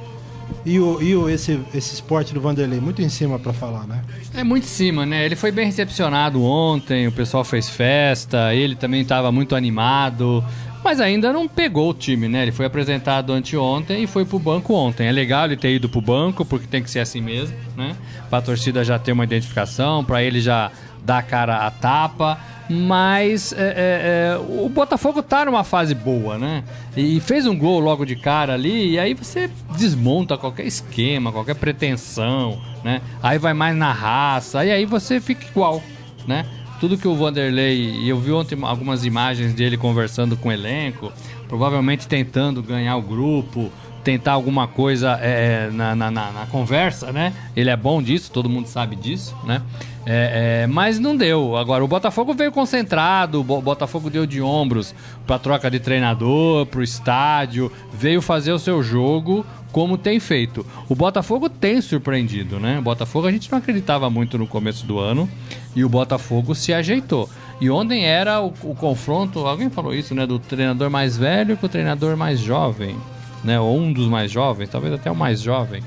E, 0.65 0.79
o, 0.79 1.03
e 1.03 1.15
o, 1.17 1.29
esse, 1.29 1.61
esse 1.75 1.95
esporte 1.95 2.33
do 2.33 2.41
Vanderlei, 2.41 2.81
muito 2.81 3.03
em 3.03 3.09
cima 3.09 3.39
para 3.39 3.53
falar, 3.53 3.87
né? 3.87 4.03
É 4.35 4.45
muito 4.45 4.65
em 4.65 4.67
cima, 4.67 5.05
né? 5.05 5.25
Ele 5.25 5.37
foi 5.37 5.51
bem 5.51 5.67
recepcionado 5.67 6.43
ontem, 6.43 7.07
o 7.07 7.13
pessoal 7.13 7.45
fez 7.45 7.69
festa, 7.69 8.55
ele 8.55 8.75
também 8.75 9.03
estava 9.03 9.31
muito 9.33 9.55
animado, 9.55 10.45
mas 10.85 11.01
ainda 11.01 11.33
não 11.33 11.47
pegou 11.49 11.91
o 11.91 11.95
time, 11.95 12.29
né? 12.29 12.43
Ele 12.43 12.53
foi 12.53 12.67
apresentado 12.67 13.33
anteontem 13.33 14.03
e 14.03 14.07
foi 14.07 14.25
pro 14.25 14.39
banco 14.39 14.75
ontem. 14.75 15.07
É 15.07 15.13
legal 15.13 15.47
ele 15.47 15.57
ter 15.57 15.75
ido 15.75 15.89
pro 15.89 16.01
banco, 16.01 16.45
porque 16.45 16.67
tem 16.67 16.83
que 16.83 16.91
ser 16.91 17.01
assim 17.01 17.21
mesmo, 17.21 17.57
né? 17.77 17.97
Pra 18.29 18.43
torcida 18.43 18.85
já 18.85 18.99
ter 18.99 19.13
uma 19.13 19.25
identificação, 19.25 20.05
para 20.05 20.23
ele 20.23 20.41
já 20.41 20.71
dar 21.05 21.23
cara 21.23 21.67
a 21.67 21.71
tapa 21.71 22.39
mas 22.73 23.53
é, 23.53 23.57
é, 23.57 24.35
é, 24.35 24.39
o 24.39 24.69
Botafogo 24.69 25.23
tá 25.23 25.45
numa 25.45 25.65
fase 25.65 25.95
boa, 25.95 26.39
né? 26.39 26.65
E 26.97 27.21
fez 27.21 27.47
um 27.47 27.57
gol 27.57 27.81
logo 27.81 28.05
de 28.05 28.17
cara 28.17 28.55
ali, 28.55 28.93
e 28.93 28.99
aí 28.99 29.15
você 29.15 29.51
desmonta 29.77 30.39
qualquer 30.39 30.67
esquema, 30.67 31.31
qualquer 31.31 31.55
pretensão, 31.55 32.61
né? 32.83 33.01
Aí 33.23 33.39
vai 33.39 33.53
mais 33.53 33.77
na 33.77 33.93
raça, 33.93 34.65
e 34.65 34.71
aí 34.71 34.87
você 34.87 35.21
fica 35.21 35.47
igual, 35.47 35.83
né? 36.27 36.47
Tudo 36.81 36.97
que 36.97 37.07
o 37.07 37.15
Vanderlei, 37.15 37.77
e 38.01 38.09
eu 38.09 38.19
vi 38.19 38.33
ontem 38.33 38.59
algumas 38.63 39.05
imagens 39.05 39.55
dele 39.55 39.77
conversando 39.77 40.37
com 40.37 40.49
o 40.49 40.53
elenco, 40.53 41.13
provavelmente 41.49 42.09
tentando 42.09 42.63
ganhar 42.63 42.97
o 42.97 43.03
grupo, 43.03 43.71
tentar 44.03 44.33
alguma 44.33 44.67
coisa 44.67 45.13
é, 45.23 45.71
na, 45.71 45.95
na, 45.95 46.11
na, 46.11 46.33
na, 46.33 46.47
conversa, 46.47 47.13
né? 47.13 47.33
Ele 47.55 47.71
é 47.71 47.77
bom 47.77 48.03
disso, 48.03 48.33
todo 48.33 48.49
mundo 48.49 48.67
sabe 48.67 48.97
disso, 48.97 49.37
né? 49.45 49.63
É, 50.05 50.63
é, 50.63 50.67
mas 50.67 50.99
não 50.99 51.17
deu. 51.17 51.57
Agora, 51.57 51.85
o 51.85 51.89
Botafogo 51.89 52.35
veio 52.35 52.51
concentrado, 52.51 53.41
o 53.41 53.45
Botafogo 53.45 54.11
deu 54.11 54.27
de 54.27 54.43
ombros 54.43 54.95
para 55.27 55.39
troca 55.39 55.71
de 55.71 55.79
treinador, 55.79 56.67
para 56.67 56.81
o 56.81 56.83
estádio, 56.83 57.71
veio 57.93 58.21
fazer 58.21 58.53
o 58.53 58.59
seu 58.59 58.83
jogo 58.83 59.47
como 59.71 59.97
tem 59.97 60.21
feito. 60.21 60.67
O 60.89 60.95
Botafogo 60.95 61.49
tem 61.49 61.81
surpreendido, 61.81 62.59
né? 62.61 62.79
O 62.79 62.83
Botafogo 62.83 63.27
a 63.27 63.33
gente 63.33 63.51
não 63.51 63.59
acreditava 63.59 64.11
muito 64.11 64.37
no 64.37 64.47
começo 64.47 64.85
do 64.85 64.99
ano 64.99 65.29
e 65.75 65.85
o 65.85 65.89
Botafogo 65.89 66.55
se 66.55 66.75
ajeitou. 66.75 67.29
E 67.61 67.71
ontem 67.71 68.05
era 68.05 68.41
o, 68.43 68.53
o 68.65 68.75
confronto, 68.75 69.47
alguém 69.47 69.71
falou 69.71 69.95
isso, 69.95 70.15
né? 70.15 70.27
Do 70.27 70.39
treinador 70.39 70.91
mais 70.91 71.17
velho 71.17 71.57
com 71.57 71.67
o 71.67 71.69
treinador 71.69 72.17
mais 72.17 72.41
jovem 72.41 72.97
né? 73.45 73.59
Ou 73.59 73.79
um 73.79 73.93
dos 73.93 74.09
mais 74.09 74.31
jovens, 74.31 74.69
talvez 74.69 74.95
até 74.95 75.11
o 75.11 75.17
mais 75.17 75.41
jovem. 75.41 75.83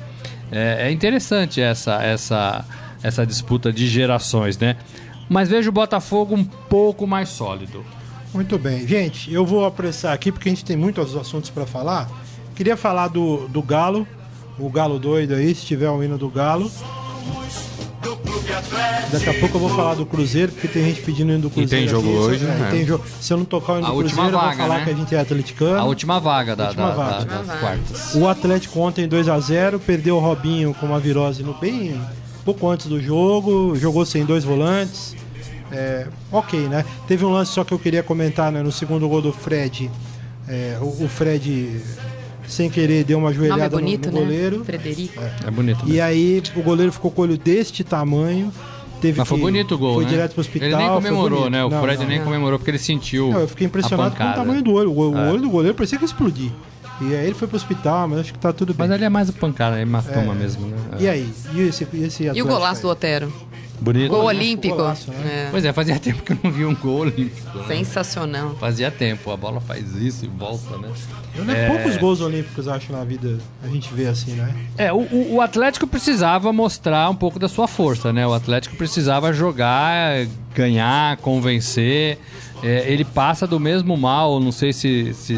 É, 0.51 0.88
é 0.88 0.91
interessante 0.91 1.62
essa, 1.62 2.01
essa, 2.04 2.65
essa 3.06 3.24
disputa 3.24 3.72
de 3.72 3.88
gerações, 3.88 4.58
né? 4.58 4.78
Mas 5.30 5.48
vejo 5.48 5.70
o 5.70 5.72
Botafogo 5.72 6.34
um 6.34 6.44
pouco 6.44 7.06
mais 7.06 7.30
sólido. 7.30 7.86
Muito 8.34 8.58
bem. 8.58 8.88
Gente, 8.88 9.32
eu 9.32 9.46
vou 9.46 9.63
apressar 9.63 10.12
aqui 10.12 10.32
porque 10.32 10.50
a 10.50 10.52
gente 10.52 10.65
tem 10.65 10.76
muitos 10.76 11.15
assuntos 11.15 11.52
para 11.52 11.68
falar. 11.68 12.10
Queria 12.56 12.76
falar 12.76 13.10
do, 13.10 13.48
do 13.48 13.62
Galo, 13.62 14.08
o 14.58 14.70
Galo 14.70 14.98
doido 14.98 15.36
aí, 15.36 15.54
se 15.54 15.65
tiver 15.65 15.89
o 15.89 16.04
hino 16.04 16.18
do 16.18 16.30
Galo. 16.30 16.72
Daqui 19.12 19.30
a 19.30 19.34
pouco 19.39 19.58
eu 19.58 19.62
vou 19.62 19.70
falar 19.70 19.94
do 19.94 20.06
Cruzeiro, 20.06 20.52
porque 20.52 20.68
tem 20.68 20.84
gente 20.86 21.02
pedindo 21.02 21.32
indo 21.32 21.44
do 21.44 21.50
Cruzeiro. 21.52 21.86
E 21.86 21.88
tem 21.88 21.88
jogo 21.88 22.10
aqui, 22.10 22.18
hoje, 22.18 22.46
né? 22.46 22.68
Tem 22.72 22.86
jogo. 22.86 23.06
Se 23.22 23.32
eu 23.32 23.38
não 23.38 23.46
tocar 23.46 23.74
o 23.74 23.78
hino 23.78 23.88
do 23.88 23.98
Cruzeiro, 24.00 24.32
vaga, 24.32 24.36
eu 24.36 24.41
vou 24.48 24.58
falar 24.58 24.80
né? 24.80 24.84
que 24.84 24.89
a 24.89 24.94
gente 24.96 25.15
é 25.15 25.20
atleticano. 25.20 25.80
A 25.80 25.84
última 25.84 26.20
vaga, 26.20 26.56
da, 26.56 26.68
última 26.70 26.88
da, 26.88 26.94
vaga. 26.96 27.26
Da, 27.26 27.41
das 27.44 27.60
quartas. 27.60 28.15
O 28.15 28.28
Atlético 28.28 28.80
ontem 28.80 29.08
2x0, 29.08 29.80
perdeu 29.80 30.18
o 30.18 30.20
Robinho 30.20 30.74
com 30.74 30.88
uma 30.88 31.00
virose 31.00 31.44
no 31.44 31.54
bem 31.54 32.02
pouco 32.45 32.69
antes 32.69 32.86
do 32.86 33.01
jogo, 33.01 33.75
jogou 33.75 34.05
sem 34.05 34.23
dois 34.23 34.43
volantes. 34.43 35.15
É, 35.71 36.08
ok, 36.31 36.69
né? 36.69 36.86
Teve 37.08 37.25
um 37.25 37.31
lance 37.31 37.51
só 37.51 37.63
que 37.63 37.73
eu 37.73 37.79
queria 37.79 38.03
comentar 38.03 38.51
né? 38.51 38.62
no 38.62 38.71
segundo 38.71 39.10
gol 39.10 39.21
do 39.21 39.34
Fred. 39.34 39.89
É, 40.47 40.77
o, 40.79 41.05
o 41.05 41.10
Fred 41.10 41.81
sem 42.47 42.69
querer, 42.69 43.03
deu 43.03 43.17
uma 43.17 43.34
joelhada 43.34 43.77
bonito, 43.77 44.12
no, 44.12 44.13
no, 44.13 44.19
né? 44.19 44.25
goleiro. 44.25 44.60
Né? 44.60 44.63
Frederico. 44.65 45.19
É, 45.19 45.47
é 45.47 45.51
bonito. 45.51 45.79
Mesmo. 45.79 45.93
E 45.93 45.99
aí 45.99 46.43
o 46.55 46.62
goleiro 46.62 46.91
ficou 46.91 47.10
com 47.10 47.21
o 47.21 47.23
olho 47.25 47.38
deste 47.38 47.84
tamanho. 47.84 48.53
Teve 49.01 49.17
Mas 49.17 49.27
foi 49.27 49.38
que, 49.38 49.43
bonito 49.43 49.75
o 49.75 49.77
gol, 49.77 49.95
Foi 49.95 50.03
né? 50.05 50.10
direto 50.10 50.31
pro 50.34 50.41
hospital. 50.41 50.67
Ele 50.67 50.77
nem 50.77 50.88
comemorou, 50.88 51.49
né? 51.49 51.65
O 51.65 51.69
não, 51.69 51.81
Fred 51.81 51.99
não, 51.99 52.08
nem 52.08 52.17
não. 52.19 52.25
comemorou 52.25 52.58
porque 52.58 52.71
ele 52.71 52.77
sentiu. 52.77 53.31
Não, 53.31 53.41
eu 53.41 53.47
fiquei 53.47 53.67
impressionado 53.67 54.15
com 54.15 54.23
o 54.23 54.34
tamanho 54.34 54.63
do 54.63 54.71
olho. 54.71 54.91
O, 54.91 55.17
é. 55.17 55.31
olho 55.31 55.41
do 55.41 55.49
goleiro 55.49 55.75
parecia 55.75 55.97
que 55.97 56.03
ia 56.03 56.08
explodir. 56.08 56.51
E 57.01 57.15
aí 57.15 57.25
ele 57.25 57.36
foi 57.36 57.47
pro 57.47 57.58
hospital, 57.58 58.08
mas 58.08 58.19
acho 58.19 58.34
que 58.34 58.39
tá 58.39 58.53
tudo 58.53 58.73
bem. 58.73 58.88
Mas 58.88 58.91
ali 58.91 59.03
é 59.03 59.10
mais 59.10 59.29
o 59.29 59.34
pancada, 59.34 59.77
é 59.77 59.81
hematoma 59.81 60.34
é. 60.34 60.36
mesmo, 60.36 60.67
né? 60.67 60.77
E 60.99 61.08
aí? 61.08 61.29
E 61.53 61.62
esse, 61.62 61.88
esse 61.93 62.23
E 62.23 62.41
o 62.41 62.45
golaço 62.45 62.81
do 62.84 62.89
Otero? 62.89 63.31
Bonito. 63.79 64.10
Gol 64.10 64.23
olímpico. 64.23 64.75
Golaço, 64.75 65.12
né? 65.12 65.47
é. 65.47 65.47
Pois 65.51 65.65
é, 65.65 65.73
fazia 65.73 65.99
tempo 65.99 66.23
que 66.23 66.31
eu 66.31 66.38
não 66.43 66.51
vi 66.51 66.65
um 66.65 66.75
gol 66.75 66.99
olímpico. 66.99 67.58
Né? 67.58 67.65
Sensacional. 67.67 68.55
Fazia 68.55 68.89
tempo, 68.89 69.31
a 69.31 69.38
bola 69.38 69.60
faz 69.60 69.93
isso 69.95 70.25
e 70.25 70.27
volta, 70.27 70.77
né? 70.77 70.91
Eu, 71.36 71.49
é... 71.51 71.67
Poucos 71.67 71.97
gols 71.97 72.21
olímpicos, 72.21 72.67
acho, 72.67 72.91
na 72.91 73.03
vida 73.03 73.38
a 73.63 73.67
gente 73.67 73.93
vê 73.93 74.08
assim, 74.08 74.31
né? 74.34 74.55
É, 74.77 74.93
o, 74.93 75.34
o 75.34 75.41
Atlético 75.41 75.86
precisava 75.86 76.53
mostrar 76.53 77.10
um 77.10 77.15
pouco 77.15 77.38
da 77.38 77.49
sua 77.49 77.67
força, 77.67 78.13
né? 78.13 78.25
O 78.25 78.34
Atlético 78.34 78.75
precisava 78.75 79.34
jogar, 79.34 80.25
ganhar, 80.53 81.17
convencer. 81.17 82.17
É, 82.63 82.89
ele 82.91 83.03
passa 83.03 83.45
do 83.45 83.60
mesmo 83.60 83.97
mal, 83.97 84.39
não 84.39 84.51
sei 84.51 84.71
se, 84.71 85.13
se 85.13 85.36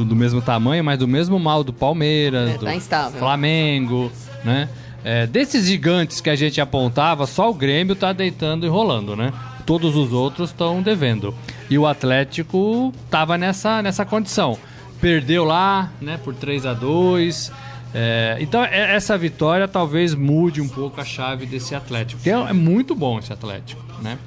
do, 0.00 0.04
do, 0.04 0.16
mesmo 0.16 0.42
tamanho, 0.42 0.82
mas 0.82 0.98
do 0.98 1.08
mesmo 1.08 1.38
mal 1.38 1.62
do 1.62 1.72
Palmeiras, 1.72 2.50
é, 2.50 2.52
tá 2.54 2.58
do 2.58 2.70
instável. 2.70 3.18
Flamengo, 3.18 4.10
né? 4.44 4.68
É, 5.02 5.26
desses 5.26 5.66
gigantes 5.66 6.20
que 6.20 6.28
a 6.28 6.36
gente 6.36 6.60
apontava, 6.60 7.26
só 7.26 7.50
o 7.50 7.54
Grêmio 7.54 7.96
tá 7.96 8.12
deitando 8.12 8.66
e 8.66 8.68
rolando, 8.68 9.16
né? 9.16 9.32
Todos 9.64 9.96
os 9.96 10.12
outros 10.12 10.50
estão 10.50 10.82
devendo. 10.82 11.34
E 11.70 11.78
o 11.78 11.86
Atlético 11.86 12.92
tava 13.08 13.38
nessa, 13.38 13.80
nessa 13.80 14.04
condição. 14.04 14.58
Perdeu 15.00 15.44
lá, 15.44 15.90
né, 16.00 16.18
por 16.22 16.34
3 16.34 16.66
a 16.66 16.74
2 16.74 17.52
é, 17.92 18.36
então 18.40 18.62
é, 18.62 18.94
essa 18.94 19.18
vitória 19.18 19.66
talvez 19.66 20.14
mude 20.14 20.60
um 20.60 20.68
pouco 20.68 21.00
a 21.00 21.04
chave 21.04 21.44
desse 21.46 21.74
Atlético. 21.74 22.20
É, 22.24 22.30
é 22.30 22.52
muito 22.52 22.94
bom 22.94 23.18
esse 23.18 23.32
Atlético, 23.32 23.82
né? 24.00 24.18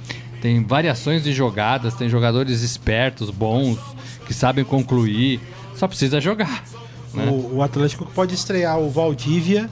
Tem 0.42 0.62
variações 0.62 1.24
de 1.24 1.32
jogadas, 1.32 1.96
tem 1.96 2.10
jogadores 2.10 2.62
espertos, 2.62 3.30
bons, 3.30 3.80
que 4.26 4.34
sabem 4.34 4.66
concluir. 4.66 5.40
Só 5.84 5.88
precisa 5.89 6.22
jogar. 6.22 6.63
Né? 7.13 7.26
O, 7.30 7.58
o 7.58 7.62
Atlético 7.62 8.06
pode 8.06 8.34
estrear 8.34 8.80
o 8.80 8.89
Valdívia 8.89 9.69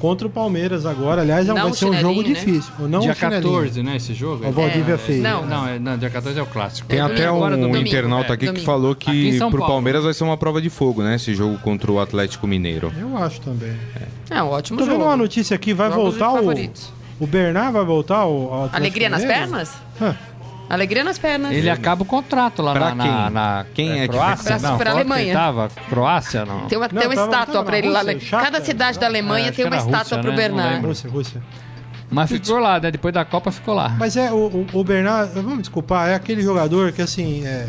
contra 0.00 0.26
o 0.26 0.30
Palmeiras 0.30 0.84
agora. 0.84 1.22
Aliás, 1.22 1.48
é 1.48 1.54
não 1.54 1.62
vai 1.62 1.72
ser 1.72 1.84
um 1.84 1.94
jogo 1.94 2.20
né? 2.20 2.28
difícil. 2.30 2.72
Não 2.80 2.98
dia 2.98 3.14
14, 3.14 3.80
né, 3.80 3.94
esse 3.94 4.12
jogo? 4.12 4.44
O 4.44 4.50
Valdívia 4.50 4.94
é, 4.94 4.98
fez. 4.98 5.22
Não, 5.22 5.46
não, 5.46 5.68
é, 5.68 5.78
não, 5.78 5.96
dia 5.96 6.10
14 6.10 6.36
é 6.36 6.42
o 6.42 6.46
clássico. 6.46 6.88
Tem 6.88 6.98
é, 6.98 7.02
até 7.02 7.30
um 7.30 7.76
internauta 7.76 8.32
aqui 8.32 8.48
é, 8.48 8.52
que 8.52 8.60
falou 8.62 8.96
que 8.96 9.38
pro 9.38 9.50
Paulo. 9.50 9.66
Palmeiras 9.66 10.02
vai 10.02 10.12
ser 10.12 10.24
uma 10.24 10.36
prova 10.36 10.60
de 10.60 10.68
fogo, 10.68 11.00
né, 11.04 11.14
esse 11.14 11.32
jogo 11.32 11.56
contra 11.58 11.92
o 11.92 12.00
Atlético 12.00 12.44
Mineiro. 12.48 12.92
Eu 12.98 13.16
acho 13.16 13.40
também. 13.40 13.76
É, 14.30 14.38
é 14.38 14.42
um 14.42 14.48
ótimo 14.48 14.78
Tô 14.78 14.84
jogo. 14.84 14.98
vendo 14.98 15.06
uma 15.06 15.16
notícia 15.16 15.54
aqui, 15.54 15.72
vai 15.72 15.90
Jogos 15.92 16.18
voltar 16.18 16.32
o... 16.42 16.52
O 17.20 17.26
Bernard 17.26 17.72
vai 17.72 17.84
voltar 17.84 18.16
ao 18.16 18.64
Atlético 18.64 18.76
Alegria 18.76 19.10
Mineiro? 19.10 19.28
nas 19.28 19.38
pernas? 19.38 19.72
Hã. 20.00 20.16
Alegria 20.68 21.04
nas 21.04 21.18
pernas. 21.18 21.52
Ele 21.52 21.68
acaba 21.68 22.02
o 22.02 22.06
contrato 22.06 22.62
lá 22.62 22.72
pra 22.72 22.94
na, 22.94 23.04
quem? 23.04 23.12
Na, 23.12 23.30
na 23.30 23.66
quem 23.74 24.00
é, 24.00 24.04
é 24.04 24.08
Croácia? 24.08 24.56
Que... 24.56 24.62
Não, 24.62 24.78
pra 24.78 24.90
Alemanha. 24.92 25.34
Tava? 25.34 25.68
Croácia, 25.88 26.44
não? 26.46 26.66
Tem 26.66 26.78
uma, 26.78 26.88
não, 26.88 27.00
tem 27.00 27.08
uma 27.08 27.14
estátua 27.14 27.62
pra 27.64 27.78
ele 27.78 27.88
lá. 27.88 28.00
Cada 28.30 28.64
cidade 28.64 28.98
da 28.98 29.06
Alemanha 29.06 29.48
é, 29.48 29.52
tem 29.52 29.66
uma 29.66 29.76
estátua 29.76 29.98
Rússia, 29.98 30.18
pro 30.18 30.30
né? 30.30 30.36
Bernard. 30.36 30.86
Rússia, 30.86 31.10
Rússia. 31.10 31.42
Mas 32.10 32.30
ficou 32.30 32.58
lá, 32.58 32.78
né? 32.78 32.90
Depois 32.90 33.12
da 33.12 33.24
Copa 33.24 33.50
ficou 33.50 33.74
lá. 33.74 33.90
Mas 33.98 34.16
é, 34.16 34.30
o, 34.30 34.66
o 34.72 34.84
Bernard, 34.84 35.32
vamos 35.34 35.60
desculpar, 35.60 36.08
é 36.08 36.14
aquele 36.14 36.42
jogador 36.42 36.92
que 36.92 37.02
assim. 37.02 37.46
É... 37.46 37.66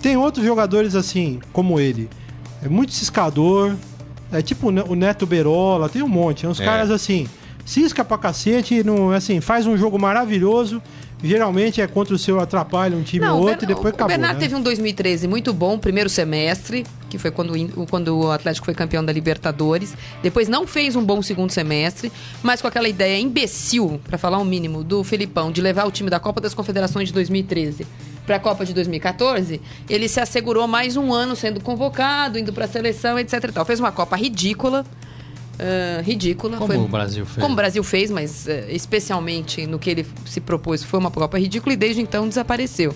Tem 0.00 0.16
outros 0.16 0.44
jogadores 0.44 0.94
assim, 0.94 1.40
como 1.52 1.78
ele. 1.78 2.08
É 2.62 2.68
muito 2.68 2.92
ciscador. 2.92 3.74
É 4.32 4.42
tipo 4.42 4.68
o 4.68 4.94
Neto 4.94 5.26
Berola, 5.26 5.88
tem 5.88 6.02
um 6.02 6.08
monte. 6.08 6.46
Uns 6.46 6.60
é. 6.60 6.64
caras 6.64 6.90
assim, 6.90 7.28
cisca 7.64 8.04
pra 8.04 8.18
cacete, 8.18 8.82
não, 8.82 9.10
assim, 9.12 9.40
faz 9.40 9.66
um 9.66 9.76
jogo 9.76 9.98
maravilhoso 9.98 10.82
geralmente 11.24 11.80
é 11.80 11.86
contra 11.86 12.14
o 12.14 12.18
seu 12.18 12.38
atrapalha 12.38 12.96
um 12.96 13.02
time 13.02 13.26
ou 13.26 13.40
outro 13.40 13.64
e 13.64 13.66
depois 13.66 13.86
o 13.86 13.88
acabou. 13.96 14.06
O 14.06 14.08
Bernardo 14.08 14.34
né? 14.34 14.40
teve 14.40 14.54
um 14.54 14.62
2013 14.62 15.26
muito 15.26 15.52
bom, 15.52 15.78
primeiro 15.78 16.10
semestre, 16.10 16.84
que 17.08 17.16
foi 17.16 17.30
quando, 17.30 17.54
quando 17.88 18.16
o 18.16 18.30
Atlético 18.30 18.66
foi 18.66 18.74
campeão 18.74 19.04
da 19.04 19.12
Libertadores. 19.12 19.94
Depois 20.22 20.48
não 20.48 20.66
fez 20.66 20.94
um 20.94 21.02
bom 21.02 21.22
segundo 21.22 21.50
semestre, 21.50 22.12
mas 22.42 22.60
com 22.60 22.68
aquela 22.68 22.88
ideia 22.88 23.18
imbecil, 23.18 24.00
para 24.04 24.18
falar 24.18 24.38
o 24.38 24.42
um 24.42 24.44
mínimo, 24.44 24.84
do 24.84 25.02
Felipão 25.02 25.50
de 25.50 25.60
levar 25.60 25.86
o 25.86 25.90
time 25.90 26.10
da 26.10 26.20
Copa 26.20 26.40
das 26.40 26.52
Confederações 26.52 27.08
de 27.08 27.14
2013 27.14 27.86
para 28.26 28.36
a 28.36 28.40
Copa 28.40 28.64
de 28.64 28.72
2014, 28.72 29.60
ele 29.88 30.08
se 30.08 30.18
assegurou 30.18 30.66
mais 30.66 30.96
um 30.96 31.12
ano 31.12 31.36
sendo 31.36 31.60
convocado, 31.60 32.38
indo 32.38 32.52
para 32.52 32.64
a 32.64 32.68
seleção, 32.68 33.18
etc. 33.18 33.44
E 33.44 33.52
tal. 33.52 33.64
Fez 33.64 33.80
uma 33.80 33.92
Copa 33.92 34.16
ridícula 34.16 34.84
uh, 35.54 36.02
ridícula. 36.02 36.56
Como 36.58 36.72
foi, 36.72 36.82
o 36.82 36.88
Brasil 36.88 37.26
fez. 37.26 37.42
Como 37.42 37.52
o 37.52 37.56
Brasil 37.56 37.84
fez, 37.84 38.10
mas 38.10 38.46
uh, 38.46 38.70
especialmente 38.70 39.66
no 39.66 39.78
que 39.78 39.90
ele 39.90 40.06
se 40.26 40.40
propôs, 40.40 40.82
foi 40.82 40.98
uma 41.00 41.10
Copa 41.10 41.38
ridícula 41.38 41.72
e 41.72 41.76
desde 41.76 42.00
então 42.00 42.28
desapareceu. 42.28 42.94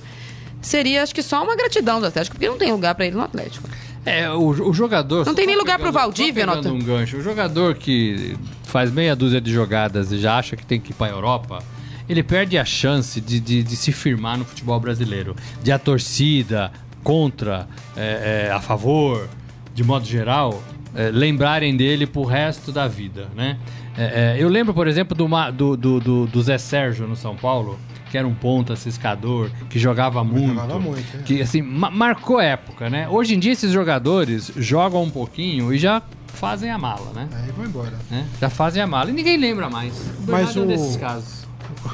Seria, 0.61 1.03
acho 1.03 1.14
que, 1.14 1.23
só 1.23 1.42
uma 1.42 1.55
gratidão 1.55 2.01
do 2.01 2.07
Atlético, 2.07 2.35
porque 2.35 2.49
não 2.49 2.59
tem 2.59 2.73
lugar 2.73 2.94
para 2.94 3.07
ele 3.07 3.16
no 3.16 3.23
Atlético. 3.23 3.68
É, 4.05 4.29
o, 4.31 4.49
o 4.49 4.73
jogador. 4.73 5.27
Não 5.27 5.35
tem 5.35 5.47
nem 5.47 5.57
lugar 5.57 5.79
para 5.79 5.88
o 5.88 5.92
Valdívia, 5.92 6.47
nota. 6.47 6.68
um 6.71 6.79
gancho. 6.79 7.18
O 7.18 7.23
jogador 7.23 7.75
que 7.75 8.37
faz 8.64 8.90
meia 8.90 9.14
dúzia 9.14 9.40
de 9.40 9.53
jogadas 9.53 10.11
e 10.12 10.18
já 10.18 10.38
acha 10.38 10.57
que 10.57 10.64
tem 10.64 10.81
que 10.81 10.92
ir 10.92 10.94
para 10.94 11.09
a 11.09 11.11
Europa, 11.11 11.62
ele 12.09 12.23
perde 12.23 12.57
a 12.59 12.64
chance 12.64 13.21
de, 13.21 13.38
de, 13.38 13.62
de, 13.62 13.77
se 13.77 13.92
firmar 13.92 14.38
no 14.38 14.44
futebol 14.44 14.81
brasileiro. 14.81 15.37
De 15.62 15.71
a 15.71 15.79
torcida 15.79 16.73
contra, 17.05 17.68
é, 17.97 18.47
é, 18.49 18.53
a 18.53 18.61
favor, 18.61 19.29
de 19.75 19.85
modo 19.85 20.07
geral, 20.07 20.62
é, 20.99 21.13
lembrarem 21.13 21.77
dele 21.77 22.09
pro 22.09 22.25
resto 22.25 22.73
da 22.73 22.89
vida, 22.89 23.29
né? 23.37 23.57
É, 23.97 24.37
é, 24.37 24.43
eu 24.43 24.49
lembro, 24.49 24.75
por 24.75 24.89
exemplo, 24.89 25.17
do, 25.17 25.77
do, 25.77 26.01
do, 26.01 26.27
do, 26.27 26.43
Zé 26.43 26.59
Sérgio 26.59 27.07
no 27.07 27.15
São 27.15 27.37
Paulo, 27.37 27.79
que 28.11 28.19
era 28.19 28.27
um 28.27 28.35
ponta 28.35 28.75
ciscador, 28.75 29.49
que 29.71 29.79
jogava 29.79 30.25
muito. 30.25 30.49
Jogava 30.49 30.79
muito, 30.81 31.17
é. 31.17 31.23
Que, 31.23 31.41
assim, 31.41 31.63
ma 31.63 31.89
marcou 31.89 32.41
época, 32.41 32.91
né? 32.91 33.09
Hoje 33.09 33.37
em 33.37 33.39
dia, 33.39 33.53
esses 33.53 33.71
jogadores 33.71 34.51
jogam 34.57 35.05
um 35.05 35.11
pouquinho 35.11 35.73
e 35.73 35.79
já 35.79 36.03
fazem 36.27 36.69
a 36.69 36.77
mala, 36.77 37.13
né? 37.15 37.29
Aí 37.33 37.53
vão 37.53 37.65
embora. 37.65 37.97
Né? 38.11 38.27
Já 38.41 38.51
fazem 38.51 38.83
a 38.83 38.87
mala. 38.87 39.11
E 39.11 39.13
ninguém 39.13 39.37
lembra 39.37 39.71
mais. 39.71 39.95
O 40.27 40.31
Mas 40.31 40.57
o... 40.57 40.61
É 40.61 40.63
um 40.63 40.67
desses 40.67 40.97
casos. 40.97 41.39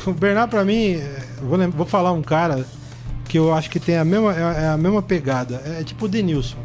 O 0.07 0.13
Bernardo, 0.13 0.51
pra 0.51 0.65
mim, 0.65 0.99
vou, 1.43 1.59
vou 1.71 1.87
falar 1.87 2.13
um 2.13 2.23
cara 2.23 2.65
que 3.29 3.39
eu 3.39 3.53
acho 3.53 3.69
que 3.69 3.79
tem 3.79 3.99
a 3.99 4.05
mesma, 4.05 4.33
é 4.33 4.69
a 4.69 4.79
mesma 4.79 5.03
pegada. 5.03 5.61
É 5.79 5.83
tipo 5.85 6.07
o 6.07 6.09
Denilson. 6.09 6.64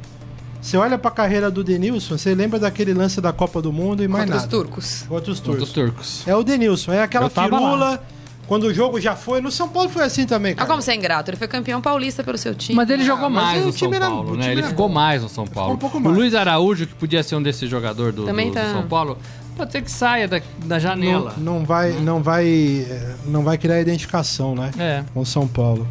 Você 0.61 0.75
olha 0.77 0.97
para 0.97 1.09
a 1.09 1.13
carreira 1.13 1.49
do 1.49 1.63
Denilson, 1.63 2.17
você 2.17 2.35
lembra 2.35 2.59
daquele 2.59 2.93
lance 2.93 3.21
da 3.21 3.31
Copa 3.31 3.61
do 3.61 3.71
Mundo 3.71 4.03
e 4.03 4.07
mais 4.07 4.25
Contra 4.25 4.35
nada. 4.35 4.47
os 4.47 4.51
turcos. 4.51 5.05
Contra 5.07 5.31
os 5.31 5.39
turcos. 5.39 5.59
Contra 5.59 5.63
os 5.63 5.71
turcos. 5.71 6.27
É 6.27 6.35
o 6.35 6.43
Denilson, 6.43 6.91
é 6.91 7.01
aquela 7.01 7.29
firula. 7.29 8.01
Quando 8.45 8.63
o 8.63 8.73
jogo 8.73 8.99
já 8.99 9.15
foi, 9.15 9.41
no 9.41 9.51
São 9.51 9.69
Paulo 9.69 9.89
foi 9.89 10.03
assim 10.03 10.25
também, 10.25 10.55
cara. 10.55 10.65
Ah, 10.65 10.67
como 10.67 10.81
você 10.81 10.91
é 10.91 10.95
ingrato? 10.95 11.29
Ele 11.29 11.37
foi 11.37 11.47
campeão 11.47 11.79
paulista 11.79 12.23
pelo 12.23 12.35
seu 12.35 12.55
time. 12.55 12.75
Mas 12.75 12.89
ele 12.89 13.05
jogou 13.05 13.27
ah, 13.27 13.29
mais 13.29 13.63
no 13.63 13.71
São 13.71 13.91
Paulo, 13.91 14.35
né? 14.35 14.51
Ele 14.51 14.63
ficou 14.63 14.89
mais 14.89 15.21
no 15.21 15.29
São 15.29 15.45
Paulo. 15.45 15.75
Um 15.75 15.77
pouco 15.77 15.99
mais. 15.99 16.15
O 16.15 16.19
Luiz 16.19 16.33
Araújo, 16.33 16.87
que 16.87 16.95
podia 16.95 17.21
ser 17.21 17.35
um 17.35 17.43
desses 17.43 17.69
jogadores 17.69 18.15
do, 18.15 18.25
do, 18.25 18.51
tá... 18.51 18.63
do 18.63 18.71
São 18.71 18.87
Paulo, 18.87 19.19
pode 19.55 19.71
ser 19.71 19.83
que 19.83 19.91
saia 19.91 20.27
da, 20.27 20.41
da 20.65 20.79
janela. 20.79 21.35
Não, 21.37 21.59
não 21.59 21.63
vai, 21.63 21.91
não 21.91 22.23
vai, 22.23 22.87
não 23.27 23.43
vai 23.43 23.55
criar 23.55 23.79
identificação, 23.81 24.55
né? 24.55 24.71
É. 24.79 25.03
Com 25.13 25.23
São 25.23 25.47
Paulo. 25.47 25.87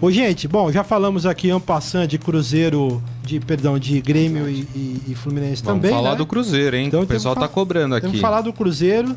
Ô, 0.00 0.10
gente, 0.10 0.48
bom, 0.48 0.72
já 0.72 0.82
falamos 0.82 1.24
aqui 1.24 1.50
en 1.50 1.60
passant 1.60 2.08
de 2.08 2.18
Cruzeiro, 2.18 3.00
de 3.26 3.40
perdão, 3.40 3.78
de 3.78 4.00
Grêmio 4.00 4.48
e, 4.48 4.60
e, 4.74 5.02
e, 5.08 5.14
Fluminense 5.14 5.62
Vamos 5.62 5.82
também. 5.82 5.90
falar 5.90 6.12
né? 6.12 6.16
do 6.16 6.26
Cruzeiro, 6.26 6.76
hein? 6.76 6.86
Então, 6.86 7.02
o 7.02 7.06
pessoal 7.06 7.34
tá 7.34 7.48
cobrando 7.48 7.96
aqui. 7.96 8.08
Que 8.08 8.20
falar 8.20 8.40
do 8.40 8.52
Cruzeiro. 8.52 9.16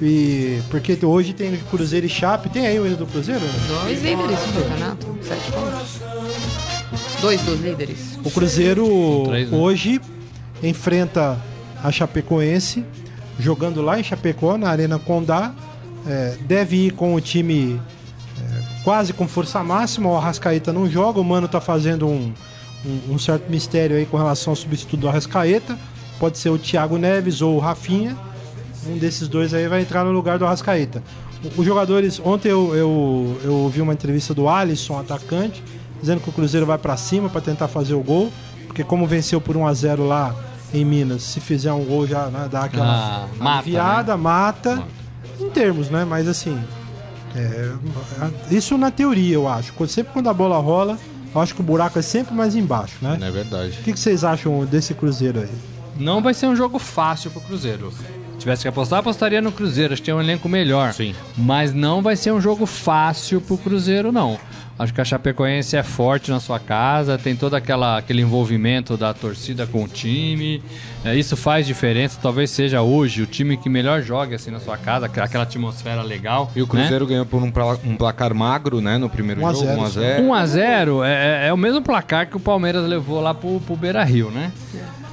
E 0.00 0.60
porque 0.70 0.98
hoje 1.04 1.32
tem 1.32 1.56
Cruzeiro 1.70 2.06
e 2.06 2.08
Chape. 2.08 2.48
Tem 2.48 2.66
aí 2.66 2.78
o 2.78 2.86
hino 2.86 2.96
do 2.96 3.06
Cruzeiro? 3.06 3.42
Dois 3.68 4.02
líderes 4.02 4.38
do 4.38 4.62
campeonato, 4.62 5.06
sete 5.22 5.52
pontos. 5.52 6.00
Dois 7.20 7.40
dos 7.42 7.60
líderes. 7.60 8.18
O 8.24 8.30
Cruzeiro 8.30 8.86
Três, 9.26 9.50
né? 9.50 9.56
hoje 9.56 10.00
enfrenta 10.62 11.38
a 11.82 11.90
Chapecoense, 11.92 12.84
jogando 13.38 13.82
lá 13.82 13.98
em 13.98 14.02
Chapecó, 14.02 14.56
na 14.56 14.70
Arena 14.70 14.98
Condá. 14.98 15.52
É, 16.06 16.36
deve 16.46 16.86
ir 16.86 16.92
com 16.92 17.14
o 17.14 17.20
time 17.20 17.80
quase 18.82 19.12
com 19.12 19.26
força 19.26 19.62
máxima. 19.62 20.10
O 20.10 20.16
Arrascaeta 20.16 20.72
não 20.72 20.88
joga, 20.88 21.20
o 21.20 21.24
Mano 21.24 21.48
tá 21.48 21.60
fazendo 21.60 22.06
um, 22.06 22.32
um, 22.84 23.14
um, 23.14 23.18
certo 23.18 23.50
mistério 23.50 23.96
aí 23.96 24.06
com 24.06 24.16
relação 24.16 24.52
ao 24.52 24.56
substituto 24.56 25.00
do 25.00 25.08
Arrascaeta. 25.08 25.78
Pode 26.18 26.38
ser 26.38 26.50
o 26.50 26.58
Thiago 26.58 26.98
Neves 26.98 27.42
ou 27.42 27.56
o 27.56 27.58
Rafinha. 27.58 28.16
Um 28.86 28.98
desses 28.98 29.28
dois 29.28 29.54
aí 29.54 29.68
vai 29.68 29.82
entrar 29.82 30.04
no 30.04 30.12
lugar 30.12 30.38
do 30.38 30.46
Arrascaeta. 30.46 31.02
Os 31.56 31.66
jogadores, 31.66 32.20
ontem 32.24 32.50
eu, 32.50 32.74
eu, 32.74 33.40
eu 33.44 33.54
ouvi 33.54 33.80
uma 33.80 33.92
entrevista 33.92 34.32
do 34.32 34.48
Alisson, 34.48 34.98
atacante, 34.98 35.62
dizendo 36.00 36.20
que 36.20 36.28
o 36.28 36.32
Cruzeiro 36.32 36.64
vai 36.64 36.78
para 36.78 36.96
cima 36.96 37.28
para 37.28 37.40
tentar 37.40 37.66
fazer 37.68 37.94
o 37.94 38.00
gol, 38.00 38.32
porque 38.66 38.84
como 38.84 39.06
venceu 39.06 39.40
por 39.40 39.56
1 39.56 39.66
a 39.66 39.74
0 39.74 40.06
lá 40.06 40.34
em 40.72 40.84
Minas, 40.84 41.22
se 41.22 41.40
fizer 41.40 41.72
um 41.72 41.84
gol 41.84 42.06
já 42.06 42.26
né, 42.26 42.48
dá 42.50 42.64
aquela 42.64 43.28
ah, 43.40 43.56
aliviada, 43.56 44.16
mata, 44.16 44.70
né? 44.70 44.76
mata, 44.76 44.76
mata, 44.76 44.88
em 45.40 45.50
termos, 45.50 45.90
né? 45.90 46.04
Mas 46.04 46.28
assim, 46.28 46.58
é, 47.34 47.72
isso 48.50 48.76
na 48.76 48.90
teoria, 48.90 49.34
eu 49.34 49.48
acho. 49.48 49.72
Sempre 49.88 50.12
quando 50.12 50.28
a 50.28 50.34
bola 50.34 50.58
rola, 50.58 50.98
eu 51.34 51.40
acho 51.40 51.54
que 51.54 51.60
o 51.60 51.64
buraco 51.64 51.98
é 51.98 52.02
sempre 52.02 52.34
mais 52.34 52.54
embaixo, 52.54 52.96
né? 53.00 53.18
É 53.20 53.30
verdade. 53.30 53.78
O 53.80 53.82
que, 53.82 53.92
que 53.92 54.00
vocês 54.00 54.24
acham 54.24 54.64
desse 54.64 54.94
Cruzeiro 54.94 55.40
aí? 55.40 55.48
Não 55.98 56.22
vai 56.22 56.34
ser 56.34 56.46
um 56.46 56.56
jogo 56.56 56.78
fácil 56.78 57.30
pro 57.30 57.40
Cruzeiro. 57.40 57.92
Se 57.92 58.38
tivesse 58.38 58.62
que 58.62 58.68
apostar, 58.68 58.98
apostaria 58.98 59.40
no 59.40 59.52
Cruzeiro. 59.52 59.92
Acho 59.92 60.02
que 60.02 60.06
tem 60.06 60.14
um 60.14 60.20
elenco 60.20 60.48
melhor. 60.48 60.92
Sim. 60.92 61.14
Mas 61.36 61.72
não 61.72 62.02
vai 62.02 62.16
ser 62.16 62.32
um 62.32 62.40
jogo 62.40 62.66
fácil 62.66 63.40
pro 63.40 63.56
Cruzeiro, 63.56 64.10
não. 64.10 64.38
Acho 64.78 64.92
que 64.92 65.00
a 65.00 65.04
Chapecoense 65.04 65.76
é 65.76 65.82
forte 65.82 66.30
na 66.30 66.40
sua 66.40 66.58
casa, 66.58 67.18
tem 67.18 67.36
todo 67.36 67.54
aquela, 67.54 67.98
aquele 67.98 68.22
envolvimento 68.22 68.96
da 68.96 69.12
torcida 69.12 69.66
com 69.66 69.84
o 69.84 69.88
time. 69.88 70.62
É, 71.04 71.14
isso 71.14 71.36
faz 71.36 71.66
diferença. 71.66 72.18
Talvez 72.20 72.50
seja 72.50 72.80
hoje 72.82 73.22
o 73.22 73.26
time 73.26 73.56
que 73.56 73.68
melhor 73.68 74.02
joga 74.02 74.36
assim 74.36 74.50
na 74.50 74.58
sua 74.58 74.76
casa, 74.78 75.06
aquela 75.06 75.44
atmosfera 75.44 76.02
legal. 76.02 76.50
E 76.56 76.62
o 76.62 76.66
Cruzeiro 76.66 77.04
né? 77.04 77.10
ganhou 77.10 77.26
por 77.26 77.42
um, 77.42 77.52
um, 77.84 77.96
placar 77.96 78.34
magro, 78.34 78.80
né, 78.80 78.98
no 78.98 79.08
primeiro 79.08 79.44
1 79.46 79.54
jogo, 79.54 79.66
1x0. 79.66 80.20
1x0 80.20 81.04
é, 81.06 81.48
é, 81.48 81.52
o 81.52 81.56
mesmo 81.56 81.82
placar 81.82 82.26
que 82.26 82.36
o 82.36 82.40
Palmeiras 82.40 82.88
levou 82.88 83.20
lá 83.20 83.34
pro, 83.34 83.60
pro 83.60 83.76
Beira 83.76 84.02
Rio, 84.02 84.30
né? 84.30 84.50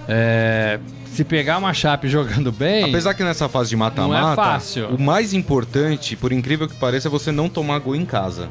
É, 0.07 0.79
se 1.05 1.23
pegar 1.23 1.57
uma 1.57 1.73
Chape 1.73 2.07
jogando 2.07 2.51
bem. 2.51 2.85
Apesar 2.85 3.13
que 3.13 3.23
nessa 3.23 3.49
fase 3.49 3.69
de 3.69 3.75
mata-mata, 3.75 4.57
é 4.77 4.85
o 4.85 4.99
mais 4.99 5.33
importante, 5.33 6.15
por 6.15 6.31
incrível 6.31 6.67
que 6.67 6.75
pareça, 6.75 7.07
é 7.07 7.11
você 7.11 7.31
não 7.31 7.49
tomar 7.49 7.79
gol 7.79 7.95
em 7.95 8.05
casa. 8.05 8.49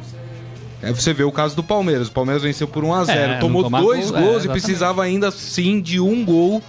É, 0.83 0.93
você 0.93 1.13
vê 1.13 1.25
o 1.25 1.33
caso 1.33 1.57
do 1.57 1.63
Palmeiras. 1.63 2.09
O 2.09 2.13
Palmeiras 2.13 2.43
venceu 2.43 2.69
por 2.69 2.85
1x0. 2.85 3.09
É, 3.09 3.39
tomou 3.39 3.69
dois 3.69 4.11
gol, 4.11 4.21
gols 4.21 4.45
é, 4.45 4.47
e 4.47 4.49
precisava 4.49 5.03
ainda 5.03 5.31
sim 5.31 5.81
de 5.81 6.01
um 6.01 6.25
gol 6.25 6.63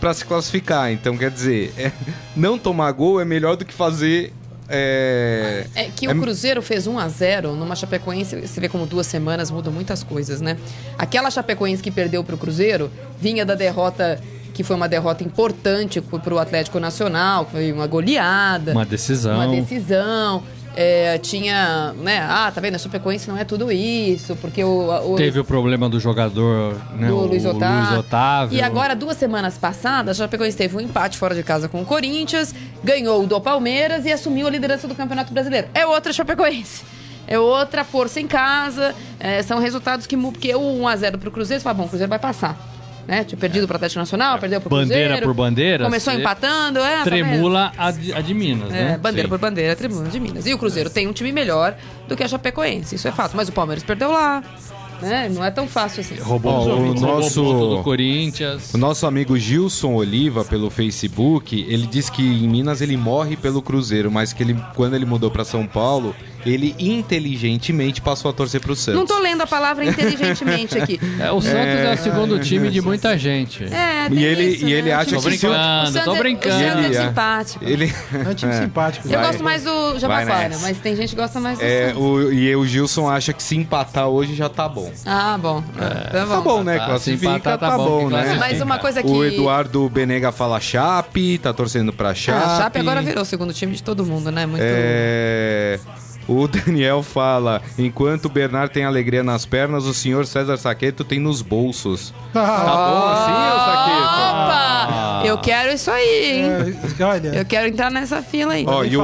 para 0.00 0.12
se 0.12 0.24
classificar. 0.24 0.90
Então, 0.90 1.16
quer 1.16 1.30
dizer, 1.30 1.72
é, 1.78 1.92
não 2.34 2.58
tomar 2.58 2.90
gol 2.92 3.20
é 3.20 3.24
melhor 3.24 3.56
do 3.56 3.64
que 3.64 3.72
fazer. 3.72 4.32
É, 4.68 5.66
é 5.74 5.84
que 5.94 6.08
o 6.08 6.10
é 6.10 6.14
Cruzeiro 6.14 6.62
fez 6.62 6.86
1 6.86 6.98
a 6.98 7.08
0 7.08 7.54
numa 7.54 7.76
Chapecoense. 7.76 8.40
Você 8.40 8.60
vê 8.60 8.68
como 8.68 8.86
duas 8.86 9.06
semanas 9.06 9.50
mudam 9.50 9.72
muitas 9.72 10.02
coisas, 10.02 10.40
né? 10.40 10.56
Aquela 10.98 11.30
Chapecoense 11.30 11.82
que 11.82 11.90
perdeu 11.90 12.24
para 12.24 12.34
o 12.34 12.38
Cruzeiro 12.38 12.90
vinha 13.20 13.44
da 13.44 13.54
derrota 13.54 14.20
que 14.52 14.62
foi 14.62 14.76
uma 14.76 14.88
derrota 14.88 15.24
importante 15.24 16.00
para 16.00 16.34
o 16.34 16.38
Atlético 16.38 16.78
Nacional, 16.78 17.48
foi 17.50 17.72
uma 17.72 17.86
goleada. 17.86 18.72
Uma 18.72 18.84
decisão. 18.84 19.34
Uma 19.34 19.48
decisão 19.48 20.42
é, 20.74 21.18
tinha, 21.18 21.92
né? 21.94 22.20
Ah, 22.20 22.50
tá 22.54 22.60
vendo? 22.60 22.76
A 22.76 22.78
Chapecoense 22.78 23.28
não 23.28 23.36
é 23.36 23.44
tudo 23.44 23.70
isso, 23.70 24.36
porque 24.36 24.64
o. 24.64 25.12
o 25.12 25.16
Teve 25.16 25.40
o 25.40 25.44
problema 25.44 25.88
do 25.88 26.00
jogador, 26.00 26.76
né? 26.96 27.08
Do 27.08 27.26
Luiz 27.26 27.44
Otávio. 27.44 27.90
Luiz 27.90 27.98
Otávio. 27.98 28.58
E 28.58 28.62
agora, 28.62 28.96
duas 28.96 29.16
semanas 29.16 29.58
passadas, 29.58 30.20
a 30.20 30.24
Chapecoense 30.24 30.56
teve 30.56 30.76
um 30.76 30.80
empate 30.80 31.18
fora 31.18 31.34
de 31.34 31.42
casa 31.42 31.68
com 31.68 31.82
o 31.82 31.84
Corinthians, 31.84 32.54
ganhou 32.82 33.26
do 33.26 33.40
Palmeiras 33.40 34.06
e 34.06 34.12
assumiu 34.12 34.46
a 34.46 34.50
liderança 34.50 34.88
do 34.88 34.94
Campeonato 34.94 35.32
Brasileiro. 35.32 35.68
É 35.74 35.86
outra 35.86 36.12
Chapecoense. 36.12 36.82
É 37.26 37.38
outra 37.38 37.84
força 37.84 38.20
em 38.20 38.26
casa. 38.26 38.94
É, 39.20 39.42
são 39.42 39.58
resultados 39.58 40.06
que. 40.06 40.16
Porque 40.16 40.54
o 40.54 40.60
1x0 40.80 41.18
pro 41.18 41.30
Cruzeiro, 41.30 41.60
você 41.60 41.64
fala, 41.64 41.74
bom, 41.74 41.84
o 41.84 41.88
Cruzeiro 41.88 42.08
vai 42.08 42.18
passar 42.18 42.71
né? 43.06 43.24
Tinha 43.24 43.38
perdido 43.38 43.66
para 43.66 43.74
o 43.74 43.76
Atlético 43.76 44.00
Nacional, 44.00 44.38
perdeu 44.38 44.60
para 44.60 44.68
o 44.68 44.70
Bandeira 44.70 45.04
Cruzeiro. 45.04 45.26
por 45.26 45.34
bandeira. 45.34 45.84
Começou 45.84 46.12
empatando, 46.12 46.78
é. 46.78 47.02
Tremula 47.02 47.72
a 47.76 47.90
de, 47.90 48.12
a 48.12 48.20
de 48.20 48.34
Minas, 48.34 48.70
é, 48.70 48.72
né? 48.72 48.98
Bandeira 48.98 49.26
Sim. 49.26 49.30
por 49.30 49.38
bandeira, 49.38 49.76
tremula 49.76 50.08
de 50.08 50.20
Minas. 50.20 50.46
E 50.46 50.54
o 50.54 50.58
Cruzeiro 50.58 50.90
tem 50.90 51.06
um 51.06 51.12
time 51.12 51.32
melhor 51.32 51.76
do 52.08 52.16
que 52.16 52.22
a 52.22 52.28
Chapecoense, 52.28 52.94
isso 52.94 53.08
é 53.08 53.12
fato. 53.12 53.36
Mas 53.36 53.48
o 53.48 53.52
Palmeiras 53.52 53.84
perdeu 53.84 54.10
lá. 54.10 54.42
Né? 55.00 55.28
Não 55.28 55.44
é 55.44 55.50
tão 55.50 55.66
fácil 55.66 56.00
assim. 56.00 56.14
Roubou 56.20 56.68
oh, 56.68 56.92
o 56.92 56.94
nosso 56.94 57.42
do 57.42 57.82
Corinthians. 57.82 58.72
O 58.72 58.78
nosso 58.78 59.04
amigo 59.04 59.36
Gilson 59.36 59.94
Oliva 59.94 60.44
pelo 60.44 60.70
Facebook, 60.70 61.66
ele 61.68 61.88
diz 61.88 62.08
que 62.08 62.22
em 62.22 62.48
Minas 62.48 62.80
ele 62.80 62.96
morre 62.96 63.36
pelo 63.36 63.60
Cruzeiro, 63.60 64.12
mas 64.12 64.32
que 64.32 64.44
ele 64.44 64.56
quando 64.76 64.94
ele 64.94 65.04
mudou 65.04 65.28
para 65.28 65.44
São 65.44 65.66
Paulo, 65.66 66.14
ele 66.44 66.74
inteligentemente 66.78 68.00
passou 68.00 68.30
a 68.30 68.34
torcer 68.34 68.60
pro 68.60 68.74
Santos. 68.74 68.98
Não 68.98 69.06
tô 69.06 69.18
lendo 69.18 69.42
a 69.42 69.46
palavra 69.46 69.84
inteligentemente 69.84 70.78
aqui. 70.78 71.00
É, 71.18 71.30
o 71.30 71.40
Santos 71.40 71.56
é, 71.56 71.90
é 71.90 71.94
o 71.94 71.98
segundo 71.98 72.38
time 72.38 72.70
de 72.70 72.80
muita 72.80 73.16
gente. 73.16 73.64
É, 73.64 74.08
e 74.10 74.24
ele, 74.24 74.44
isso, 74.44 74.66
e 74.66 74.72
ele 74.72 74.88
né? 74.88 74.94
acha 74.94 75.10
tô 75.10 75.18
que... 75.18 75.28
Brincando, 75.28 76.00
tô 76.04 76.14
brincando, 76.16 76.54
O 76.54 76.58
Santos 76.58 76.96
é 76.96 77.06
simpático. 77.06 77.64
Ele... 77.64 77.94
É 78.12 78.28
um 78.28 78.34
time 78.34 78.52
simpático. 78.54 79.08
Eu 79.08 79.12
vai. 79.12 79.26
gosto 79.26 79.44
mais 79.44 79.64
do 79.64 79.98
Jabaquara, 79.98 80.58
mas 80.60 80.78
tem 80.78 80.96
gente 80.96 81.10
que 81.10 81.16
gosta 81.16 81.40
mais 81.40 81.58
do 81.58 81.64
é, 81.64 81.88
Santos. 81.88 82.02
O, 82.02 82.32
e 82.32 82.54
o 82.56 82.66
Gilson 82.66 83.08
acha 83.08 83.32
que 83.32 83.42
se 83.42 83.56
empatar 83.56 84.08
hoje 84.08 84.34
já 84.34 84.48
tá 84.48 84.68
bom. 84.68 84.92
Ah, 85.06 85.38
bom. 85.40 85.62
É. 85.78 86.10
Tá 86.10 86.26
bom, 86.26 86.34
tá 86.34 86.40
bom 86.40 86.62
né? 86.64 86.78
Classifica, 86.78 87.32
empatar, 87.32 87.58
tá, 87.58 87.70
tá 87.70 87.76
bom, 87.76 88.08
né? 88.10 88.36
Mas 88.38 88.60
uma 88.60 88.78
coisa 88.78 89.02
que... 89.02 89.10
O 89.10 89.24
Eduardo 89.24 89.88
Benega 89.88 90.32
fala 90.32 90.60
Chape, 90.60 91.38
tá 91.38 91.52
torcendo 91.52 91.92
pra 91.92 92.14
Chape. 92.14 92.42
Ah, 92.44 92.58
Chape 92.62 92.78
agora 92.78 93.02
virou 93.02 93.22
o 93.22 93.26
segundo 93.26 93.52
time 93.52 93.74
de 93.74 93.82
todo 93.82 94.04
mundo, 94.04 94.30
né? 94.30 94.46
Muito... 94.46 94.62
É... 94.64 95.78
O 96.28 96.46
Daniel 96.46 97.02
fala: 97.02 97.60
enquanto 97.78 98.26
o 98.26 98.28
Bernard 98.28 98.72
tem 98.72 98.84
alegria 98.84 99.22
nas 99.22 99.44
pernas, 99.44 99.84
o 99.84 99.94
senhor 99.94 100.26
César 100.26 100.56
Saqueto 100.56 101.04
tem 101.04 101.18
nos 101.18 101.42
bolsos. 101.42 102.14
Ah, 102.34 102.62
tá 102.64 102.90
bom 102.90 103.06
assim, 103.08 103.32
ô 103.32 103.58
Saqueto? 103.64 104.02
Opa! 104.02 104.71
Eu 105.24 105.38
quero 105.38 105.72
isso 105.72 105.90
aí, 105.90 106.24
hein? 106.24 106.44
É, 106.98 107.04
olha. 107.04 107.28
Eu 107.28 107.44
quero 107.44 107.68
entrar 107.68 107.90
nessa 107.90 108.22
fila 108.22 108.54
aí. 108.54 108.64
Ó, 108.66 108.84
e 108.84 108.96
o, 108.96 109.02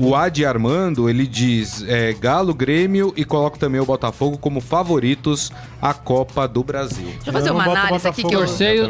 o 0.00 0.14
Adi 0.14 0.44
Armando, 0.44 1.08
ele 1.08 1.26
diz: 1.26 1.84
é, 1.86 2.12
Galo, 2.14 2.54
Grêmio 2.54 3.12
e 3.16 3.24
coloca 3.24 3.58
também 3.58 3.80
o 3.80 3.84
Botafogo 3.84 4.38
como 4.38 4.60
favoritos 4.60 5.52
à 5.80 5.92
Copa 5.92 6.46
do 6.46 6.62
Brasil. 6.62 7.06
Deixa 7.06 7.28
eu 7.28 7.32
fazer 7.32 7.50
uma 7.50 7.64
análise 7.64 8.08
aqui 8.08 8.22
que 8.22 8.34
eu. 8.34 8.46
Sorteio, 8.46 8.88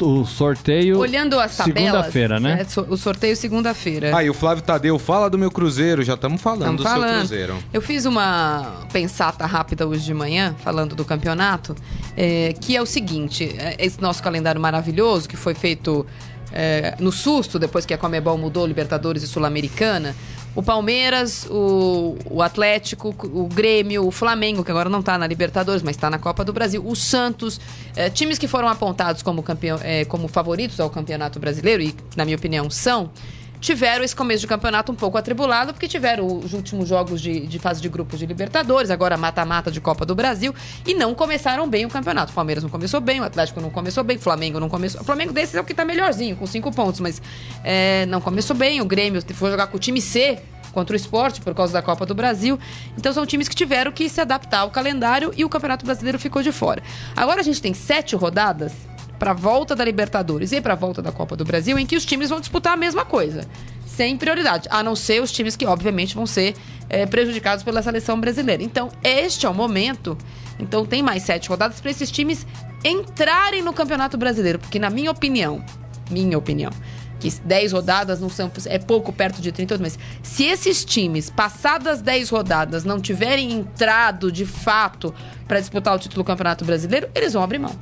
o, 0.00 0.20
o, 0.20 0.26
sorteio. 0.26 0.98
Olhando 0.98 1.38
as 1.38 1.56
tabelas. 1.56 1.82
Segunda-feira, 1.82 2.40
né? 2.40 2.60
É, 2.62 2.80
o 2.80 2.96
sorteio 2.96 3.36
segunda-feira. 3.36 4.16
Ah, 4.16 4.24
e 4.24 4.30
o 4.30 4.34
Flávio 4.34 4.62
Tadeu 4.62 4.98
fala 4.98 5.28
do 5.28 5.38
meu 5.38 5.50
Cruzeiro, 5.50 6.02
já 6.02 6.14
estamos 6.14 6.40
falando 6.40 6.78
do 6.78 6.82
falando. 6.82 7.10
seu 7.10 7.18
Cruzeiro. 7.18 7.56
Eu 7.72 7.82
fiz 7.82 8.04
uma 8.04 8.84
pensata 8.92 9.46
rápida 9.46 9.86
hoje 9.86 10.04
de 10.04 10.14
manhã, 10.14 10.54
falando 10.62 10.94
do 10.94 11.04
campeonato, 11.04 11.74
é, 12.16 12.54
que 12.60 12.76
é 12.76 12.82
o 12.82 12.86
seguinte: 12.86 13.54
é, 13.58 13.76
esse 13.78 14.00
nosso 14.00 14.22
calendário 14.22 14.60
maravilhoso, 14.60 15.28
que 15.28 15.36
foi 15.36 15.54
feito 15.54 16.03
é, 16.52 16.94
no 17.00 17.10
susto, 17.10 17.58
depois 17.58 17.84
que 17.84 17.92
a 17.92 17.98
Comebol 17.98 18.38
mudou 18.38 18.66
Libertadores 18.66 19.22
e 19.22 19.26
Sul-Americana. 19.26 20.14
O 20.54 20.62
Palmeiras, 20.62 21.48
o, 21.50 22.16
o, 22.30 22.40
Atlético, 22.40 23.08
o 23.24 23.48
Grêmio, 23.48 24.06
o 24.06 24.10
Flamengo, 24.12 24.62
que 24.62 24.70
agora 24.70 24.88
não 24.88 25.00
está 25.00 25.18
na 25.18 25.26
Libertadores, 25.26 25.82
mas 25.82 25.96
está 25.96 26.08
na 26.08 26.18
Copa 26.18 26.44
do 26.44 26.52
Brasil, 26.52 26.80
o 26.86 26.94
Santos, 26.94 27.60
é, 27.96 28.08
times 28.08 28.38
que 28.38 28.46
foram 28.46 28.68
apontados 28.68 29.20
como, 29.20 29.42
campeão, 29.42 29.80
é, 29.82 30.04
como 30.04 30.28
favoritos 30.28 30.78
ao 30.78 30.88
Campeonato 30.88 31.40
Brasileiro, 31.40 31.82
e 31.82 31.92
na 32.14 32.24
minha 32.24 32.36
opinião 32.36 32.70
são, 32.70 33.10
tiveram 33.64 34.04
esse 34.04 34.14
começo 34.14 34.42
de 34.42 34.46
campeonato 34.46 34.92
um 34.92 34.94
pouco 34.94 35.16
atribulado, 35.16 35.72
porque 35.72 35.88
tiveram 35.88 36.26
os 36.26 36.52
últimos 36.52 36.86
jogos 36.86 37.18
de, 37.18 37.46
de 37.46 37.58
fase 37.58 37.80
de 37.80 37.88
grupos 37.88 38.18
de 38.18 38.26
Libertadores, 38.26 38.90
agora 38.90 39.16
mata-mata 39.16 39.70
de 39.70 39.80
Copa 39.80 40.04
do 40.04 40.14
Brasil, 40.14 40.54
e 40.86 40.92
não 40.92 41.14
começaram 41.14 41.66
bem 41.66 41.86
o 41.86 41.88
campeonato. 41.88 42.30
O 42.30 42.34
Palmeiras 42.34 42.62
não 42.62 42.68
começou 42.68 43.00
bem, 43.00 43.20
o 43.20 43.24
Atlético 43.24 43.62
não 43.62 43.70
começou 43.70 44.04
bem, 44.04 44.18
o 44.18 44.20
Flamengo 44.20 44.60
não 44.60 44.68
começou. 44.68 45.00
O 45.00 45.04
Flamengo 45.04 45.32
desses 45.32 45.54
é 45.54 45.60
o 45.60 45.64
que 45.64 45.72
tá 45.72 45.82
melhorzinho, 45.82 46.36
com 46.36 46.46
cinco 46.46 46.70
pontos, 46.70 47.00
mas 47.00 47.22
é, 47.64 48.04
não 48.04 48.20
começou 48.20 48.54
bem. 48.54 48.82
O 48.82 48.84
Grêmio 48.84 49.22
foi 49.32 49.50
jogar 49.50 49.68
com 49.68 49.78
o 49.78 49.80
time 49.80 50.00
C 50.00 50.38
contra 50.70 50.92
o 50.92 50.96
esporte 50.96 51.40
por 51.40 51.54
causa 51.54 51.72
da 51.72 51.80
Copa 51.80 52.04
do 52.04 52.14
Brasil. 52.14 52.58
Então 52.98 53.14
são 53.14 53.24
times 53.24 53.48
que 53.48 53.54
tiveram 53.54 53.90
que 53.92 54.10
se 54.10 54.20
adaptar 54.20 54.58
ao 54.58 54.70
calendário 54.70 55.32
e 55.34 55.42
o 55.42 55.48
Campeonato 55.48 55.86
Brasileiro 55.86 56.18
ficou 56.18 56.42
de 56.42 56.52
fora. 56.52 56.82
Agora 57.16 57.40
a 57.40 57.44
gente 57.44 57.62
tem 57.62 57.72
sete 57.72 58.14
rodadas 58.14 58.74
para 59.24 59.30
a 59.30 59.34
volta 59.34 59.74
da 59.74 59.82
Libertadores 59.82 60.52
e 60.52 60.60
para 60.60 60.74
a 60.74 60.76
volta 60.76 61.00
da 61.00 61.10
Copa 61.10 61.34
do 61.34 61.46
Brasil, 61.46 61.78
em 61.78 61.86
que 61.86 61.96
os 61.96 62.04
times 62.04 62.28
vão 62.28 62.40
disputar 62.40 62.74
a 62.74 62.76
mesma 62.76 63.06
coisa 63.06 63.48
sem 63.86 64.18
prioridade, 64.18 64.68
a 64.70 64.82
não 64.82 64.94
ser 64.94 65.22
os 65.22 65.32
times 65.32 65.56
que, 65.56 65.64
obviamente, 65.64 66.14
vão 66.14 66.26
ser 66.26 66.54
é, 66.90 67.06
prejudicados 67.06 67.64
pela 67.64 67.80
seleção 67.80 68.20
brasileira. 68.20 68.62
Então, 68.62 68.90
este 69.02 69.46
é 69.46 69.48
o 69.48 69.54
momento. 69.54 70.18
Então, 70.58 70.84
tem 70.84 71.02
mais 71.02 71.22
sete 71.22 71.48
rodadas 71.48 71.80
para 71.80 71.90
esses 71.90 72.10
times 72.10 72.46
entrarem 72.84 73.62
no 73.62 73.72
Campeonato 73.72 74.18
Brasileiro, 74.18 74.58
porque, 74.58 74.78
na 74.78 74.90
minha 74.90 75.10
opinião, 75.10 75.64
minha 76.10 76.36
opinião, 76.36 76.70
que 77.18 77.30
10 77.30 77.72
rodadas 77.72 78.20
não 78.20 78.28
são 78.28 78.52
é 78.66 78.78
pouco 78.78 79.10
perto 79.10 79.40
de 79.40 79.50
38, 79.50 79.80
mas 79.80 79.98
se 80.22 80.44
esses 80.44 80.84
times, 80.84 81.30
passadas 81.30 82.02
10 82.02 82.28
rodadas, 82.28 82.84
não 82.84 83.00
tiverem 83.00 83.52
entrado 83.52 84.30
de 84.30 84.44
fato 84.44 85.14
para 85.48 85.60
disputar 85.60 85.96
o 85.96 85.98
título 85.98 86.22
do 86.22 86.26
Campeonato 86.26 86.62
Brasileiro, 86.62 87.08
eles 87.14 87.32
vão 87.32 87.42
abrir 87.42 87.58
mão. 87.58 87.74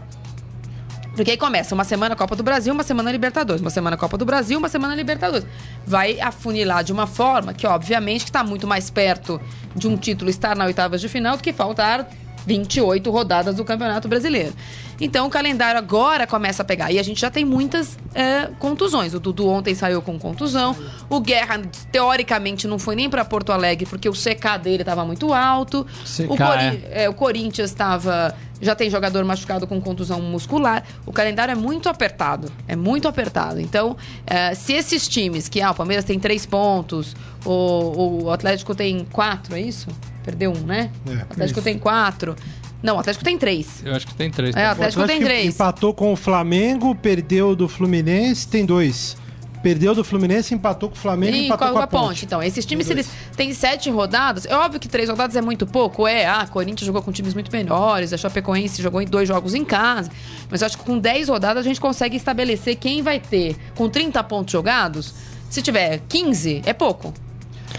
Porque 1.15 1.33
aí 1.33 1.37
começa 1.37 1.75
uma 1.75 1.85
semana 1.85 2.17
Copa 2.17 2.35
do 2.35 2.43
Brasil, 2.43 2.73
uma 2.73 2.83
semana 2.83 3.13
Libertadores, 3.13 3.61
uma 3.61 3.71
semana 3.71 3.97
Copa 3.97 4.17
do 4.17 4.25
Brasil, 4.25 4.59
uma 4.59 4.69
semana 4.69 4.95
Libertadores. 4.95 5.47
Vai 5.87 6.19
afunilar 6.21 6.83
de 6.83 6.93
uma 6.93 7.07
forma 7.07 7.53
que, 7.53 7.67
obviamente, 7.67 8.25
está 8.25 8.43
muito 8.43 8.67
mais 8.67 8.89
perto 8.89 9.41
de 9.77 9.87
um 9.87 9.97
título 9.97 10.31
estar 10.31 10.57
na 10.57 10.65
oitavas 10.65 11.01
de 11.01 11.09
final 11.09 11.37
do 11.37 11.43
que 11.43 11.53
faltar 11.53 12.09
28 12.47 13.11
rodadas 13.11 13.57
do 13.57 13.65
Campeonato 13.65 14.09
Brasileiro. 14.09 14.53
Então 15.01 15.27
o 15.27 15.31
calendário 15.31 15.79
agora 15.79 16.27
começa 16.27 16.63
a 16.63 16.65
pegar. 16.65 16.93
E 16.93 16.99
a 16.99 17.03
gente 17.03 17.21
já 17.21 17.31
tem 17.31 17.45
muitas 17.45 17.99
é, 18.15 18.49
contusões. 18.59 19.15
O 19.15 19.21
Dudu 19.21 19.49
ontem 19.49 19.75
saiu 19.75 20.01
com 20.01 20.19
contusão. 20.19 20.77
O 21.11 21.21
Guerra, 21.21 21.61
teoricamente, 21.91 22.69
não 22.69 22.79
foi 22.79 22.95
nem 22.95 23.11
para 23.11 23.25
Porto 23.25 23.51
Alegre 23.51 23.87
porque 23.87 24.09
o 24.09 24.13
CK 24.13 24.59
dele 24.63 24.83
estava 24.83 25.05
muito 25.05 25.33
alto. 25.33 25.85
CK, 26.05 26.25
o, 26.29 26.37
Cori 26.37 26.85
é. 26.91 27.05
É, 27.05 27.09
o 27.09 27.15
Corinthians 27.15 27.71
estava 27.71 28.35
já 28.61 28.77
tem 28.77 28.89
jogador 28.89 29.25
machucado 29.25 29.67
com 29.67 29.81
contusão 29.81 30.23
muscular. 30.23 30.85
O 31.05 31.13
calendário 31.13 31.51
é 31.51 31.57
muito 31.57 31.89
apertado. 31.89 32.51
É 32.69 32.77
muito 32.77 33.09
apertado. 33.09 33.61
Então, 33.61 33.97
é, 34.25 34.55
se 34.55 34.73
esses 34.73 35.09
times, 35.09 35.49
que 35.49 35.61
ah, 35.61 35.73
o 35.73 35.75
Palmeiras 35.75 36.05
tem 36.05 36.17
três 36.17 36.47
pontos, 36.47 37.17
o, 37.45 38.23
o 38.23 38.31
Atlético 38.31 38.73
tem 38.73 39.05
quatro, 39.11 39.57
é 39.57 39.61
isso? 39.61 39.89
Perdeu 40.25 40.53
um, 40.53 40.61
né? 40.61 40.91
É, 41.07 41.11
o 41.11 41.23
Atlético 41.23 41.59
isso. 41.59 41.63
tem 41.63 41.79
quatro. 41.79 42.37
Não, 42.83 42.97
o 42.97 42.99
Atlético 42.99 43.25
tem 43.25 43.39
três. 43.39 43.83
Eu 43.85 43.95
acho 43.95 44.07
que 44.07 44.15
tem 44.15 44.31
três. 44.31 44.57
É, 44.57 44.69
o 44.69 44.71
Atlético, 44.73 45.01
o 45.01 45.05
Atlético 45.05 45.07
tem 45.07 45.39
três. 45.39 45.55
Empatou 45.55 45.95
com 45.95 46.13
o 46.13 46.17
Flamengo, 46.17 46.95
perdeu 46.95 47.55
do 47.55 47.69
Fluminense, 47.69 48.49
tem 48.49 48.67
dois. 48.67 49.17
Perdeu 49.63 49.95
do 49.95 50.03
Fluminense, 50.03 50.53
empatou 50.53 50.89
com 50.89 50.97
o 50.97 50.99
Flamengo 50.99 51.37
e 51.37 51.47
empatou 51.47 51.73
com 51.73 51.79
a, 51.79 51.87
ponte. 51.87 52.07
ponte. 52.07 52.25
Então, 52.25 52.43
esses 52.43 52.67
times, 52.67 52.85
se 52.85 52.93
eles 52.93 53.09
têm 53.37 53.55
sete 53.55 53.89
rodadas, 53.91 54.45
é 54.45 54.57
óbvio 54.57 54.81
que 54.81 54.89
três 54.89 55.09
rodadas 55.09 55.37
é 55.37 55.41
muito 55.41 55.65
pouco. 55.65 56.09
É, 56.09 56.27
ah, 56.27 56.45
Corinthians 56.51 56.85
jogou 56.85 57.01
com 57.01 57.13
times 57.13 57.33
muito 57.33 57.51
menores, 57.53 58.13
a 58.13 58.17
Chapecoense 58.17 58.83
jogou 58.83 59.01
em 59.01 59.07
dois 59.07 59.29
jogos 59.29 59.55
em 59.55 59.65
casa. 59.65 60.11
Mas 60.51 60.63
eu 60.63 60.67
acho 60.67 60.77
que 60.77 60.85
com 60.85 60.99
dez 60.99 61.29
rodadas 61.29 61.65
a 61.65 61.69
gente 61.69 61.81
consegue 61.81 62.17
estabelecer 62.17 62.75
quem 62.75 63.03
vai 63.03 63.21
ter, 63.21 63.57
com 63.77 63.89
30 63.89 64.21
pontos 64.25 64.51
jogados, 64.51 65.15
se 65.49 65.63
tiver 65.63 66.01
15, 66.09 66.63
é 66.67 66.73
pouco. 66.73 67.15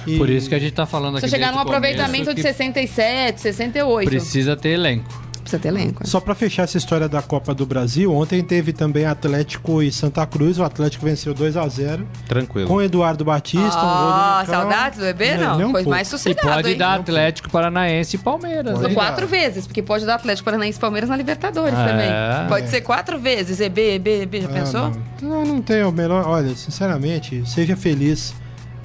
E... 0.06 0.18
Por 0.18 0.30
isso 0.30 0.50
que 0.50 0.56
a 0.56 0.60
gente 0.60 0.74
tá 0.74 0.86
falando 0.86 1.18
aqui. 1.18 1.28
Se 1.28 1.32
chegar 1.32 1.52
num 1.52 1.60
aproveitamento 1.60 2.34
de 2.34 2.42
67, 2.42 3.42
68. 3.42 4.10
Precisa 4.10 4.56
ter 4.56 4.70
elenco 4.70 5.24
precisa 5.44 5.60
ter 5.60 5.68
elenco. 5.68 6.08
Só 6.08 6.20
para 6.20 6.34
fechar 6.34 6.64
essa 6.64 6.78
história 6.78 7.08
da 7.08 7.22
Copa 7.22 7.54
do 7.54 7.66
Brasil, 7.66 8.14
ontem 8.14 8.42
teve 8.42 8.74
também 8.74 9.06
Atlético 9.06 9.82
e 9.82 9.92
Santa 9.92 10.26
Cruz. 10.26 10.58
O 10.58 10.64
Atlético 10.64 11.06
venceu 11.06 11.34
2 11.34 11.58
a 11.58 11.68
0 11.68 12.08
Tranquilo. 12.28 12.68
Com 12.68 12.82
Eduardo 12.82 13.24
Batista. 13.24 13.78
Ah, 13.80 14.44
um 14.44 14.52
saudades 14.52 15.00
do 15.00 15.06
EB? 15.06 15.38
Não, 15.38 15.60
não 15.60 15.72
foi 15.72 15.84
mais 15.84 16.08
sossegado. 16.08 16.48
E 16.48 16.54
pode 16.54 16.70
hein? 16.72 16.78
dar 16.78 17.00
Atlético 17.00 17.50
Paranaense 17.50 18.16
e 18.16 18.20
Palmeiras. 18.20 18.80
Pode 18.80 18.94
quatro 18.94 19.28
vezes, 19.28 19.68
porque 19.68 19.82
pode 19.82 20.06
dar 20.06 20.16
Atlético 20.16 20.46
Paranaense 20.46 20.78
e 20.78 20.82
Palmeiras 20.82 21.10
na 21.10 21.18
Libertadores 21.18 21.78
é. 21.78 21.88
também. 21.88 22.48
Pode 22.48 22.70
ser 22.70 22.82
quatro 22.82 23.20
vezes. 23.20 23.60
EB, 23.60 23.96
EB, 23.96 24.22
EB, 24.24 24.42
já 24.42 24.50
é, 24.50 24.54
pensou? 24.54 24.92
Não, 25.22 25.30
não, 25.30 25.46
não 25.46 25.62
tem 25.62 25.84
o 25.84 25.92
melhor. 25.92 26.26
Olha, 26.26 26.56
sinceramente, 26.56 27.44
seja 27.46 27.76
feliz 27.76 28.34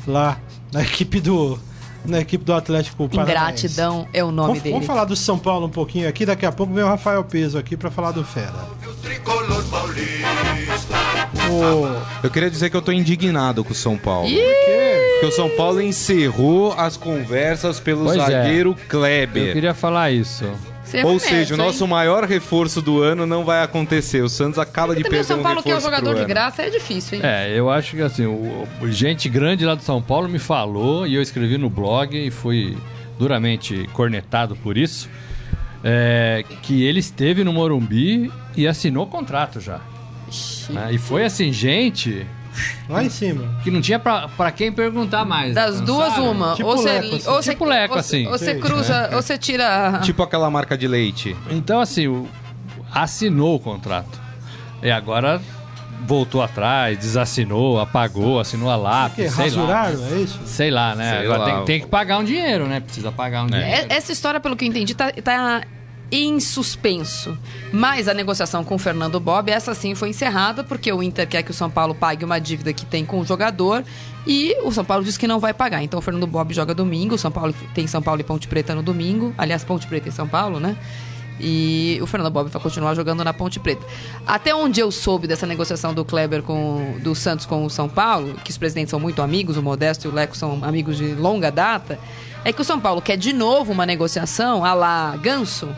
lá 0.06 0.38
na 0.72 0.82
equipe 0.82 1.20
do 1.20 1.58
na 2.04 2.20
equipe 2.20 2.44
do 2.44 2.54
Atlético 2.54 3.08
Paranaense. 3.08 3.66
Ingratidão 3.66 4.08
é 4.12 4.22
o 4.22 4.30
nome 4.30 4.48
vamos, 4.48 4.62
dele. 4.62 4.72
Vamos 4.72 4.86
falar 4.86 5.04
do 5.04 5.16
São 5.16 5.38
Paulo 5.38 5.66
um 5.66 5.70
pouquinho 5.70 6.08
aqui. 6.08 6.24
Daqui 6.24 6.46
a 6.46 6.52
pouco 6.52 6.72
vem 6.72 6.84
o 6.84 6.86
Rafael 6.86 7.22
Peso 7.24 7.58
aqui 7.58 7.76
para 7.76 7.90
falar 7.90 8.12
do 8.12 8.24
Fera. 8.24 8.54
O... 11.50 12.24
Eu 12.24 12.30
queria 12.30 12.50
dizer 12.50 12.70
que 12.70 12.76
eu 12.76 12.82
tô 12.82 12.92
indignado 12.92 13.64
com 13.64 13.72
o 13.72 13.74
São 13.74 13.98
Paulo. 13.98 14.28
Ih! 14.28 14.38
Porque 15.20 15.26
o 15.26 15.32
São 15.32 15.50
Paulo 15.50 15.82
encerrou 15.82 16.72
as 16.74 16.96
conversas 16.96 17.80
pelo 17.80 18.04
pois 18.04 18.18
é. 18.18 18.26
zagueiro 18.26 18.76
é. 18.78 18.88
Kleber. 18.88 19.48
Eu 19.48 19.52
queria 19.52 19.74
falar 19.74 20.12
isso. 20.12 20.44
Ou 21.04 21.18
seja, 21.18 21.54
o 21.54 21.56
nosso 21.56 21.86
maior 21.86 22.24
reforço 22.24 22.80
do 22.80 23.02
ano 23.02 23.26
não 23.26 23.44
vai 23.44 23.62
acontecer. 23.62 24.22
O 24.22 24.28
Santos 24.28 24.58
acaba 24.58 24.94
de 24.94 25.02
perder 25.02 25.20
o 25.20 25.24
São 25.24 25.42
Paulo, 25.42 25.60
um 25.60 25.62
que 25.62 25.70
é 25.70 25.76
o 25.76 25.80
jogador 25.80 26.14
de 26.14 26.24
graça, 26.24 26.62
é 26.62 26.70
difícil, 26.70 27.18
hein? 27.18 27.24
É, 27.24 27.58
eu 27.58 27.70
acho 27.70 27.96
que 27.96 28.02
assim, 28.02 28.26
o, 28.26 28.66
o, 28.80 28.90
gente 28.90 29.28
grande 29.28 29.64
lá 29.64 29.74
do 29.74 29.82
São 29.82 30.00
Paulo 30.00 30.28
me 30.28 30.38
falou 30.38 31.06
e 31.06 31.14
eu 31.14 31.22
escrevi 31.22 31.58
no 31.58 31.68
blog 31.68 32.16
e 32.16 32.30
fui 32.30 32.76
duramente 33.18 33.88
cornetado 33.92 34.56
por 34.56 34.76
isso. 34.76 35.08
É, 35.84 36.44
que 36.62 36.82
ele 36.82 36.98
esteve 36.98 37.44
no 37.44 37.52
Morumbi 37.52 38.32
e 38.56 38.66
assinou 38.66 39.04
o 39.04 39.06
contrato 39.06 39.60
já. 39.60 39.80
Né? 40.70 40.90
E 40.92 40.98
foi 40.98 41.24
assim, 41.24 41.52
gente 41.52 42.26
Lá 42.88 43.04
em 43.04 43.10
cima. 43.10 43.44
Que 43.62 43.70
não 43.70 43.80
tinha 43.80 43.98
pra, 43.98 44.28
pra 44.28 44.50
quem 44.50 44.72
perguntar 44.72 45.24
mais. 45.24 45.54
Das 45.54 45.80
duas, 45.80 46.16
uma. 46.18 46.54
Tipo 46.54 46.68
ou 46.68 46.76
você, 46.76 47.00
leco, 47.00 47.16
assim. 47.16 47.28
ou 47.28 47.40
tipo 47.40 47.64
leco, 47.64 47.94
ou, 47.94 48.00
assim. 48.00 48.26
Ou 48.26 48.32
você 48.32 48.54
cruza, 48.54 48.94
é. 48.94 49.16
ou 49.16 49.22
você 49.22 49.38
tira. 49.38 50.00
Tipo 50.02 50.22
aquela 50.22 50.50
marca 50.50 50.76
de 50.76 50.88
leite. 50.88 51.36
Então, 51.50 51.80
assim, 51.80 52.26
assinou 52.92 53.56
o 53.56 53.60
contrato. 53.60 54.20
E 54.82 54.90
agora 54.90 55.40
voltou 56.06 56.40
atrás, 56.40 56.96
desassinou, 56.96 57.80
apagou, 57.80 58.40
assinou 58.40 58.70
a 58.70 58.76
lápis, 58.76 59.32
sei 59.32 59.50
lá. 59.50 59.90
é 59.90 60.20
isso? 60.20 60.40
Sei 60.46 60.70
lá, 60.70 60.94
né? 60.94 61.10
Sei 61.10 61.26
agora 61.26 61.38
lá. 61.38 61.44
Tem, 61.44 61.64
tem, 61.64 61.80
que 61.80 61.86
pagar 61.86 62.18
um 62.18 62.24
dinheiro, 62.24 62.66
né? 62.66 62.80
Precisa 62.80 63.12
pagar 63.12 63.42
um 63.42 63.46
é. 63.48 63.50
dinheiro. 63.50 63.86
Essa 63.90 64.12
história, 64.12 64.40
pelo 64.40 64.56
que 64.56 64.64
eu 64.64 64.68
entendi, 64.68 64.94
tá, 64.94 65.10
tá 65.12 65.62
em 66.10 66.40
suspenso. 66.40 67.36
Mas 67.72 68.08
a 68.08 68.14
negociação 68.14 68.64
com 68.64 68.74
o 68.74 68.78
Fernando 68.78 69.20
Bob, 69.20 69.50
essa 69.50 69.74
sim 69.74 69.94
foi 69.94 70.10
encerrada, 70.10 70.64
porque 70.64 70.92
o 70.92 71.02
Inter 71.02 71.28
quer 71.28 71.42
que 71.42 71.50
o 71.50 71.54
São 71.54 71.70
Paulo 71.70 71.94
pague 71.94 72.24
uma 72.24 72.38
dívida 72.38 72.72
que 72.72 72.86
tem 72.86 73.04
com 73.04 73.20
o 73.20 73.24
jogador 73.24 73.84
e 74.26 74.56
o 74.62 74.72
São 74.72 74.84
Paulo 74.84 75.04
diz 75.04 75.16
que 75.16 75.26
não 75.26 75.38
vai 75.38 75.52
pagar. 75.52 75.82
Então 75.82 75.98
o 75.98 76.02
Fernando 76.02 76.26
Bob 76.26 76.52
joga 76.54 76.74
domingo, 76.74 77.14
o 77.14 77.18
São 77.18 77.30
Paulo 77.30 77.54
tem 77.74 77.86
São 77.86 78.02
Paulo 78.02 78.20
e 78.20 78.24
Ponte 78.24 78.48
Preta 78.48 78.74
no 78.74 78.82
domingo. 78.82 79.34
Aliás, 79.36 79.64
Ponte 79.64 79.86
Preta 79.86 80.08
e 80.08 80.12
São 80.12 80.26
Paulo, 80.26 80.58
né? 80.58 80.76
E 81.40 81.98
o 82.02 82.06
Fernando 82.06 82.32
Bob 82.32 82.50
vai 82.50 82.60
continuar 82.60 82.94
jogando 82.94 83.22
na 83.22 83.32
Ponte 83.32 83.60
Preta. 83.60 83.86
Até 84.26 84.52
onde 84.52 84.80
eu 84.80 84.90
soube 84.90 85.28
dessa 85.28 85.46
negociação 85.46 85.94
do 85.94 86.04
Kleber 86.04 86.42
com 86.42 86.96
do 87.00 87.14
Santos 87.14 87.46
com 87.46 87.64
o 87.64 87.70
São 87.70 87.88
Paulo, 87.88 88.34
que 88.42 88.50
os 88.50 88.58
presidentes 88.58 88.90
são 88.90 88.98
muito 88.98 89.22
amigos, 89.22 89.56
o 89.56 89.62
Modesto 89.62 90.08
e 90.08 90.10
o 90.10 90.14
Leco 90.14 90.36
são 90.36 90.58
amigos 90.64 90.96
de 90.96 91.14
longa 91.14 91.52
data, 91.52 91.98
é 92.44 92.52
que 92.52 92.60
o 92.60 92.64
São 92.64 92.80
Paulo 92.80 93.00
quer 93.00 93.16
de 93.16 93.32
novo 93.32 93.72
uma 93.72 93.86
negociação 93.86 94.64
a 94.64 94.74
lá 94.74 95.16
Ganso 95.16 95.68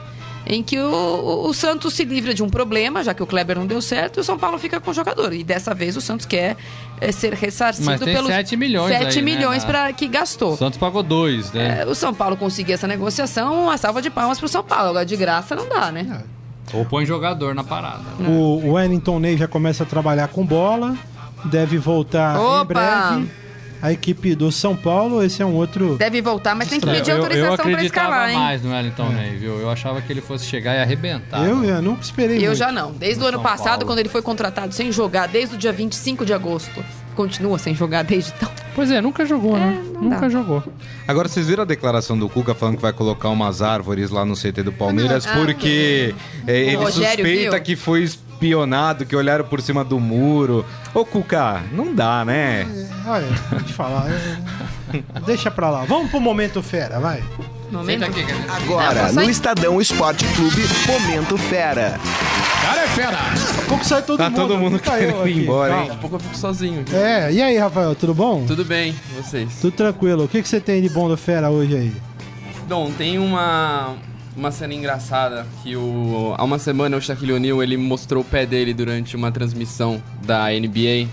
em 0.47 0.62
que 0.62 0.78
o, 0.78 1.47
o, 1.47 1.53
Santos 1.53 1.95
se 1.95 2.05
livra 2.05 2.32
de 2.32 2.43
um 2.43 2.49
problema, 2.49 3.05
já 3.05 3.12
que 3.14 3.22
o 3.22 3.26
Kleber 3.26 3.59
não 3.59 3.66
deu 3.66 3.80
certo, 3.80 4.18
e 4.18 4.20
o 4.20 4.24
São 4.24 4.38
Paulo 4.38 4.59
fica 4.59 4.80
com 4.80 4.91
o 4.91 4.95
jogador. 4.95 5.32
E 5.32 5.45
dessa 5.45 5.74
vez 5.74 5.97
o 5.97 6.01
Santos 6.01 6.26
quer 6.26 6.57
é, 7.01 7.12
ser 7.12 7.34
ressarcido 7.34 7.86
Mas 7.86 8.01
tem 8.01 8.14
pelos 8.14 8.28
7 8.28 8.57
milhões, 8.57 8.91
7 8.91 9.07
aí, 9.07 9.16
né, 9.16 9.22
milhões 9.22 9.62
né? 9.62 9.70
para 9.70 9.93
que 9.93 10.09
gastou. 10.09 10.55
O 10.55 10.57
Santos 10.57 10.78
pagou 10.78 11.03
2, 11.03 11.53
né? 11.53 11.80
É, 11.82 11.86
o 11.86 11.95
São 11.95 12.14
Paulo 12.14 12.36
conseguir 12.36 12.72
essa 12.72 12.86
negociação, 12.86 13.64
uma 13.64 13.76
salva 13.76 14.01
de 14.01 14.11
palmas 14.11 14.38
para 14.38 14.47
o 14.47 14.49
São 14.49 14.62
Paulo. 14.62 14.91
Agora 14.91 15.07
de 15.07 15.16
graça 15.16 15.55
não 15.55 15.68
dá, 15.68 15.93
né? 15.93 16.24
É. 16.72 16.76
Ou 16.76 16.84
põe 16.84 17.05
jogador 17.05 17.55
na 17.55 17.64
parada. 17.64 18.05
O 18.20 18.72
Wellington 18.72 19.18
Ney 19.18 19.36
já 19.36 19.49
começa 19.49 19.82
a 19.82 19.86
trabalhar 19.86 20.28
com 20.28 20.47
bola, 20.47 20.97
deve 21.45 21.78
voltar 21.78 22.38
Opa! 22.38 22.62
em 22.62 22.66
breve 22.66 23.39
a 23.82 23.92
equipe 23.92 24.34
do 24.34 24.52
São 24.52 24.76
Paulo, 24.76 25.22
esse 25.22 25.40
é 25.42 25.46
um 25.46 25.54
outro. 25.54 25.96
Deve 25.96 26.20
voltar, 26.20 26.54
mas 26.54 26.68
tem 26.68 26.80
que 26.80 26.86
pedir 26.86 27.12
autorização 27.12 27.70
para 27.70 27.84
escalar, 27.84 28.30
hein? 28.30 28.36
mais 28.36 28.62
no 28.62 28.70
Wellington 28.70 29.06
é. 29.06 29.14
Ney, 29.14 29.36
viu? 29.38 29.58
Eu 29.58 29.70
achava 29.70 30.00
que 30.02 30.12
ele 30.12 30.20
fosse 30.20 30.46
chegar 30.46 30.74
e 30.74 30.80
arrebentar. 30.80 31.44
Eu 31.44 31.64
já 31.64 31.80
nunca 31.80 32.02
esperei 32.02 32.38
Eu 32.38 32.42
muito. 32.42 32.56
já 32.56 32.70
não. 32.70 32.92
Desde 32.92 33.22
o 33.22 33.26
ano 33.26 33.38
São 33.38 33.42
passado, 33.42 33.70
Paulo. 33.70 33.86
quando 33.86 33.98
ele 34.00 34.08
foi 34.08 34.22
contratado 34.22 34.74
sem 34.74 34.92
jogar, 34.92 35.28
desde 35.28 35.54
o 35.54 35.58
dia 35.58 35.72
25 35.72 36.24
de 36.24 36.32
agosto. 36.32 36.84
Continua 37.14 37.58
sem 37.58 37.74
jogar 37.74 38.02
desde 38.02 38.32
então. 38.36 38.48
Pois 38.74 38.90
é, 38.90 39.00
nunca 39.00 39.26
jogou, 39.26 39.56
é, 39.56 39.60
né? 39.60 39.82
Nunca 40.00 40.20
dá. 40.20 40.28
jogou. 40.28 40.62
Agora, 41.06 41.28
vocês 41.28 41.48
viram 41.48 41.62
a 41.62 41.66
declaração 41.66 42.16
do 42.18 42.28
Cuca 42.28 42.54
falando 42.54 42.76
que 42.76 42.82
vai 42.82 42.92
colocar 42.92 43.28
umas 43.28 43.62
árvores 43.62 44.10
lá 44.10 44.24
no 44.24 44.34
CT 44.34 44.62
do 44.62 44.72
Palmeiras 44.72 45.26
ah, 45.26 45.32
porque 45.34 46.14
é, 46.46 46.60
ele 46.60 46.76
Rogério 46.76 47.24
suspeita 47.24 47.56
viu? 47.56 47.62
que 47.62 47.76
foi 47.76 48.08
espionado, 48.41 49.05
que 49.05 49.14
olharam 49.14 49.45
por 49.45 49.61
cima 49.61 49.84
do 49.84 50.01
muro. 50.01 50.64
Ô, 50.95 51.05
Cuca, 51.05 51.62
não 51.72 51.95
dá, 51.95 52.24
né? 52.24 52.62
É, 52.62 53.09
olha, 53.09 53.26
vou 53.51 53.61
te 53.61 53.72
falar. 53.74 54.07
É... 54.11 55.20
Deixa 55.26 55.51
pra 55.51 55.68
lá. 55.70 55.84
Vamos 55.84 56.11
pro 56.11 56.18
Momento 56.18 56.62
Fera, 56.62 56.99
vai. 56.99 57.22
Momento... 57.70 58.05
Aqui, 58.05 58.24
Agora, 58.49 59.12
no 59.12 59.22
Estadão 59.22 59.80
Esporte 59.80 60.24
Clube, 60.34 60.62
Momento 60.88 61.36
Fera. 61.36 62.01
Cara 62.62 62.82
é 62.82 62.86
fera! 62.88 63.11
Daqui 63.12 63.61
a 63.61 63.68
pouco 63.68 63.84
sai 63.84 64.03
todo 64.03 64.18
tá 64.18 64.24
mundo. 64.24 64.36
Tá 64.36 64.43
todo 64.43 64.59
mundo 64.59 64.78
querendo 64.78 65.28
ir 65.28 65.43
embora, 65.43 65.74
hein? 65.74 65.80
Daqui 65.82 65.93
a 65.93 65.97
pouco 65.97 66.16
eu 66.16 66.20
fico 66.20 66.36
sozinho. 66.36 66.80
Aqui. 66.80 66.95
É, 66.95 67.32
e 67.32 67.41
aí, 67.41 67.57
Rafael, 67.57 67.95
tudo 67.95 68.14
bom? 68.14 68.45
Tudo 68.45 68.64
bem, 68.64 68.95
vocês? 69.16 69.61
Tudo 69.61 69.72
tranquilo. 69.72 70.24
O 70.24 70.28
que, 70.28 70.43
que 70.43 70.49
você 70.49 70.61
tem 70.61 70.82
de 70.82 70.88
bom 70.88 71.09
do 71.09 71.16
Fera 71.16 71.51
hoje 71.51 71.76
aí? 71.76 71.93
Bom, 72.68 72.91
tem 72.91 73.18
uma, 73.18 73.97
uma 74.36 74.50
cena 74.50 74.74
engraçada 74.74 75.46
que 75.62 75.76
o, 75.76 76.34
há 76.36 76.44
uma 76.44 76.58
semana 76.58 76.96
o 76.96 77.00
Shaquille 77.00 77.32
O'Neal 77.32 77.62
ele 77.62 77.76
mostrou 77.76 78.22
o 78.22 78.24
pé 78.24 78.46
dele 78.46 78.72
durante 78.72 79.16
uma 79.16 79.30
transmissão 79.32 80.02
da 80.24 80.48
NBA. 80.50 81.08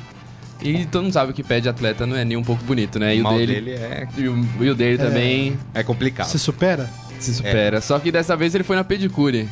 E 0.62 0.86
todo 0.86 1.04
mundo 1.04 1.14
sabe 1.14 1.34
que 1.34 1.44
pé 1.44 1.60
de 1.60 1.70
atleta 1.70 2.06
não 2.06 2.16
é 2.16 2.26
nem 2.26 2.36
um 2.36 2.44
pouco 2.44 2.64
bonito, 2.64 2.98
né? 2.98 3.16
E 3.16 3.22
o, 3.22 3.28
o 3.28 3.38
dele, 3.38 3.54
dele, 3.56 3.72
é. 3.72 4.08
E 4.18 4.28
o, 4.28 4.48
e 4.60 4.70
o 4.70 4.76
dele 4.76 4.96
é, 5.02 5.06
também. 5.06 5.60
É 5.74 5.84
complicado. 5.84 6.28
Se 6.28 6.40
supera? 6.40 6.90
Se 7.20 7.34
supera. 7.34 7.78
É. 7.78 7.82
Só 7.82 8.00
que 8.00 8.12
dessa 8.12 8.36
vez 8.36 8.56
ele 8.56 8.64
foi 8.64 8.76
na 8.76 8.84
pedicure. 8.84 9.48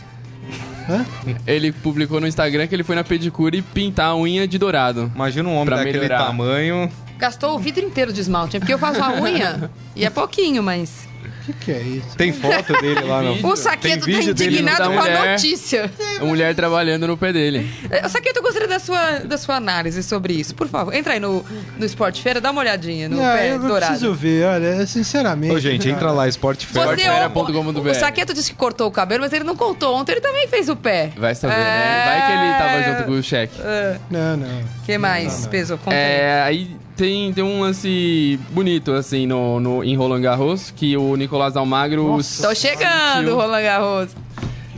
Hã? 0.89 1.05
Ele 1.47 1.71
publicou 1.71 2.19
no 2.19 2.27
Instagram 2.27 2.67
que 2.67 2.75
ele 2.75 2.83
foi 2.83 2.95
na 2.95 3.03
pedicure 3.03 3.61
pintar 3.61 4.07
a 4.07 4.15
unha 4.15 4.47
de 4.47 4.57
dourado. 4.57 5.11
Imagina 5.13 5.49
um 5.49 5.55
homem 5.55 5.75
daquele 5.75 5.99
melhorar. 5.99 6.25
tamanho. 6.25 6.91
Gastou 7.17 7.55
o 7.55 7.59
vidro 7.59 7.85
inteiro 7.85 8.11
de 8.11 8.21
esmalte, 8.21 8.57
é 8.57 8.59
porque 8.59 8.73
eu 8.73 8.77
faço 8.77 9.01
a 9.01 9.21
unha 9.21 9.69
e 9.95 10.05
é 10.05 10.09
pouquinho, 10.09 10.61
mas 10.61 11.04
que, 11.45 11.53
que 11.53 11.71
é 11.71 11.79
isso? 11.79 12.17
Tem 12.17 12.33
foto 12.33 12.73
dele 12.81 13.01
lá 13.01 13.21
no. 13.21 13.47
O 13.47 13.55
Saqueto 13.55 14.05
tá 14.05 14.11
indignado 14.11 14.91
com 14.91 14.99
a 14.99 15.31
notícia. 15.31 15.91
A 16.19 16.25
mulher 16.25 16.55
trabalhando 16.55 17.07
no 17.07 17.17
pé 17.17 17.31
dele. 17.31 17.69
É, 17.89 18.05
o 18.05 18.09
Saqueto, 18.09 18.39
eu 18.39 18.43
gostaria 18.43 18.67
da 18.67 18.79
sua, 18.79 19.19
da 19.19 19.37
sua 19.37 19.55
análise 19.55 20.01
sobre 20.01 20.33
isso. 20.33 20.55
Por 20.55 20.67
favor, 20.67 20.93
entra 20.93 21.13
aí 21.13 21.19
no, 21.19 21.45
no 21.77 21.85
Esporte 21.85 22.21
Feira, 22.21 22.41
dá 22.41 22.51
uma 22.51 22.61
olhadinha 22.61 23.07
no 23.07 23.17
não, 23.17 23.23
pé 23.23 23.51
eu 23.51 23.59
dourado. 23.59 23.91
preciso 23.91 24.13
ver, 24.13 24.45
olha, 24.45 24.85
sinceramente. 24.87 25.53
Ô, 25.53 25.59
gente, 25.59 25.87
entra 25.89 26.11
lá, 26.11 26.27
Esporte 26.27 26.65
Feira. 26.65 26.95
Você, 26.95 27.07
o, 27.07 27.91
o 27.91 27.93
Saqueto 27.93 28.33
disse 28.33 28.51
que 28.51 28.57
cortou 28.57 28.87
o 28.87 28.91
cabelo, 28.91 29.21
mas 29.21 29.33
ele 29.33 29.43
não 29.43 29.55
cortou 29.55 29.95
ontem, 29.95 30.13
ele 30.13 30.21
também 30.21 30.47
fez 30.47 30.69
o 30.69 30.75
pé. 30.75 31.11
Vai 31.15 31.35
saber, 31.35 31.53
é... 31.53 31.57
né? 31.57 32.05
Vai 32.05 32.25
que 32.25 32.31
ele 32.31 32.53
tava 32.57 32.97
junto 32.97 33.05
com 33.05 33.19
o 33.19 33.23
cheque. 33.23 33.61
É... 33.61 33.97
Não, 34.09 34.37
não. 34.37 34.59
O 34.61 34.85
que 34.85 34.97
mais, 34.97 35.33
não, 35.33 35.41
não. 35.41 35.49
peso? 35.49 35.79
É, 35.91 36.41
aí 36.43 36.75
tem, 36.95 37.33
tem 37.33 37.43
um 37.43 37.61
lance 37.61 38.39
bonito, 38.51 38.91
assim, 38.91 39.27
no, 39.27 39.59
no, 39.59 39.83
em 39.83 39.95
Roland 39.95 40.21
Garros, 40.21 40.71
que 40.75 40.95
o 40.97 41.15
Nicolás 41.15 41.55
Almagro... 41.55 42.07
Nossa. 42.07 42.47
Tô 42.47 42.55
chegando, 42.55 43.17
sentiu, 43.17 43.35
Roland 43.35 43.61
Garros. 43.61 44.09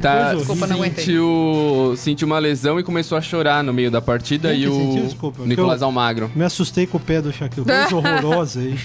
Tá, 0.02 0.36
Desculpa, 0.36 0.68
não 0.68 0.84
sentiu, 0.84 1.94
sentiu 1.98 2.28
uma 2.28 2.38
lesão 2.38 2.80
e 2.80 2.84
começou 2.84 3.18
a 3.18 3.22
chorar 3.22 3.64
no 3.64 3.74
meio 3.74 3.90
da 3.90 4.00
partida 4.00 4.54
e 4.54 4.68
o 4.68 5.02
Desculpa, 5.04 5.44
Nicolás 5.44 5.82
Almagro. 5.82 6.32
Me 6.36 6.44
assustei 6.44 6.86
com 6.86 6.98
o 6.98 7.00
pé 7.00 7.20
do 7.20 7.34
Shaquille, 7.34 7.66
coisa 7.66 7.96
horrorosa 7.96 8.60
aí. 8.60 8.78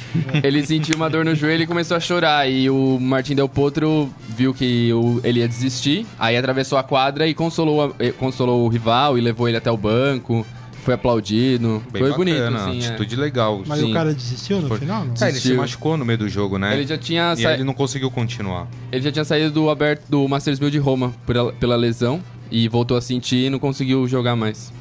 Ele 0.42 0.64
sentiu 0.66 0.96
uma 0.96 1.10
dor 1.10 1.24
no 1.24 1.34
joelho 1.34 1.64
e 1.64 1.66
começou 1.66 1.96
a 1.96 2.00
chorar 2.00 2.48
e 2.48 2.70
o 2.70 2.98
Martin 2.98 3.34
Del 3.34 3.48
Potro 3.48 4.10
viu 4.26 4.54
que 4.54 4.92
o, 4.94 5.20
ele 5.22 5.40
ia 5.40 5.48
desistir, 5.48 6.06
aí 6.18 6.36
atravessou 6.36 6.78
a 6.78 6.82
quadra 6.82 7.26
e 7.26 7.34
consolou, 7.34 7.94
eh, 7.98 8.12
consolou 8.12 8.64
o 8.64 8.68
rival 8.68 9.18
e 9.18 9.20
levou 9.20 9.46
ele 9.46 9.58
até 9.58 9.70
o 9.70 9.76
banco 9.76 10.46
foi 10.82 10.94
aplaudido. 10.94 11.82
Bem 11.90 12.02
foi 12.02 12.10
bacana, 12.10 12.16
bonito, 12.16 12.56
assim, 12.56 12.82
é. 12.84 12.88
atitude 12.88 13.14
é. 13.14 13.18
legal. 13.18 13.62
Mas 13.66 13.80
sim. 13.80 13.90
o 13.90 13.94
cara 13.94 14.12
desistiu 14.12 14.60
no 14.60 14.68
foi. 14.68 14.78
final? 14.78 15.04
Não? 15.04 15.14
É, 15.20 15.28
ele 15.28 15.40
se 15.40 15.54
machucou 15.54 15.96
no 15.96 16.04
meio 16.04 16.18
do 16.18 16.28
jogo, 16.28 16.58
né? 16.58 16.74
Ele 16.74 16.86
já 16.86 16.98
tinha 16.98 17.34
e 17.36 17.42
sa... 17.42 17.52
ele 17.52 17.64
não 17.64 17.72
conseguiu 17.72 18.10
continuar. 18.10 18.66
Ele 18.90 19.02
já 19.02 19.12
tinha 19.12 19.24
saído 19.24 19.50
do 19.50 19.70
aberto 19.70 20.02
do 20.08 20.28
Masters 20.28 20.58
1000 20.58 20.70
de 20.70 20.78
Roma 20.78 21.14
pela, 21.24 21.52
pela 21.52 21.76
lesão 21.76 22.20
e 22.50 22.68
voltou 22.68 22.96
a 22.96 23.00
sentir 23.00 23.46
e 23.46 23.50
não 23.50 23.58
conseguiu 23.58 24.06
jogar 24.08 24.36
mais. 24.36 24.72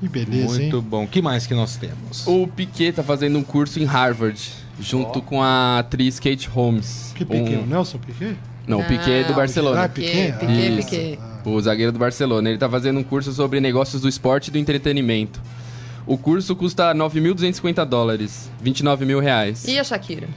Que 0.00 0.08
beleza, 0.08 0.58
Muito 0.58 0.76
hein? 0.76 0.84
bom. 0.88 1.04
O 1.04 1.08
que 1.08 1.20
mais 1.20 1.46
que 1.46 1.52
nós 1.52 1.76
temos? 1.76 2.26
O 2.26 2.46
Piquet 2.46 2.92
tá 2.92 3.02
fazendo 3.02 3.36
um 3.36 3.42
curso 3.42 3.78
em 3.78 3.84
Harvard, 3.84 4.40
junto 4.80 5.18
oh. 5.18 5.22
com 5.22 5.42
a 5.42 5.80
atriz 5.80 6.18
Kate 6.18 6.48
Holmes. 6.48 7.12
Que 7.14 7.24
Piquet? 7.24 7.56
Um... 7.56 7.64
O 7.64 7.66
Nelson 7.66 7.98
Piquet? 7.98 8.36
Não, 8.70 8.80
o 8.80 8.84
Piquet 8.84 9.24
do 9.24 9.34
Barcelona. 9.34 9.84
Ah, 9.84 9.88
Piquet, 9.88 10.32
Piquet, 10.38 10.76
Piquet. 10.76 11.18
O 11.44 11.60
zagueiro 11.60 11.90
do 11.90 11.98
Barcelona. 11.98 12.48
Ele 12.48 12.58
tá 12.58 12.68
fazendo 12.68 13.00
um 13.00 13.02
curso 13.02 13.32
sobre 13.32 13.60
negócios 13.60 14.00
do 14.00 14.08
esporte 14.08 14.46
e 14.46 14.50
do 14.52 14.58
entretenimento. 14.58 15.40
O 16.06 16.16
curso 16.16 16.54
custa 16.54 16.94
9.250 16.94 17.84
dólares, 17.84 18.48
29 18.62 19.04
mil 19.04 19.18
reais. 19.18 19.64
E 19.66 19.76
a 19.78 19.82
Shakira? 19.82 20.28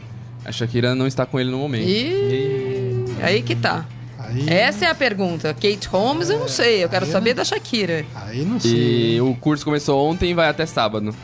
A 0.43 0.51
Shakira 0.51 0.95
não 0.95 1.05
está 1.05 1.25
com 1.27 1.39
ele 1.39 1.51
no 1.51 1.59
momento. 1.59 1.87
E... 1.87 3.05
Aí 3.21 3.43
que 3.43 3.55
tá. 3.55 3.85
Aí... 4.17 4.49
Essa 4.49 4.85
é 4.85 4.89
a 4.89 4.95
pergunta. 4.95 5.53
Kate 5.53 5.87
Holmes, 5.87 6.29
eu 6.29 6.39
não 6.39 6.47
sei. 6.47 6.83
Eu 6.83 6.89
quero 6.89 7.05
saber 7.05 7.31
não... 7.31 7.37
da 7.37 7.45
Shakira. 7.45 8.03
Aí 8.15 8.43
não 8.43 8.59
sei. 8.59 9.15
E 9.15 9.21
o 9.21 9.35
curso 9.35 9.63
começou 9.63 10.09
ontem 10.09 10.31
e 10.31 10.33
vai 10.33 10.49
até 10.49 10.65
sábado. 10.65 11.15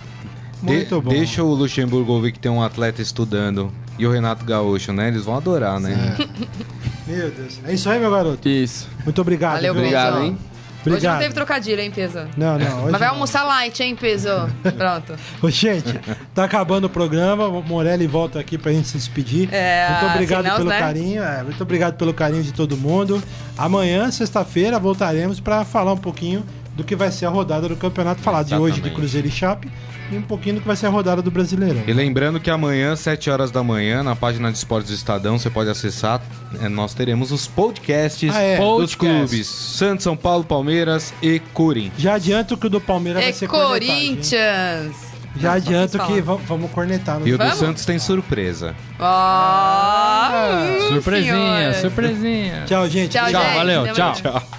Muito 0.62 0.96
de 0.96 1.02
bom. 1.02 1.10
Deixa 1.10 1.44
o 1.44 1.54
Luxemburgo 1.54 2.14
ouvir 2.14 2.32
que 2.32 2.40
tem 2.40 2.52
um 2.52 2.62
atleta 2.62 3.02
estudando. 3.02 3.72
E 3.98 4.06
o 4.06 4.12
Renato 4.12 4.46
Gaúcho, 4.46 4.94
né? 4.94 5.10
Eles 5.10 5.26
vão 5.26 5.36
adorar, 5.36 5.80
né? 5.80 6.16
É. 6.18 6.70
Meu 7.10 7.32
Deus. 7.32 7.60
É 7.66 7.74
isso 7.74 7.90
aí, 7.90 8.00
meu 8.00 8.12
garoto. 8.12 8.48
Isso. 8.48 8.88
Muito 9.04 9.20
obrigado. 9.20 9.56
Valeu, 9.56 9.74
obrigado, 9.74 10.24
hein? 10.24 10.38
Obrigado. 10.82 10.98
Hoje 10.98 11.08
não 11.08 11.20
teve 11.20 11.34
trocadilho, 11.34 11.82
hein, 11.82 11.92
Peso? 11.92 12.20
Não, 12.38 12.58
não. 12.58 12.84
Mas 12.84 12.92
vai 12.92 13.08
não. 13.08 13.16
almoçar 13.16 13.44
light, 13.44 13.82
hein, 13.84 13.96
Peso? 13.96 14.30
Pronto. 14.78 15.16
Ô, 15.42 15.50
gente, 15.50 16.00
tá 16.34 16.46
acabando 16.46 16.86
o 16.86 16.90
programa. 16.90 17.48
O 17.48 17.62
Morelli 17.62 18.08
volta 18.08 18.40
aqui 18.40 18.58
pra 18.58 18.72
gente 18.72 18.88
se 18.88 18.98
despedir. 18.98 19.50
É, 19.52 19.90
muito 19.90 20.14
obrigado 20.14 20.44
sinal, 20.44 20.58
pelo 20.58 20.70
né? 20.70 20.80
carinho. 20.80 21.24
É, 21.24 21.44
muito 21.44 21.62
obrigado 21.62 21.98
pelo 21.98 22.14
carinho 22.14 22.44
de 22.44 22.54
todo 22.54 22.78
mundo. 22.78 23.22
Amanhã, 23.58 24.10
sexta-feira, 24.10 24.80
voltaremos 24.80 25.40
para 25.40 25.66
falar 25.66 25.94
um 25.94 25.98
pouquinho 25.98 26.46
do 26.80 26.84
que 26.86 26.96
vai 26.96 27.12
ser 27.12 27.26
a 27.26 27.30
rodada 27.30 27.68
do 27.68 27.76
campeonato. 27.76 28.22
Falar 28.22 28.44
de 28.44 28.56
hoje 28.56 28.82
de 28.82 28.90
Cruzeiro 28.90 29.28
e 29.28 29.32
Chape 29.32 29.70
e 30.12 30.18
um 30.18 30.22
pouquinho 30.22 30.56
do 30.56 30.62
que 30.62 30.68
vai 30.68 30.76
ser 30.76 30.88
a 30.88 30.90
rodada 30.90 31.22
do 31.22 31.30
Brasileirão. 31.30 31.84
E 31.86 31.94
lembrando 31.94 32.40
que 32.40 32.50
amanhã, 32.50 32.96
7 32.96 33.30
horas 33.30 33.52
da 33.52 33.62
manhã, 33.62 34.02
na 34.02 34.16
página 34.16 34.52
de 34.52 34.58
esportes 34.58 34.90
do 34.90 34.96
Estadão, 34.96 35.38
você 35.38 35.50
pode 35.50 35.70
acessar. 35.70 36.22
É, 36.62 36.70
nós 36.70 36.94
teremos 36.94 37.32
os 37.32 37.48
podcasts 37.48 38.34
ah, 38.34 38.42
é. 38.42 38.58
dos 38.58 38.96
Podcast. 38.96 38.98
clubes 38.98 39.48
Santos, 39.48 40.04
São 40.04 40.16
Paulo, 40.16 40.44
Palmeiras 40.44 41.14
e 41.22 41.40
Corinthians. 41.54 42.02
Já 42.02 42.16
adianto 42.16 42.58
que 42.58 42.68
o 42.68 42.70
do 42.70 42.82
Palmeiras 42.82 43.22
e 43.22 43.26
vai 43.26 43.34
ser 43.34 43.48
Corinthians. 43.48 45.10
Já 45.36 45.54
adianto 45.54 46.00
que 46.00 46.22
vamos 46.22 46.72
cornetar. 46.72 47.22
E 47.24 47.34
o 47.34 47.38
do 47.38 47.56
Santos 47.56 47.86
tem 47.86 48.00
surpresa. 48.00 48.76
Oh, 48.98 49.04
ah, 49.04 50.78
surpresinha, 50.90 51.74
surpresinha. 51.76 52.64
Tchau, 52.66 52.90
gente. 52.90 53.12
Tchau, 53.12 53.30
tchau 53.30 53.44
gente. 53.44 53.56
valeu. 53.56 53.94
Tchau. 53.94 54.14
tchau. 54.14 54.59